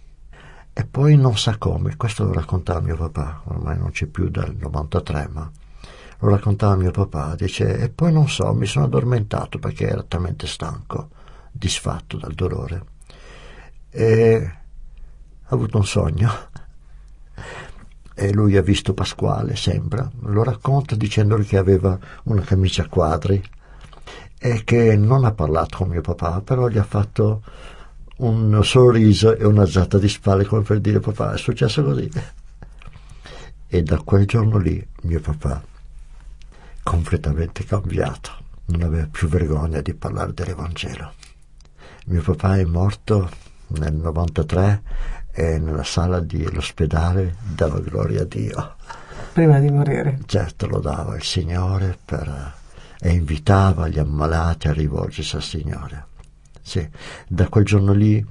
E 0.71 0.85
poi 0.85 1.17
non 1.17 1.37
sa 1.37 1.57
come, 1.57 1.95
questo 1.97 2.23
lo 2.23 2.33
raccontava 2.33 2.79
mio 2.79 2.95
papà, 2.95 3.41
ormai 3.45 3.77
non 3.77 3.91
c'è 3.91 4.05
più 4.05 4.29
dal 4.29 4.55
93, 4.55 5.29
ma 5.31 5.51
lo 6.19 6.29
raccontava 6.29 6.75
mio 6.75 6.91
papà, 6.91 7.35
dice, 7.35 7.77
e 7.77 7.89
poi 7.89 8.13
non 8.13 8.29
so, 8.29 8.53
mi 8.53 8.65
sono 8.65 8.85
addormentato 8.85 9.59
perché 9.59 9.87
era 9.87 10.03
talmente 10.03 10.47
stanco, 10.47 11.09
disfatto 11.51 12.17
dal 12.17 12.33
dolore. 12.33 12.85
E 13.89 14.51
ha 15.43 15.53
avuto 15.53 15.77
un 15.77 15.85
sogno. 15.85 16.31
E 18.15 18.31
lui 18.31 18.57
ha 18.57 18.61
visto 18.61 18.93
Pasquale, 18.93 19.55
sembra, 19.55 20.09
lo 20.21 20.43
racconta 20.43 20.95
dicendogli 20.95 21.45
che 21.47 21.57
aveva 21.57 21.97
una 22.23 22.41
camicia 22.41 22.83
a 22.83 22.87
quadri 22.87 23.41
e 24.37 24.63
che 24.63 24.95
non 24.95 25.23
ha 25.25 25.31
parlato 25.31 25.77
con 25.77 25.89
mio 25.89 26.01
papà, 26.01 26.41
però 26.41 26.67
gli 26.67 26.77
ha 26.77 26.83
fatto 26.83 27.41
un 28.17 28.59
sorriso 28.63 29.35
e 29.35 29.45
un'alzata 29.45 29.97
di 29.97 30.07
spalle 30.07 30.45
come 30.45 30.61
per 30.61 30.79
dire 30.79 30.99
papà 30.99 31.33
è 31.33 31.37
successo 31.37 31.83
così. 31.83 32.09
E 33.67 33.83
da 33.83 33.97
quel 33.99 34.25
giorno 34.25 34.57
lì 34.57 34.85
mio 35.03 35.19
papà, 35.19 35.63
completamente 36.83 37.63
cambiato, 37.65 38.31
non 38.65 38.83
aveva 38.83 39.07
più 39.09 39.27
vergogna 39.27 39.81
di 39.81 39.93
parlare 39.93 40.33
dell'Evangelo. 40.33 41.13
Mio 42.05 42.21
papà 42.21 42.57
è 42.57 42.65
morto 42.65 43.29
nel 43.67 43.93
93 43.93 44.81
e 45.33 45.57
nella 45.57 45.83
sala 45.83 46.19
dell'ospedale 46.19 47.35
dava 47.41 47.79
gloria 47.79 48.21
a 48.21 48.25
Dio. 48.25 48.75
Prima 49.33 49.59
di 49.59 49.71
morire. 49.71 50.19
Certo 50.27 50.67
lo 50.67 50.79
dava 50.79 51.15
il 51.15 51.23
Signore 51.23 51.97
per, 52.05 52.53
e 52.99 53.09
invitava 53.09 53.87
gli 53.87 53.97
ammalati 53.97 54.67
a 54.67 54.73
rivolgersi 54.73 55.35
al 55.35 55.41
Signore. 55.41 56.05
Sì, 56.61 56.87
da 57.27 57.49
quel 57.49 57.65
giorno 57.65 57.93
lì 57.93 58.23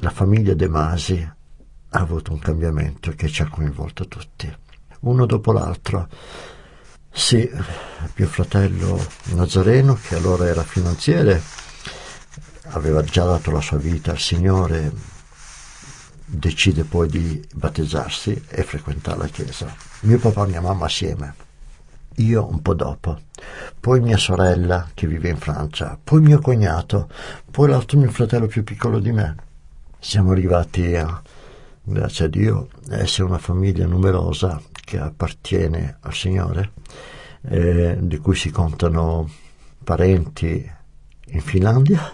la 0.00 0.10
famiglia 0.10 0.54
De 0.54 0.68
Masi 0.68 1.20
ha 1.90 1.98
avuto 1.98 2.32
un 2.32 2.40
cambiamento 2.40 3.12
che 3.12 3.28
ci 3.28 3.42
ha 3.42 3.48
coinvolto 3.48 4.06
tutti, 4.08 4.52
uno 5.00 5.24
dopo 5.24 5.52
l'altro. 5.52 6.08
Sì, 7.10 7.48
mio 8.16 8.26
fratello 8.26 9.00
Nazareno, 9.34 9.94
che 9.94 10.16
allora 10.16 10.46
era 10.46 10.62
finanziere, 10.62 11.40
aveva 12.70 13.02
già 13.02 13.24
dato 13.24 13.50
la 13.50 13.60
sua 13.60 13.78
vita 13.78 14.10
al 14.10 14.18
Signore, 14.18 14.92
decide 16.30 16.84
poi 16.84 17.08
di 17.08 17.42
battezzarsi 17.54 18.44
e 18.48 18.62
frequentare 18.62 19.18
la 19.18 19.26
chiesa. 19.26 19.74
Mio 20.00 20.18
papà 20.18 20.44
e 20.44 20.48
mia 20.48 20.60
mamma 20.60 20.84
assieme, 20.84 21.34
io 22.16 22.46
un 22.48 22.60
po' 22.60 22.74
dopo, 22.74 23.18
poi 23.80 24.00
mia 24.00 24.18
sorella 24.18 24.90
che 24.92 25.06
vive 25.06 25.30
in 25.30 25.38
Francia, 25.38 25.98
poi 26.02 26.20
mio 26.20 26.40
cognato, 26.40 27.08
poi 27.50 27.68
l'altro 27.68 27.98
mio 27.98 28.10
fratello 28.10 28.46
più 28.46 28.62
piccolo 28.62 28.98
di 28.98 29.10
me. 29.10 29.36
Siamo 29.98 30.32
arrivati 30.32 30.94
a, 30.94 31.20
grazie 31.82 32.26
a 32.26 32.28
Dio, 32.28 32.68
essere 32.90 33.26
una 33.26 33.38
famiglia 33.38 33.86
numerosa 33.86 34.60
che 34.84 34.98
appartiene 34.98 35.96
al 36.00 36.14
Signore, 36.14 36.72
eh, 37.42 37.96
di 38.00 38.18
cui 38.18 38.36
si 38.36 38.50
contano 38.50 39.30
parenti 39.82 40.70
in 41.30 41.40
Finlandia, 41.40 42.12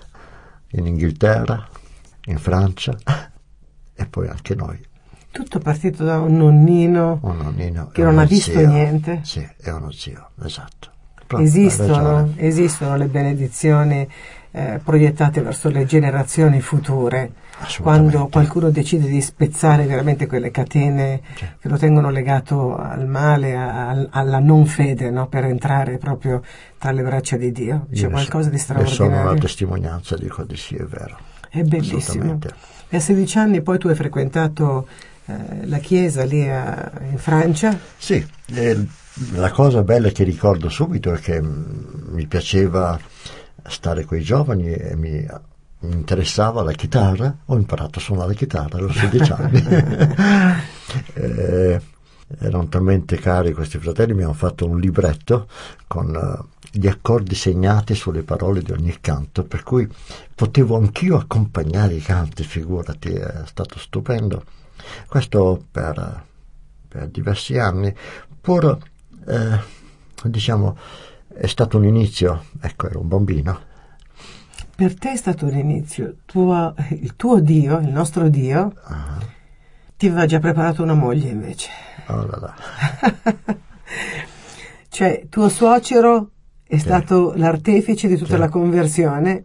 in 0.70 0.86
Inghilterra, 0.86 1.68
in 2.26 2.38
Francia 2.38 2.96
e 3.94 4.06
poi 4.06 4.28
anche 4.28 4.54
noi. 4.54 4.78
Tutto 5.30 5.58
partito 5.58 6.04
da 6.04 6.20
un 6.20 6.36
nonnino. 6.36 7.18
Un 7.22 7.36
nonnino 7.38 7.88
Che 7.92 8.02
non 8.02 8.18
ha 8.18 8.24
visto 8.24 8.52
zio. 8.52 8.68
niente. 8.68 9.20
Sì, 9.22 9.46
è 9.60 9.70
uno 9.70 9.90
zio, 9.90 10.28
esatto. 10.44 10.90
Proprio, 11.26 11.48
Esistono, 11.48 12.32
esistono 12.36 12.96
le 12.96 13.06
benedizioni 13.06 14.06
eh, 14.56 14.80
proiettate 14.84 15.40
verso 15.40 15.68
le 15.70 15.84
generazioni 15.86 16.60
future, 16.60 17.32
quando 17.80 18.28
qualcuno 18.28 18.70
decide 18.70 19.08
di 19.08 19.20
spezzare 19.20 19.84
veramente 19.86 20.26
quelle 20.28 20.52
catene 20.52 21.22
Sì. 21.34 21.44
che 21.60 21.68
lo 21.68 21.76
tengono 21.76 22.10
legato 22.10 22.76
al 22.76 23.08
male, 23.08 23.56
a- 23.56 24.06
alla 24.10 24.38
non 24.38 24.66
fede, 24.66 25.10
no? 25.10 25.26
per 25.26 25.44
entrare 25.46 25.98
proprio 25.98 26.42
tra 26.78 26.92
le 26.92 27.02
braccia 27.02 27.36
di 27.36 27.50
Dio. 27.50 27.86
C'è 27.92 28.02
Io 28.02 28.10
qualcosa 28.10 28.50
di 28.50 28.58
so- 28.58 28.74
ne 28.74 28.78
sono 28.80 28.88
straordinario. 28.88 29.30
una 29.32 29.40
testimonianza, 29.40 30.16
dico 30.16 30.44
di 30.44 30.56
sì, 30.56 30.76
è 30.76 30.84
vero. 30.84 31.16
È 31.50 31.62
bellissimo. 31.62 32.38
E 32.94 32.98
a 32.98 33.00
16 33.00 33.38
anni 33.38 33.60
poi 33.60 33.76
tu 33.76 33.88
hai 33.88 33.96
frequentato 33.96 34.86
eh, 35.26 35.66
la 35.66 35.78
chiesa 35.78 36.22
lì 36.22 36.48
a- 36.48 36.92
in 37.10 37.18
Francia. 37.18 37.76
Sì, 37.96 38.24
eh, 38.54 38.86
la 39.32 39.50
cosa 39.50 39.82
bella 39.82 40.10
che 40.10 40.22
ricordo 40.22 40.68
subito 40.68 41.12
è 41.12 41.18
che 41.18 41.42
mm, 41.42 42.12
mi 42.12 42.24
piaceva 42.28 42.96
stare 43.66 44.04
con 44.04 44.16
i 44.16 44.22
giovani 44.22 44.70
e 44.72 44.94
mi, 44.94 45.26
mi 45.80 45.92
interessava 45.92 46.62
la 46.62 46.70
chitarra. 46.70 47.36
Ho 47.46 47.56
imparato 47.56 47.98
a 47.98 48.02
suonare 48.02 48.28
la 48.28 48.34
chitarra 48.34 48.86
a 48.86 48.92
16 48.92 49.32
anni. 49.32 50.62
Eh, 51.14 51.80
erano 52.38 52.68
talmente 52.68 53.16
cari 53.16 53.52
questi 53.52 53.78
fratelli, 53.78 54.14
mi 54.14 54.22
hanno 54.22 54.32
fatto 54.32 54.64
un 54.68 54.78
libretto 54.78 55.48
con 55.88 56.14
eh, 56.14 56.53
gli 56.76 56.86
accordi 56.88 57.34
segnati 57.34 57.94
sulle 57.94 58.22
parole 58.22 58.60
di 58.62 58.72
ogni 58.72 58.96
canto, 59.00 59.44
per 59.44 59.62
cui 59.62 59.88
potevo 60.34 60.76
anch'io 60.76 61.16
accompagnare 61.16 61.94
i 61.94 62.00
canti, 62.00 62.42
figurati, 62.42 63.10
è 63.10 63.42
stato 63.46 63.78
stupendo. 63.78 64.44
Questo 65.06 65.64
per, 65.70 66.24
per 66.88 67.08
diversi 67.08 67.58
anni, 67.58 67.94
pur 68.40 68.76
eh, 69.26 69.60
diciamo 70.24 70.76
è 71.28 71.46
stato 71.46 71.78
un 71.78 71.84
inizio, 71.84 72.44
ecco, 72.60 72.88
ero 72.88 73.00
un 73.00 73.08
bambino. 73.08 73.60
Per 74.76 74.94
te 74.98 75.12
è 75.12 75.16
stato 75.16 75.46
l'inizio. 75.46 76.16
Tuo- 76.24 76.74
il 76.90 77.14
tuo 77.16 77.40
Dio, 77.40 77.78
il 77.78 77.88
nostro 77.88 78.28
Dio, 78.28 78.72
Ah, 78.84 79.18
ti 79.96 80.06
aveva 80.08 80.26
già 80.26 80.40
preparato 80.40 80.82
una 80.82 80.94
moglie 80.94 81.28
invece. 81.28 81.70
oh 82.08 82.26
là 82.26 82.38
là. 82.40 82.54
Cioè, 84.88 85.26
tuo 85.28 85.48
suocero 85.48 86.30
è 86.74 86.78
stato 86.78 87.32
l'artefice 87.36 88.08
di 88.08 88.16
tutta 88.16 88.34
Sì. 88.34 88.38
la 88.38 88.48
conversione 88.48 89.44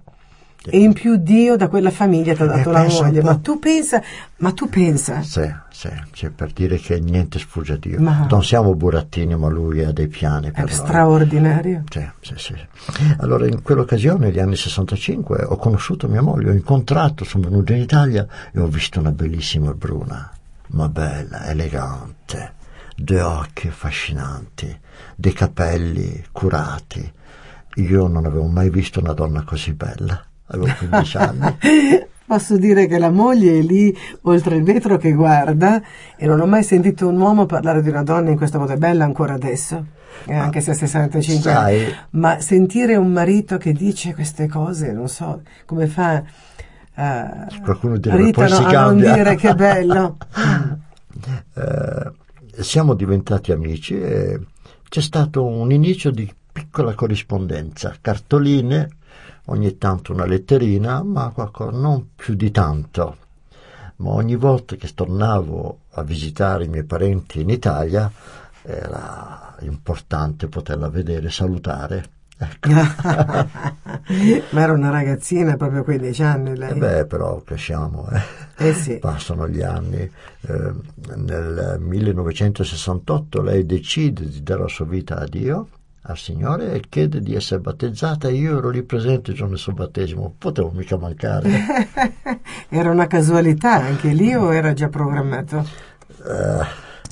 Sì. 0.61 0.71
e 0.71 0.79
in 0.79 0.91
più 0.91 1.15
Dio 1.15 1.55
da 1.55 1.69
quella 1.69 1.89
famiglia 1.89 2.33
ti 2.35 2.41
ha 2.41 2.45
dato 2.45 2.69
E 2.69 2.73
la 2.73 2.85
moglie. 2.87 3.21
Ma 3.23 3.35
tu 3.37 3.59
pensa, 3.59 4.01
ma 4.37 4.51
tu 4.51 4.67
pensa, 4.67 5.21
Sì, 5.21 5.49
sì, 5.71 5.89
sì, 6.13 6.29
per 6.31 6.51
dire 6.51 6.75
che 6.77 6.99
niente 6.99 7.39
sfugge 7.39 7.73
a 7.73 7.77
Dio. 7.77 7.97
Ma- 8.01 8.27
Non 8.29 8.43
siamo 8.43 8.75
burattini, 8.75 9.37
ma 9.37 9.47
lui 9.47 9.81
ha 9.85 9.93
dei 9.93 10.07
piani 10.09 10.47
è 10.47 10.51
per 10.51 10.65
noi. 10.65 10.73
straordinario. 10.73 11.83
Sì, 11.89 12.05
sì, 12.19 12.33
sì. 12.35 12.55
Allora 13.19 13.47
in 13.47 13.61
quell'occasione, 13.61 14.25
negli 14.27 14.39
anni 14.39 14.57
65, 14.57 15.43
ho 15.45 15.55
conosciuto 15.55 16.09
mia 16.09 16.21
moglie, 16.21 16.49
ho 16.49 16.53
incontrato, 16.53 17.23
sono 17.23 17.47
venuto 17.47 17.71
in 17.71 17.79
Italia 17.79 18.27
e 18.51 18.59
ho 18.59 18.67
visto 18.67 18.99
una 18.99 19.11
bellissima 19.11 19.73
bruna, 19.73 20.29
ma 20.71 20.89
bella, 20.89 21.45
elegante, 21.45 22.53
due 22.97 23.21
occhi 23.21 23.69
affascinanti, 23.69 24.77
dei 25.15 25.31
capelli 25.31 26.21
curati. 26.33 27.13
Io 27.81 28.07
non 28.07 28.25
avevo 28.25 28.45
mai 28.47 28.69
visto 28.69 28.99
una 28.99 29.13
donna 29.13 29.43
così 29.43 29.73
bella, 29.73 30.21
avevo 30.47 30.73
15 30.77 31.17
anni. 31.17 31.57
Posso 32.29 32.57
dire 32.57 32.85
che 32.85 32.99
la 32.99 33.09
moglie 33.09 33.57
è 33.57 33.61
lì 33.61 33.95
oltre 34.21 34.55
il 34.55 34.63
vetro 34.63 34.97
che 34.97 35.13
guarda 35.13 35.81
e 36.15 36.27
non 36.27 36.39
ho 36.39 36.45
mai 36.45 36.61
sentito 36.61 37.07
un 37.07 37.19
uomo 37.19 37.47
parlare 37.47 37.81
di 37.81 37.89
una 37.89 38.03
donna 38.03 38.29
in 38.29 38.37
questo 38.37 38.59
modo. 38.59 38.73
È 38.73 38.77
bella 38.77 39.03
ancora 39.03 39.33
adesso, 39.33 39.83
eh, 40.25 40.35
anche 40.35 40.61
se 40.61 40.71
ha 40.71 40.73
65 40.75 41.51
anni. 41.51 41.79
Sai, 41.79 41.95
Ma 42.11 42.39
sentire 42.39 42.95
un 42.97 43.11
marito 43.11 43.57
che 43.57 43.73
dice 43.73 44.13
queste 44.13 44.47
cose, 44.47 44.91
non 44.91 45.07
so 45.07 45.41
come 45.65 45.87
fa 45.87 46.23
eh, 46.99 47.61
qualcuno 47.63 47.97
direbbe, 47.97 48.23
Rita 48.25 48.45
poi 48.45 48.49
no- 48.49 48.55
si 48.69 48.75
a 48.75 48.81
non 48.83 48.97
dire 48.97 49.35
che 49.35 49.55
bello. 49.55 50.17
Eh, 51.53 52.61
siamo 52.61 52.93
diventati 52.93 53.51
amici 53.51 53.99
e 53.99 54.39
c'è 54.87 55.01
stato 55.01 55.43
un 55.43 55.69
inizio 55.69 56.11
di 56.11 56.31
piccola 56.59 56.93
corrispondenza, 56.93 57.95
cartoline, 58.01 58.89
ogni 59.45 59.77
tanto 59.77 60.11
una 60.11 60.25
letterina, 60.25 61.01
ma 61.03 61.29
qualcosa, 61.29 61.71
non 61.71 62.09
più 62.15 62.33
di 62.35 62.51
tanto. 62.51 63.17
Ma 63.97 64.09
ogni 64.11 64.35
volta 64.35 64.75
che 64.75 64.93
tornavo 64.93 65.79
a 65.91 66.03
visitare 66.03 66.65
i 66.65 66.67
miei 66.67 66.83
parenti 66.83 67.39
in 67.39 67.49
Italia 67.49 68.11
era 68.61 69.55
importante 69.61 70.47
poterla 70.47 70.89
vedere, 70.89 71.29
salutare. 71.29 72.09
Ecco. 72.37 72.69
Ma 74.51 74.61
era 74.61 74.73
una 74.73 74.89
ragazzina, 74.89 75.55
proprio 75.55 75.83
15 75.83 76.23
anni 76.23 76.51
E 76.51 76.55
lei. 76.55 76.77
beh, 76.77 77.05
però 77.05 77.41
cresciamo, 77.41 78.07
eh. 78.11 78.67
Eh 78.67 78.73
sì. 78.73 78.97
Passano 78.97 79.47
gli 79.47 79.61
anni. 79.61 79.99
Eh, 79.99 80.73
nel 81.15 81.77
1968 81.79 83.41
lei 83.41 83.65
decide 83.65 84.27
di 84.27 84.43
dare 84.43 84.61
la 84.61 84.67
sua 84.67 84.85
vita 84.85 85.17
a 85.17 85.25
Dio, 85.25 85.67
al 86.11 86.17
Signore, 86.17 86.73
e 86.73 86.81
chiede 86.89 87.21
di 87.21 87.35
essere 87.35 87.59
battezzata. 87.59 88.29
Io 88.29 88.57
ero 88.57 88.69
lì 88.69 88.83
presente 88.83 89.31
il 89.31 89.37
giorno 89.37 89.53
del 89.53 89.61
suo 89.61 89.73
battesimo, 89.73 90.33
potevo 90.37 90.71
mica 90.71 90.97
mancare. 90.97 91.49
Era 92.69 92.91
una 92.91 93.07
casualità 93.07 93.73
anche 93.75 94.09
lì 94.09 94.33
o 94.33 94.53
era 94.53 94.73
già 94.73 94.89
programmato? 94.89 95.67
Eh, 96.07 96.65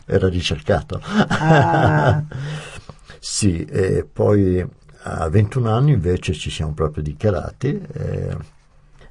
era 0.05 0.27
ricercato. 0.29 1.01
Ah. 1.03 2.23
sì, 3.19 3.65
e 3.65 4.05
poi 4.11 4.65
a 5.03 5.29
21 5.29 5.71
anni 5.71 5.93
invece 5.93 6.33
ci 6.33 6.51
siamo 6.51 6.73
proprio 6.73 7.01
dichiarati. 7.01 7.81
e 7.91 8.37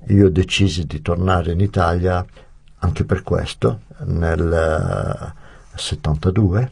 io 0.09 0.30
decisi 0.30 0.87
di 0.87 1.03
tornare 1.03 1.53
in 1.53 1.61
Italia 1.61 2.24
anche 2.78 3.05
per 3.05 3.22
questo 3.22 3.80
nel 4.05 4.53
eh, 4.53 5.78
72. 5.78 6.70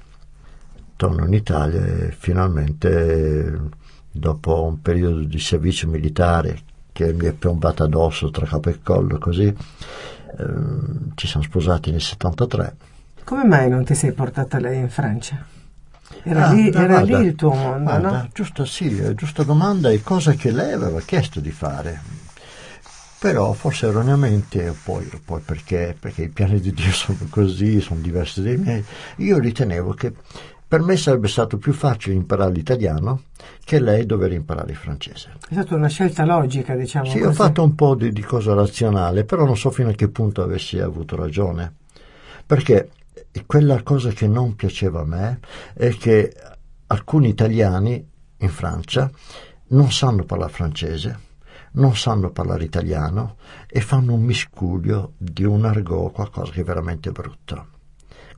Torno 0.97 1.25
in 1.27 1.33
Italia 1.33 1.85
e 1.85 2.13
finalmente 2.17 3.61
dopo 4.11 4.63
un 4.65 4.81
periodo 4.81 5.21
di 5.25 5.39
servizio 5.41 5.89
militare 5.89 6.61
che 6.93 7.13
mi 7.13 7.27
è 7.27 7.33
piombata 7.33 7.85
addosso 7.85 8.31
tra 8.31 8.47
capo 8.47 8.69
e 8.71 8.79
collo 8.83 9.19
così 9.19 9.53
ehm, 10.39 11.13
ci 11.15 11.27
siamo 11.27 11.45
sposati 11.45 11.91
nel 11.91 12.01
73 12.01 12.77
Come 13.25 13.45
mai 13.45 13.69
non 13.69 13.85
ti 13.85 13.95
sei 13.95 14.13
portata 14.13 14.59
lei 14.61 14.79
in 14.79 14.89
Francia? 14.91 15.45
Era, 16.23 16.49
Ah, 16.49 16.53
lì, 16.53 16.71
beh, 16.71 16.79
era 16.79 16.87
guarda, 17.01 17.19
lì 17.19 17.27
il 17.27 17.35
tuo 17.35 17.53
mondo, 17.53 17.83
guarda, 17.91 18.11
no? 18.11 18.29
Giusta, 18.33 18.65
sì, 18.65 18.99
è 18.99 19.15
giusta 19.15 19.43
domanda 19.43 19.91
e 19.91 20.03
cosa 20.03 20.33
che 20.35 20.51
lei 20.53 20.73
aveva 20.73 21.01
chiesto 21.01 21.41
di 21.41 21.51
fare. 21.51 22.01
Però 23.19 23.53
forse 23.55 23.87
erroneamente, 23.87 24.69
o 24.69 24.77
poi, 24.85 25.09
poi 25.25 25.41
perché, 25.41 25.97
perché 25.99 26.25
i 26.25 26.29
piani 26.29 26.61
di 26.61 26.73
Dio 26.73 26.93
sono 26.93 27.19
così, 27.31 27.81
sono 27.81 28.01
diversi 28.01 28.43
dai 28.43 28.59
miei, 28.59 28.85
io 29.17 29.39
ritenevo 29.39 29.95
che 29.95 30.13
per 30.75 30.83
me 30.83 30.97
sarebbe 30.97 31.29
stato 31.29 31.57
più 31.57 31.73
facile 31.73 32.17
imparare 32.17 32.51
l'italiano 32.51 33.27
che 33.65 33.79
lei 33.79 34.07
dover 34.07 34.33
imparare 34.33 34.73
il 34.73 34.77
francese. 34.77 35.35
È 35.49 35.53
stata 35.53 35.77
una 35.77 35.87
scelta 35.87 36.25
logica, 36.25 36.75
diciamo 36.75 37.05
Sì, 37.05 37.19
così. 37.19 37.29
ho 37.29 37.33
fatto 37.33 37.63
un 37.63 37.77
po' 37.77 37.95
di, 37.95 38.11
di 38.11 38.23
cosa 38.23 38.55
razionale, 38.55 39.23
però 39.25 39.45
non 39.45 39.57
so 39.57 39.71
fino 39.71 39.91
a 39.91 39.93
che 39.93 40.09
punto 40.09 40.43
avessi 40.43 40.81
avuto 40.81 41.15
ragione. 41.15 41.75
Perché 42.45 42.91
quella 43.47 43.85
cosa 43.85 44.11
che 44.11 44.27
non 44.27 44.57
piaceva 44.57 45.03
a 45.03 45.05
me 45.05 45.39
è 45.75 45.91
che 45.91 46.35
alcuni 46.89 47.29
italiani 47.29 48.05
in 48.39 48.49
Francia 48.49 49.09
non 49.69 49.93
sanno 49.93 50.25
parlare 50.25 50.51
francese, 50.51 51.21
non 51.75 51.95
sanno 51.95 52.31
parlare 52.31 52.65
italiano 52.65 53.37
e 53.69 53.81
fanno 53.81 54.15
un 54.15 54.23
miscuglio 54.25 55.13
di 55.19 55.45
un 55.45 55.67
argot, 55.67 56.11
qualcosa 56.11 56.51
che 56.51 56.63
è 56.63 56.65
veramente 56.65 57.13
brutto. 57.13 57.74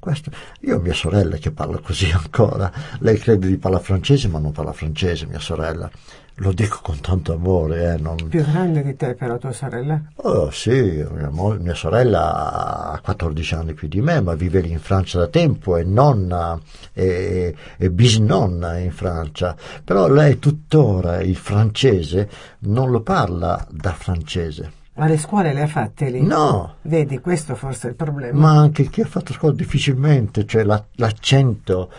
Questo, 0.07 0.31
io 0.61 0.77
ho 0.77 0.79
mia 0.79 0.95
sorella 0.95 1.37
che 1.37 1.51
parla 1.51 1.79
così 1.79 2.09
ancora, 2.15 2.71
lei 3.01 3.19
crede 3.19 3.49
di 3.49 3.57
parlare 3.57 3.83
francese 3.83 4.29
ma 4.29 4.39
non 4.39 4.53
parla 4.53 4.73
francese, 4.73 5.27
mia 5.27 5.41
sorella. 5.41 5.91
Lo 6.37 6.53
dico 6.53 6.79
con 6.81 7.01
tanto 7.01 7.33
amore, 7.33 7.95
eh, 7.95 7.97
non, 7.99 8.15
Più 8.29 8.45
grande 8.45 8.85
di 8.85 8.95
te 8.95 9.15
però 9.15 9.37
tua 9.37 9.51
sorella? 9.51 10.01
Oh 10.19 10.49
sì, 10.53 11.05
mia, 11.13 11.29
mo- 11.31 11.57
mia 11.59 11.75
sorella 11.75 12.93
ha 12.93 13.01
14 13.01 13.55
anni 13.57 13.75
più 13.75 13.89
di 13.89 14.01
me, 14.01 14.21
ma 14.21 14.35
vive 14.35 14.61
lì 14.61 14.71
in 14.71 14.79
Francia 14.79 15.19
da 15.19 15.27
tempo, 15.27 15.77
è 15.77 15.83
nonna 15.83 16.57
e, 16.93 17.53
e 17.77 17.91
bisnonna 17.91 18.79
in 18.79 18.93
Francia, 18.93 19.57
però 19.83 20.07
lei 20.07 20.39
tuttora 20.39 21.21
il 21.21 21.35
francese 21.35 22.31
non 22.61 22.93
lo 22.93 23.01
parla 23.01 23.67
da 23.69 23.91
francese. 23.91 24.85
Ma 24.97 25.07
le 25.07 25.19
scuole 25.19 25.53
le 25.53 25.63
ha 25.63 25.67
fatte 25.67 26.09
lì? 26.11 26.23
No, 26.23 26.77
Vedi, 26.83 27.19
questo 27.21 27.55
forse 27.55 27.89
è 27.89 27.91
il 27.91 27.97
problema. 27.97 28.39
ma 28.39 28.59
anche 28.59 28.89
chi 28.89 29.03
ha 29.03 29.07
fatto 29.07 29.33
scuola 29.35 29.55
difficilmente, 29.55 30.47
cioè 30.47 30.63
la- 30.65 30.83
l'accento, 30.95 31.91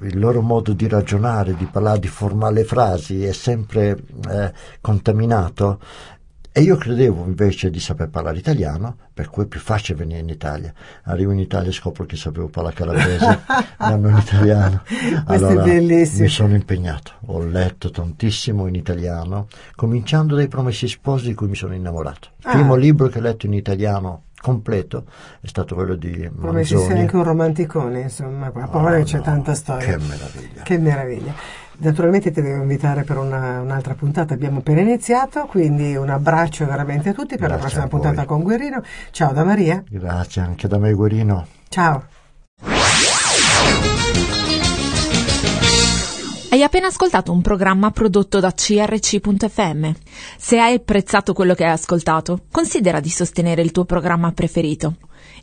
il 0.00 0.18
loro 0.18 0.40
modo 0.40 0.72
di 0.72 0.88
ragionare, 0.88 1.54
di 1.54 1.66
parlare, 1.66 1.98
di 1.98 2.08
formare 2.08 2.54
le 2.54 2.64
frasi 2.64 3.22
è 3.24 3.32
sempre 3.32 4.02
eh, 4.30 4.52
contaminato 4.80 5.78
E 6.54 6.60
io 6.60 6.76
credevo 6.76 7.24
invece 7.24 7.70
di 7.70 7.80
saper 7.80 8.10
parlare 8.10 8.36
italiano, 8.36 8.96
per 9.14 9.30
cui 9.30 9.44
è 9.44 9.46
più 9.46 9.58
facile 9.58 9.96
venire 9.98 10.20
in 10.20 10.28
Italia. 10.28 10.70
Arrivo 11.04 11.32
in 11.32 11.38
Italia 11.38 11.70
e 11.70 11.72
scopro 11.72 12.04
che 12.04 12.16
sapevo 12.16 12.48
parlare 12.48 12.74
calabrese, 12.74 13.40
nonno 13.80 14.10
in 14.10 14.16
italiano. 14.18 14.82
Questo 15.24 15.46
allora 15.46 15.62
è 15.62 15.64
bellissimo. 15.66 16.22
mi 16.24 16.28
sono 16.28 16.54
impegnato, 16.54 17.12
ho 17.26 17.42
letto 17.42 17.90
tantissimo 17.90 18.66
in 18.66 18.74
italiano, 18.74 19.48
cominciando 19.74 20.34
dai 20.36 20.48
Promessi 20.48 20.88
Sposi 20.88 21.28
di 21.28 21.34
cui 21.34 21.48
mi 21.48 21.54
sono 21.56 21.74
innamorato. 21.74 22.28
Il 22.40 22.46
Ah. 22.48 22.52
primo 22.52 22.74
libro 22.74 23.08
che 23.08 23.18
ho 23.18 23.22
letto 23.22 23.46
in 23.46 23.54
italiano 23.54 24.24
completo 24.42 25.06
è 25.40 25.46
stato 25.46 25.74
quello 25.74 25.94
di 25.94 26.28
Come 26.38 26.64
ci 26.64 26.70
sei 26.70 26.78
Manzoni. 26.78 27.00
anche 27.00 27.16
un 27.16 27.22
romanticone, 27.24 28.00
insomma, 28.00 28.50
qua 28.50 28.66
poi 28.66 29.00
Ah, 29.00 29.04
c'è 29.04 29.16
no, 29.18 29.22
tanta 29.22 29.54
storia. 29.54 29.96
Che 29.96 30.04
meraviglia. 30.04 30.62
Che 30.62 30.78
meraviglia. 30.78 31.32
Naturalmente 31.82 32.30
ti 32.30 32.40
devo 32.40 32.62
invitare 32.62 33.02
per 33.02 33.18
una- 33.18 33.60
un'altra 33.60 33.94
puntata, 33.94 34.34
abbiamo 34.34 34.58
appena 34.60 34.82
iniziato, 34.82 35.46
quindi 35.46 35.96
un 35.96 36.10
abbraccio 36.10 36.64
veramente 36.64 37.08
a 37.08 37.12
tutti 37.12 37.36
per 37.36 37.50
la 37.50 37.56
Grazie 37.56 37.60
prossima 37.60 37.82
a 37.84 37.88
voi. 37.88 38.00
puntata 38.00 38.24
con 38.24 38.42
Guerrino. 38.44 38.82
Ciao 39.10 39.32
da 39.32 39.42
Maria, 39.42 39.82
Grazie 39.88 40.42
anche 40.42 40.68
da 40.68 40.78
me, 40.78 40.92
Guerino. 40.92 41.44
ciao. 41.68 42.04
Hai 46.50 46.62
appena 46.62 46.86
ascoltato 46.86 47.32
un 47.32 47.40
programma 47.42 47.90
prodotto 47.90 48.38
da 48.38 48.52
crc.fm. 48.52 49.90
Se 50.36 50.58
hai 50.60 50.74
apprezzato 50.74 51.32
quello 51.32 51.54
che 51.54 51.64
hai 51.64 51.72
ascoltato, 51.72 52.42
considera 52.52 53.00
di 53.00 53.08
sostenere 53.08 53.62
il 53.62 53.72
tuo 53.72 53.86
programma 53.86 54.30
preferito. 54.32 54.96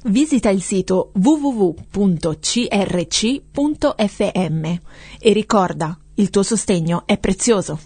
Visita 0.03 0.49
il 0.49 0.61
sito 0.61 1.11
www.crc.fm 1.15 1.95
e 5.19 5.33
ricorda, 5.33 5.97
il 6.19 6.29
tuo 6.29 6.43
sostegno 6.43 7.03
è 7.05 7.17
prezioso. 7.17 7.79